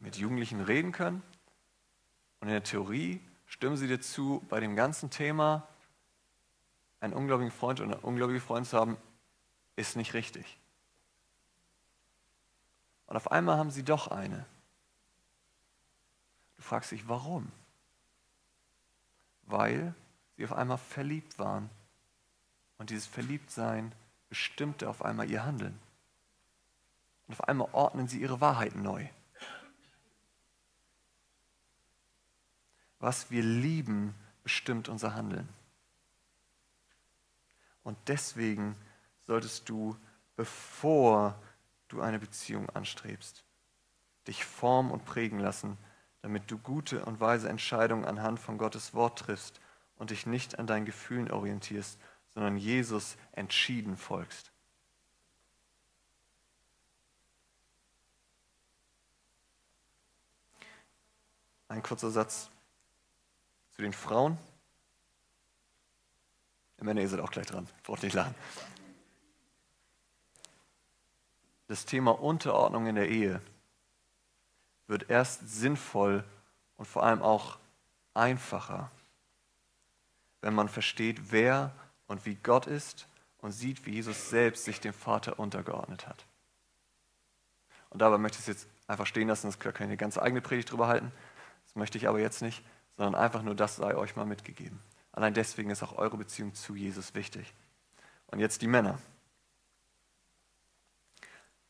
mit 0.00 0.16
Jugendlichen 0.16 0.60
reden 0.60 0.90
können 0.90 1.22
und 2.40 2.48
in 2.48 2.54
der 2.54 2.62
Theorie 2.62 3.20
stimmen 3.46 3.76
sie 3.76 3.86
dir 3.86 4.00
zu, 4.00 4.44
bei 4.48 4.60
dem 4.60 4.76
ganzen 4.76 5.10
Thema 5.10 5.68
einen 7.00 7.14
ungläubigen 7.14 7.50
Freund 7.50 7.80
oder 7.80 7.92
eine 7.94 8.00
ungläubige 8.00 8.40
Freund 8.40 8.66
zu 8.66 8.78
haben, 8.78 8.96
ist 9.76 9.96
nicht 9.96 10.14
richtig. 10.14 10.58
Und 13.06 13.16
auf 13.16 13.32
einmal 13.32 13.56
haben 13.56 13.70
sie 13.70 13.82
doch 13.82 14.08
eine. 14.08 14.46
Du 16.56 16.62
fragst 16.62 16.92
dich, 16.92 17.08
warum? 17.08 17.50
Weil 19.42 19.94
sie 20.36 20.44
auf 20.44 20.52
einmal 20.52 20.78
verliebt 20.78 21.38
waren 21.38 21.70
und 22.78 22.90
dieses 22.90 23.06
Verliebtsein 23.06 23.92
bestimmte 24.28 24.88
auf 24.88 25.04
einmal 25.04 25.28
ihr 25.28 25.44
Handeln. 25.44 25.78
Und 27.26 27.34
auf 27.34 27.48
einmal 27.48 27.68
ordnen 27.72 28.08
sie 28.08 28.20
ihre 28.20 28.40
Wahrheiten 28.40 28.82
neu. 28.82 29.08
Was 33.00 33.30
wir 33.30 33.42
lieben, 33.42 34.14
bestimmt 34.42 34.88
unser 34.88 35.14
Handeln. 35.14 35.48
Und 37.82 37.96
deswegen 38.06 38.76
solltest 39.22 39.68
du, 39.68 39.96
bevor 40.36 41.34
du 41.88 42.00
eine 42.00 42.18
Beziehung 42.18 42.68
anstrebst, 42.70 43.44
dich 44.26 44.44
formen 44.44 44.90
und 44.90 45.04
prägen 45.04 45.40
lassen, 45.40 45.76
damit 46.22 46.50
du 46.50 46.58
gute 46.58 47.04
und 47.04 47.20
weise 47.20 47.48
Entscheidungen 47.48 48.04
anhand 48.04 48.38
von 48.38 48.58
Gottes 48.58 48.94
Wort 48.94 49.18
triffst 49.18 49.60
und 49.96 50.10
dich 50.10 50.26
nicht 50.26 50.58
an 50.58 50.66
deinen 50.66 50.84
Gefühlen 50.84 51.30
orientierst, 51.30 51.98
sondern 52.28 52.56
Jesus 52.58 53.16
entschieden 53.32 53.96
folgst. 53.96 54.52
Ein 61.68 61.82
kurzer 61.82 62.10
Satz 62.10 62.50
zu 63.80 63.84
den 63.84 63.92
Frauen. 63.94 64.36
Männer, 66.82 67.00
ihr 67.00 67.08
seid 67.08 67.20
auch 67.20 67.30
gleich 67.30 67.46
dran, 67.46 67.66
braucht 67.82 68.02
nicht 68.02 68.12
lachen. 68.12 68.34
Das 71.66 71.86
Thema 71.86 72.10
Unterordnung 72.10 72.86
in 72.86 72.96
der 72.96 73.08
Ehe 73.08 73.40
wird 74.86 75.08
erst 75.08 75.48
sinnvoll 75.48 76.24
und 76.76 76.84
vor 76.84 77.04
allem 77.04 77.22
auch 77.22 77.58
einfacher, 78.12 78.90
wenn 80.42 80.52
man 80.52 80.68
versteht, 80.68 81.32
wer 81.32 81.72
und 82.06 82.26
wie 82.26 82.34
Gott 82.34 82.66
ist 82.66 83.06
und 83.38 83.52
sieht, 83.52 83.86
wie 83.86 83.92
Jesus 83.92 84.28
selbst 84.28 84.66
sich 84.66 84.80
dem 84.80 84.92
Vater 84.92 85.38
untergeordnet 85.38 86.06
hat. 86.06 86.26
Und 87.88 88.02
dabei 88.02 88.18
möchte 88.18 88.36
ich 88.36 88.42
es 88.42 88.46
jetzt 88.46 88.68
einfach 88.86 89.06
stehen 89.06 89.28
lassen, 89.28 89.46
das 89.46 89.58
kann 89.58 89.72
ich 89.72 89.80
eine 89.80 89.96
ganz 89.96 90.18
eigene 90.18 90.42
Predigt 90.42 90.70
drüber 90.70 90.86
halten. 90.86 91.10
Das 91.64 91.76
möchte 91.76 91.96
ich 91.96 92.08
aber 92.08 92.20
jetzt 92.20 92.42
nicht, 92.42 92.62
sondern 92.96 93.14
einfach 93.14 93.42
nur 93.42 93.54
das 93.54 93.76
sei 93.76 93.94
euch 93.94 94.16
mal 94.16 94.26
mitgegeben. 94.26 94.80
Allein 95.12 95.34
deswegen 95.34 95.70
ist 95.70 95.82
auch 95.82 95.96
eure 95.98 96.16
Beziehung 96.16 96.54
zu 96.54 96.74
Jesus 96.74 97.14
wichtig. 97.14 97.52
Und 98.28 98.38
jetzt 98.38 98.62
die 98.62 98.68
Männer. 98.68 98.98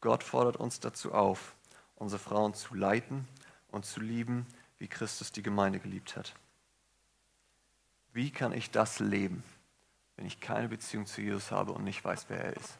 Gott 0.00 0.22
fordert 0.22 0.56
uns 0.56 0.80
dazu 0.80 1.12
auf, 1.12 1.54
unsere 1.96 2.18
Frauen 2.18 2.54
zu 2.54 2.74
leiten 2.74 3.28
und 3.68 3.84
zu 3.84 4.00
lieben, 4.00 4.46
wie 4.78 4.88
Christus 4.88 5.32
die 5.32 5.42
Gemeinde 5.42 5.78
geliebt 5.78 6.16
hat. 6.16 6.34
Wie 8.12 8.30
kann 8.30 8.52
ich 8.52 8.70
das 8.70 8.98
leben, 8.98 9.44
wenn 10.16 10.26
ich 10.26 10.40
keine 10.40 10.68
Beziehung 10.68 11.06
zu 11.06 11.20
Jesus 11.20 11.50
habe 11.50 11.72
und 11.72 11.84
nicht 11.84 12.04
weiß, 12.04 12.26
wer 12.28 12.44
er 12.44 12.56
ist? 12.56 12.78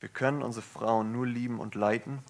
Wir 0.00 0.08
können 0.10 0.42
unsere 0.42 0.66
Frauen 0.66 1.12
nur 1.12 1.26
lieben 1.26 1.60
und 1.60 1.74
leiten, 1.74 2.22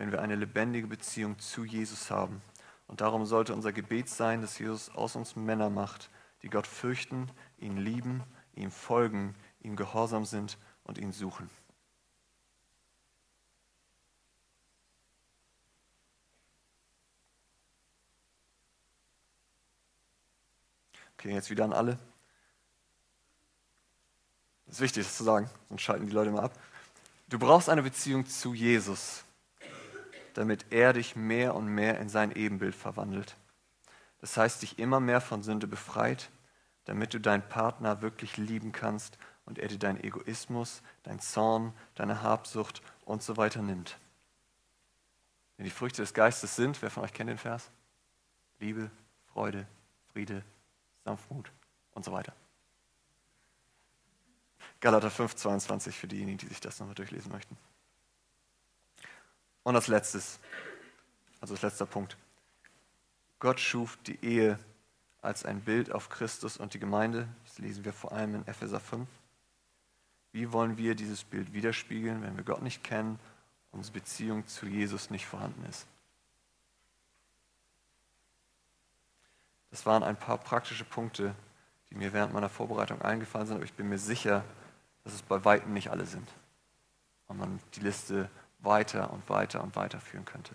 wenn 0.00 0.12
wir 0.12 0.22
eine 0.22 0.34
lebendige 0.34 0.86
Beziehung 0.86 1.38
zu 1.38 1.62
Jesus 1.62 2.10
haben. 2.10 2.40
Und 2.86 3.02
darum 3.02 3.26
sollte 3.26 3.52
unser 3.52 3.70
Gebet 3.70 4.08
sein, 4.08 4.40
dass 4.40 4.58
Jesus 4.58 4.88
aus 4.88 5.14
uns 5.14 5.36
Männer 5.36 5.68
macht, 5.68 6.08
die 6.42 6.48
Gott 6.48 6.66
fürchten, 6.66 7.30
ihn 7.58 7.76
lieben, 7.76 8.22
ihm 8.54 8.70
folgen, 8.70 9.34
ihm 9.60 9.76
gehorsam 9.76 10.24
sind 10.24 10.56
und 10.84 10.96
ihn 10.96 11.12
suchen. 11.12 11.50
Okay, 21.18 21.34
jetzt 21.34 21.50
wieder 21.50 21.64
an 21.64 21.74
alle. 21.74 21.98
Das 24.64 24.76
ist 24.76 24.80
wichtig, 24.80 25.04
das 25.04 25.18
zu 25.18 25.24
sagen, 25.24 25.50
sonst 25.68 25.82
schalten 25.82 26.06
die 26.06 26.12
Leute 26.12 26.30
mal 26.30 26.44
ab. 26.44 26.58
Du 27.28 27.38
brauchst 27.38 27.68
eine 27.68 27.82
Beziehung 27.82 28.24
zu 28.24 28.54
Jesus, 28.54 29.26
damit 30.34 30.66
er 30.70 30.92
dich 30.92 31.16
mehr 31.16 31.54
und 31.54 31.66
mehr 31.66 31.98
in 31.98 32.08
sein 32.08 32.32
Ebenbild 32.32 32.74
verwandelt. 32.74 33.36
Das 34.20 34.36
heißt, 34.36 34.62
dich 34.62 34.78
immer 34.78 35.00
mehr 35.00 35.20
von 35.20 35.42
Sünde 35.42 35.66
befreit, 35.66 36.30
damit 36.84 37.14
du 37.14 37.20
deinen 37.20 37.48
Partner 37.48 38.02
wirklich 38.02 38.36
lieben 38.36 38.72
kannst 38.72 39.18
und 39.44 39.58
er 39.58 39.68
dir 39.68 39.78
deinen 39.78 40.02
Egoismus, 40.02 40.82
dein 41.02 41.20
Zorn, 41.20 41.72
deine 41.94 42.22
Habsucht 42.22 42.82
und 43.04 43.22
so 43.22 43.36
weiter 43.36 43.62
nimmt. 43.62 43.98
Denn 45.58 45.64
die 45.64 45.70
Früchte 45.70 46.02
des 46.02 46.14
Geistes 46.14 46.56
sind, 46.56 46.80
wer 46.82 46.90
von 46.90 47.04
euch 47.04 47.12
kennt 47.12 47.30
den 47.30 47.38
Vers? 47.38 47.70
Liebe, 48.58 48.90
Freude, 49.32 49.66
Friede, 50.12 50.42
Sanftmut 51.04 51.50
und 51.92 52.04
so 52.04 52.12
weiter. 52.12 52.32
Galater 54.80 55.10
5, 55.10 55.36
22 55.36 55.96
für 55.96 56.08
diejenigen, 56.08 56.38
die 56.38 56.46
sich 56.46 56.60
das 56.60 56.78
nochmal 56.78 56.94
durchlesen 56.94 57.30
möchten. 57.30 57.56
Und 59.62 59.76
als 59.76 59.88
letztes, 59.88 60.38
also 61.40 61.54
als 61.54 61.62
letzter 61.62 61.86
Punkt. 61.86 62.16
Gott 63.38 63.60
schuf 63.60 63.96
die 64.06 64.22
Ehe 64.24 64.58
als 65.22 65.44
ein 65.44 65.60
Bild 65.60 65.92
auf 65.92 66.08
Christus 66.08 66.56
und 66.56 66.74
die 66.74 66.78
Gemeinde. 66.78 67.28
Das 67.44 67.58
lesen 67.58 67.84
wir 67.84 67.92
vor 67.92 68.12
allem 68.12 68.34
in 68.34 68.46
Epheser 68.46 68.80
5. 68.80 69.08
Wie 70.32 70.52
wollen 70.52 70.76
wir 70.76 70.94
dieses 70.94 71.24
Bild 71.24 71.52
widerspiegeln, 71.52 72.22
wenn 72.22 72.36
wir 72.36 72.44
Gott 72.44 72.62
nicht 72.62 72.84
kennen, 72.84 73.18
und 73.72 73.78
unsere 73.78 73.94
Beziehung 73.94 74.46
zu 74.46 74.66
Jesus 74.66 75.10
nicht 75.10 75.26
vorhanden 75.26 75.64
ist? 75.68 75.86
Das 79.70 79.86
waren 79.86 80.02
ein 80.02 80.16
paar 80.16 80.38
praktische 80.38 80.84
Punkte, 80.84 81.34
die 81.90 81.94
mir 81.94 82.12
während 82.12 82.32
meiner 82.32 82.48
Vorbereitung 82.48 83.02
eingefallen 83.02 83.46
sind, 83.46 83.56
aber 83.56 83.64
ich 83.64 83.74
bin 83.74 83.88
mir 83.88 83.98
sicher, 83.98 84.44
dass 85.04 85.14
es 85.14 85.22
bei 85.22 85.44
weitem 85.44 85.72
nicht 85.72 85.90
alle 85.90 86.06
sind. 86.06 86.28
Und 87.28 87.38
man 87.38 87.60
die 87.74 87.80
Liste 87.80 88.28
weiter 88.62 89.12
und 89.12 89.28
weiter 89.28 89.62
und 89.62 89.76
weiter 89.76 90.00
führen 90.00 90.24
könnte. 90.24 90.54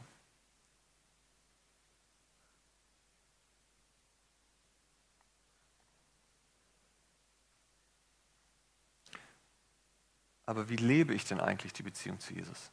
Aber 10.45 10.69
wie 10.69 10.75
lebe 10.75 11.13
ich 11.13 11.25
denn 11.25 11.39
eigentlich 11.39 11.73
die 11.73 11.83
Beziehung 11.83 12.19
zu 12.19 12.33
Jesus? 12.33 12.71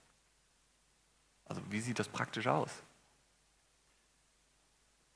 Also 1.46 1.62
wie 1.70 1.80
sieht 1.80 1.98
das 1.98 2.08
praktisch 2.08 2.46
aus? 2.46 2.70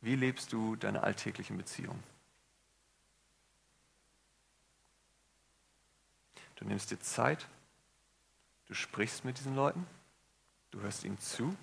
Wie 0.00 0.16
lebst 0.16 0.52
du 0.52 0.76
deine 0.76 1.02
alltäglichen 1.02 1.56
Beziehungen? 1.56 2.02
Du 6.56 6.64
nimmst 6.64 6.90
dir 6.90 7.00
Zeit, 7.00 7.46
du 8.66 8.74
sprichst 8.74 9.24
mit 9.24 9.38
diesen 9.38 9.54
Leuten, 9.54 9.86
du 10.76 10.82
hörst 10.82 11.04
ihnen 11.04 11.18
zu, 11.18 11.56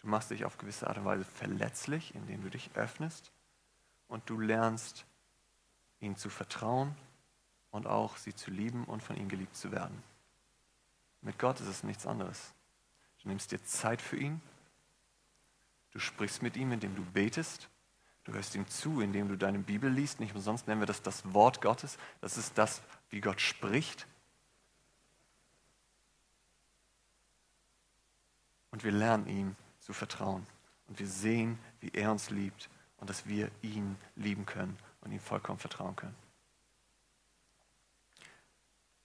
du 0.00 0.08
machst 0.08 0.30
dich 0.30 0.46
auf 0.46 0.56
gewisse 0.56 0.86
Art 0.86 0.96
und 0.96 1.04
Weise 1.04 1.24
verletzlich, 1.24 2.14
indem 2.14 2.42
du 2.42 2.48
dich 2.48 2.70
öffnest 2.74 3.30
und 4.08 4.28
du 4.30 4.40
lernst 4.40 5.04
ihnen 6.00 6.16
zu 6.16 6.30
vertrauen 6.30 6.96
und 7.70 7.86
auch 7.86 8.16
sie 8.16 8.34
zu 8.34 8.50
lieben 8.50 8.84
und 8.84 9.02
von 9.02 9.16
ihnen 9.16 9.28
geliebt 9.28 9.54
zu 9.56 9.72
werden. 9.72 10.02
Mit 11.20 11.38
Gott 11.38 11.60
ist 11.60 11.68
es 11.68 11.84
nichts 11.84 12.06
anderes. 12.06 12.54
Du 13.22 13.28
nimmst 13.28 13.52
dir 13.52 13.62
Zeit 13.62 14.00
für 14.00 14.16
ihn, 14.16 14.40
du 15.90 15.98
sprichst 15.98 16.42
mit 16.42 16.56
ihm, 16.56 16.72
indem 16.72 16.96
du 16.96 17.04
betest, 17.04 17.68
du 18.24 18.32
hörst 18.32 18.54
ihm 18.54 18.66
zu, 18.68 19.02
indem 19.02 19.28
du 19.28 19.36
deine 19.36 19.58
Bibel 19.58 19.90
liest. 19.90 20.18
Nicht 20.18 20.34
umsonst 20.34 20.66
nennen 20.66 20.80
wir 20.80 20.86
das 20.86 21.02
das 21.02 21.34
Wort 21.34 21.60
Gottes. 21.60 21.98
Das 22.22 22.38
ist 22.38 22.56
das, 22.56 22.80
wie 23.10 23.20
Gott 23.20 23.42
spricht. 23.42 24.06
Und 28.74 28.82
wir 28.82 28.90
lernen 28.90 29.28
ihm 29.28 29.56
zu 29.78 29.92
vertrauen. 29.92 30.44
Und 30.88 30.98
wir 30.98 31.06
sehen, 31.06 31.60
wie 31.78 31.90
er 31.90 32.10
uns 32.10 32.30
liebt 32.30 32.68
und 32.96 33.08
dass 33.08 33.24
wir 33.24 33.48
ihn 33.62 33.96
lieben 34.16 34.46
können 34.46 34.76
und 35.02 35.12
ihm 35.12 35.20
vollkommen 35.20 35.60
vertrauen 35.60 35.94
können. 35.94 36.16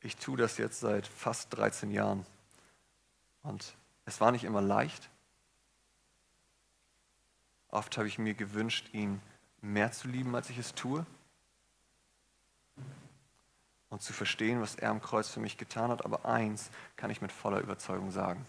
Ich 0.01 0.15
tue 0.15 0.37
das 0.37 0.57
jetzt 0.57 0.79
seit 0.79 1.05
fast 1.05 1.55
13 1.55 1.91
Jahren. 1.91 2.25
Und 3.43 3.75
es 4.05 4.19
war 4.19 4.31
nicht 4.31 4.43
immer 4.43 4.59
leicht. 4.59 5.07
Oft 7.67 7.95
habe 7.99 8.07
ich 8.07 8.17
mir 8.17 8.33
gewünscht, 8.33 8.89
ihn 8.91 9.21
mehr 9.61 9.91
zu 9.91 10.07
lieben, 10.07 10.33
als 10.35 10.49
ich 10.49 10.57
es 10.57 10.73
tue. 10.73 11.05
Und 13.91 14.01
zu 14.01 14.13
verstehen, 14.13 14.61
was 14.61 14.73
er 14.73 14.89
am 14.89 14.99
Kreuz 14.99 15.29
für 15.29 15.39
mich 15.39 15.59
getan 15.59 15.91
hat. 15.91 16.03
Aber 16.05 16.25
eins 16.25 16.71
kann 16.95 17.11
ich 17.11 17.21
mit 17.21 17.31
voller 17.31 17.59
Überzeugung 17.59 18.09
sagen. 18.09 18.47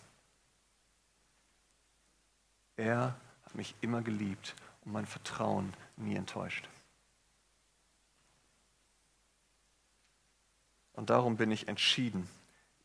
Er 2.80 3.14
hat 3.44 3.54
mich 3.54 3.74
immer 3.82 4.00
geliebt 4.00 4.54
und 4.86 4.92
mein 4.92 5.04
Vertrauen 5.04 5.74
nie 5.98 6.16
enttäuscht. 6.16 6.66
Und 10.94 11.10
darum 11.10 11.36
bin 11.36 11.50
ich 11.50 11.68
entschieden, 11.68 12.26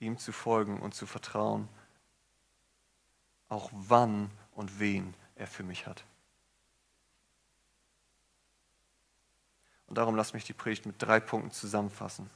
ihm 0.01 0.17
zu 0.17 0.33
folgen 0.33 0.81
und 0.81 0.93
zu 0.93 1.05
vertrauen, 1.05 1.69
auch 3.47 3.69
wann 3.71 4.29
und 4.51 4.81
wen 4.81 5.13
er 5.35 5.47
für 5.47 5.63
mich 5.63 5.87
hat. 5.87 6.03
Und 9.87 9.97
darum 9.97 10.17
lass 10.17 10.33
mich 10.33 10.43
die 10.43 10.51
Predigt 10.51 10.85
mit 10.85 11.01
drei 11.01 11.21
Punkten 11.21 11.51
zusammenfassen. 11.51 12.29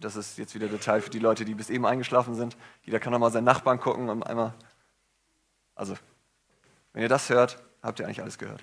Das 0.00 0.16
ist 0.16 0.36
jetzt 0.36 0.56
wieder 0.56 0.66
der 0.66 0.80
Teil 0.80 1.00
für 1.00 1.10
die 1.10 1.20
Leute, 1.20 1.44
die 1.44 1.54
bis 1.54 1.70
eben 1.70 1.86
eingeschlafen 1.86 2.34
sind. 2.34 2.56
Jeder 2.82 2.98
kann 2.98 3.12
nochmal 3.12 3.30
seinen 3.30 3.44
Nachbarn 3.44 3.78
gucken 3.78 4.08
und 4.08 4.24
einmal. 4.24 4.52
Also, 5.78 5.96
wenn 6.92 7.02
ihr 7.02 7.08
das 7.08 7.28
hört, 7.30 7.62
habt 7.82 8.00
ihr 8.00 8.06
eigentlich 8.06 8.20
alles 8.20 8.36
gehört. 8.36 8.62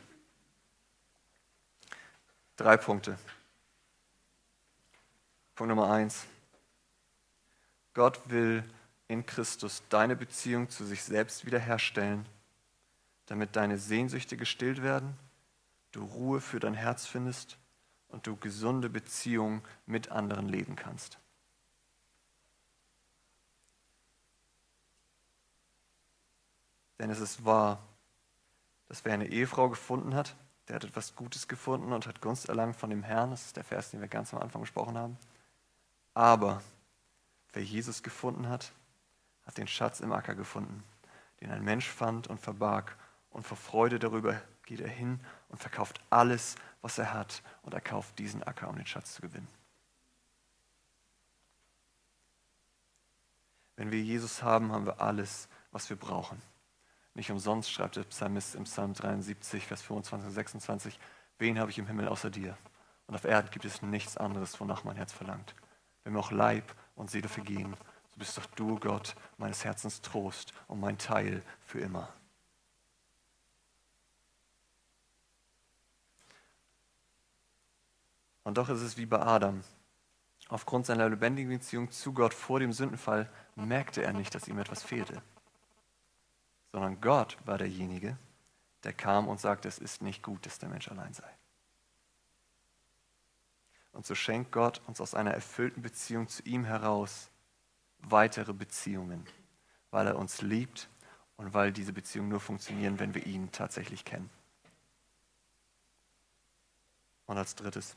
Drei 2.58 2.76
Punkte. 2.76 3.18
Punkt 5.56 5.70
Nummer 5.70 5.90
eins. 5.90 6.26
Gott 7.94 8.20
will 8.30 8.66
in 9.08 9.26
Christus 9.26 9.82
deine 9.88 10.18
Beziehung 10.18 10.70
zu 10.70 10.84
sich 10.84 11.04
selbst 11.04 11.46
wiederherstellen, 11.46 12.26
damit 13.28 13.56
deine 13.56 13.78
Sehnsüchte 13.78 14.36
gestillt 14.36 14.84
werden, 14.84 15.18
du 15.94 16.04
Ruhe 16.04 16.42
für 16.42 16.60
dein 16.60 16.74
Herz 16.74 17.06
findest 17.06 17.58
und 18.10 18.28
du 18.28 18.36
gesunde 18.36 18.90
Beziehungen 18.90 19.62
mit 19.86 20.12
anderen 20.12 20.50
leben 20.50 20.76
kannst. 20.76 21.18
Denn 27.00 27.10
es 27.10 27.20
ist 27.20 27.46
wahr, 27.46 27.80
dass 28.88 29.04
wer 29.04 29.14
eine 29.14 29.28
Ehefrau 29.28 29.70
gefunden 29.70 30.16
hat, 30.16 30.36
der 30.68 30.78
hat 30.78 30.84
etwas 30.84 31.16
Gutes 31.16 31.48
gefunden 31.48 31.94
und 31.94 32.08
hat 32.08 32.22
Gunst 32.22 32.50
erlangt 32.50 32.76
von 32.76 32.90
dem 32.90 33.04
Herrn. 33.04 33.32
Das 33.32 33.46
ist 33.46 33.56
der 33.56 33.64
Vers, 33.64 33.92
den 33.92 34.02
wir 34.02 34.08
ganz 34.08 34.34
am 34.34 34.42
Anfang 34.42 34.62
gesprochen 34.62 34.98
haben. 34.98 35.18
Aber 36.14 36.62
wer 37.54 37.64
Jesus 37.64 38.02
gefunden 38.02 38.50
hat, 38.50 38.72
hat 39.46 39.58
den 39.58 39.68
Schatz 39.68 40.00
im 40.00 40.12
Acker 40.12 40.34
gefunden, 40.34 40.84
den 41.42 41.52
ein 41.52 41.64
Mensch 41.64 41.88
fand 41.88 42.28
und 42.28 42.40
verbarg. 42.40 42.98
Und 43.30 43.46
vor 43.46 43.58
Freude 43.58 44.00
darüber 44.00 44.42
geht 44.64 44.80
er 44.80 44.90
hin 44.90 45.20
und 45.50 45.60
verkauft 45.60 46.00
alles, 46.10 46.56
was 46.82 46.98
er 46.98 47.14
hat, 47.14 47.44
und 47.62 47.74
er 47.74 47.82
kauft 47.82 48.18
diesen 48.18 48.42
Acker, 48.44 48.70
um 48.70 48.76
den 48.76 48.86
Schatz 48.86 49.14
zu 49.14 49.22
gewinnen. 49.22 49.48
Wenn 53.76 53.92
wir 53.92 54.02
Jesus 54.02 54.42
haben, 54.42 54.72
haben 54.72 54.86
wir 54.86 55.02
alles, 55.02 55.50
was 55.72 55.90
wir 55.90 55.98
brauchen. 55.98 56.42
Nicht 57.16 57.32
umsonst 57.32 57.72
schreibt 57.72 57.96
der 57.96 58.04
Psalmist 58.04 58.56
im 58.56 58.66
Psalm 58.66 58.94
73, 58.94 59.66
Vers 59.66 59.82
25 59.82 60.28
und 60.28 60.34
26, 60.34 61.00
wen 61.40 61.58
habe 61.58 61.72
ich 61.72 61.80
im 61.80 61.88
Himmel 61.88 62.10
außer 62.10 62.30
dir? 62.30 62.58
Und 63.08 63.16
auf 63.16 63.24
Erden 63.24 63.50
gibt 63.52 63.64
es 63.64 63.82
nichts 63.82 64.18
anderes, 64.18 64.60
wonach 64.60 64.84
mein 64.84 64.98
Herz 64.98 65.14
verlangt. 65.14 65.56
Wenn 66.04 66.14
mir 66.14 66.20
auch 66.20 66.32
Leib 66.32 66.76
und 66.96 67.10
Seele 67.10 67.30
vergehen, 67.30 67.76
so 68.12 68.18
bist 68.18 68.38
doch 68.38 68.46
du, 68.48 68.78
Gott, 68.80 69.16
meines 69.38 69.64
Herzens 69.64 70.02
Trost 70.02 70.54
und 70.68 70.82
mein 70.82 70.98
Teil 70.98 71.42
für 71.66 71.80
immer. 71.80 72.10
Und 78.44 78.58
doch 78.58 78.68
ist 78.68 78.82
es 78.82 78.98
wie 78.98 79.06
bei 79.06 79.22
Adam. 79.22 79.64
Aufgrund 80.50 80.86
seiner 80.86 81.10
lebendigen 81.10 81.50
Beziehung 81.50 81.92
zu 81.92 82.12
Gott 82.14 82.34
vor 82.34 82.60
dem 82.60 82.74
Sündenfall 82.74 83.32
merkte 83.56 84.04
er 84.04 84.14
nicht, 84.14 84.36
dass 84.36 84.50
ihm 84.50 84.60
etwas 84.60 84.84
fehlte. 84.84 85.22
Sondern 86.76 87.00
Gott 87.00 87.38
war 87.46 87.58
derjenige, 87.58 88.18
der 88.84 88.92
kam 88.92 89.30
und 89.30 89.40
sagte, 89.40 89.70
es 89.70 89.80
ist 89.80 90.02
nicht 90.02 90.22
gut, 90.22 90.46
dass 90.46 90.60
der 90.60 90.68
Mensch 90.68 90.90
allein 90.90 91.14
sei. 91.14 91.30
Und 93.94 94.06
so 94.06 94.14
schenkt 94.14 94.52
Gott 94.52 94.82
uns 94.86 95.00
aus 95.00 95.16
einer 95.16 95.32
erfüllten 95.32 95.82
Beziehung 95.82 96.28
zu 96.28 96.44
ihm 96.44 96.66
heraus 96.66 97.30
weitere 98.00 98.52
Beziehungen, 98.52 99.26
weil 99.90 100.08
er 100.08 100.18
uns 100.18 100.42
liebt 100.42 100.90
und 101.38 101.54
weil 101.54 101.72
diese 101.72 101.94
Beziehungen 101.94 102.28
nur 102.28 102.42
funktionieren, 102.42 103.00
wenn 103.00 103.14
wir 103.14 103.26
ihn 103.26 103.54
tatsächlich 103.54 104.04
kennen. 104.04 104.30
Und 107.26 107.38
als 107.38 107.56
drittes, 107.56 107.96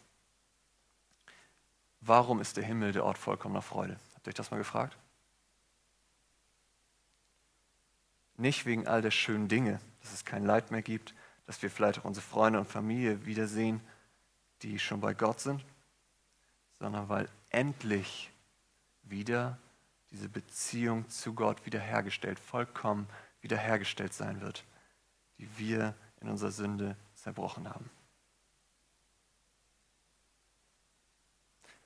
warum 2.00 2.40
ist 2.40 2.56
der 2.56 2.62
Himmel 2.62 2.92
der 2.92 3.04
Ort 3.04 3.18
vollkommener 3.18 3.60
Freude? 3.60 3.98
Habt 4.14 4.28
ihr 4.28 4.30
euch 4.30 4.36
das 4.36 4.52
mal 4.52 4.58
gefragt? 4.58 4.96
Nicht 8.38 8.64
wegen 8.66 8.86
all 8.86 9.02
der 9.02 9.10
schönen 9.10 9.48
Dinge, 9.48 9.80
dass 10.00 10.12
es 10.12 10.24
kein 10.24 10.46
Leid 10.46 10.70
mehr 10.70 10.80
gibt, 10.80 11.12
dass 11.46 11.60
wir 11.60 11.70
vielleicht 11.70 11.98
auch 11.98 12.04
unsere 12.04 12.24
Freunde 12.24 12.60
und 12.60 12.66
Familie 12.66 13.26
wiedersehen, 13.26 13.80
die 14.62 14.78
schon 14.78 15.00
bei 15.00 15.12
Gott 15.12 15.40
sind, 15.40 15.64
sondern 16.78 17.08
weil 17.08 17.28
endlich 17.50 18.30
wieder 19.02 19.58
diese 20.10 20.28
Beziehung 20.28 21.08
zu 21.08 21.34
Gott 21.34 21.66
wiederhergestellt, 21.66 22.38
vollkommen 22.38 23.08
wiederhergestellt 23.40 24.14
sein 24.14 24.40
wird, 24.40 24.64
die 25.38 25.48
wir 25.58 25.94
in 26.20 26.28
unserer 26.28 26.52
Sünde 26.52 26.96
zerbrochen 27.14 27.68
haben. 27.68 27.90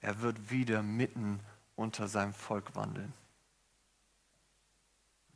Er 0.00 0.20
wird 0.20 0.50
wieder 0.50 0.82
mitten 0.82 1.40
unter 1.76 2.08
seinem 2.08 2.34
Volk 2.34 2.74
wandeln. 2.74 3.12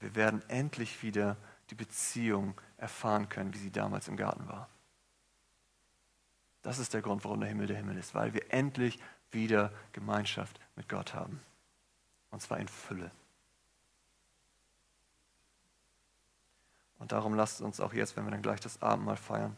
Wir 0.01 0.15
werden 0.15 0.43
endlich 0.49 1.03
wieder 1.03 1.37
die 1.71 1.75
Beziehung 1.75 2.61
erfahren 2.77 3.29
können, 3.29 3.55
wie 3.55 3.59
sie 3.59 3.73
damals 3.73 4.09
im 4.09 4.17
Garten 4.17 4.49
war. 4.49 4.69
Das 6.63 6.79
ist 6.79 6.95
der 6.95 7.03
Grund, 7.03 7.25
warum 7.25 7.41
der 7.41 7.49
Himmel 7.49 7.67
der 7.67 7.77
Himmel 7.77 7.97
ist, 7.97 8.15
weil 8.15 8.35
wir 8.35 8.53
endlich 8.53 8.99
wieder 9.31 9.73
Gemeinschaft 9.93 10.61
mit 10.75 10.89
Gott 10.89 11.15
haben. 11.15 11.41
Und 12.31 12.43
zwar 12.43 12.59
in 12.59 12.69
Fülle. 12.69 13.11
Und 16.99 17.13
darum 17.13 17.35
lasst 17.35 17.61
uns 17.61 17.81
auch 17.81 17.93
jetzt, 17.93 18.17
wenn 18.17 18.25
wir 18.25 18.31
dann 18.31 18.43
gleich 18.43 18.61
das 18.61 18.83
Abendmahl 18.83 19.17
feiern, 19.17 19.57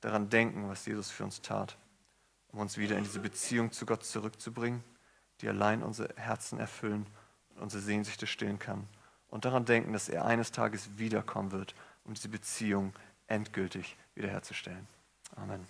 daran 0.00 0.28
denken, 0.28 0.68
was 0.68 0.84
Jesus 0.86 1.10
für 1.10 1.24
uns 1.24 1.40
tat, 1.40 1.76
um 2.48 2.60
uns 2.60 2.76
wieder 2.76 2.96
in 2.98 3.04
diese 3.04 3.20
Beziehung 3.20 3.72
zu 3.72 3.86
Gott 3.86 4.04
zurückzubringen, 4.04 4.84
die 5.40 5.48
allein 5.48 5.82
unsere 5.82 6.14
Herzen 6.16 6.58
erfüllen 6.58 7.06
und 7.50 7.62
unsere 7.62 7.82
Sehnsüchte 7.82 8.26
stillen 8.26 8.58
kann. 8.58 8.86
Und 9.32 9.46
daran 9.46 9.64
denken, 9.64 9.94
dass 9.94 10.10
er 10.10 10.26
eines 10.26 10.52
Tages 10.52 10.98
wiederkommen 10.98 11.52
wird, 11.52 11.74
um 12.04 12.12
diese 12.12 12.28
Beziehung 12.28 12.92
endgültig 13.28 13.96
wiederherzustellen. 14.14 14.86
Amen. 15.36 15.66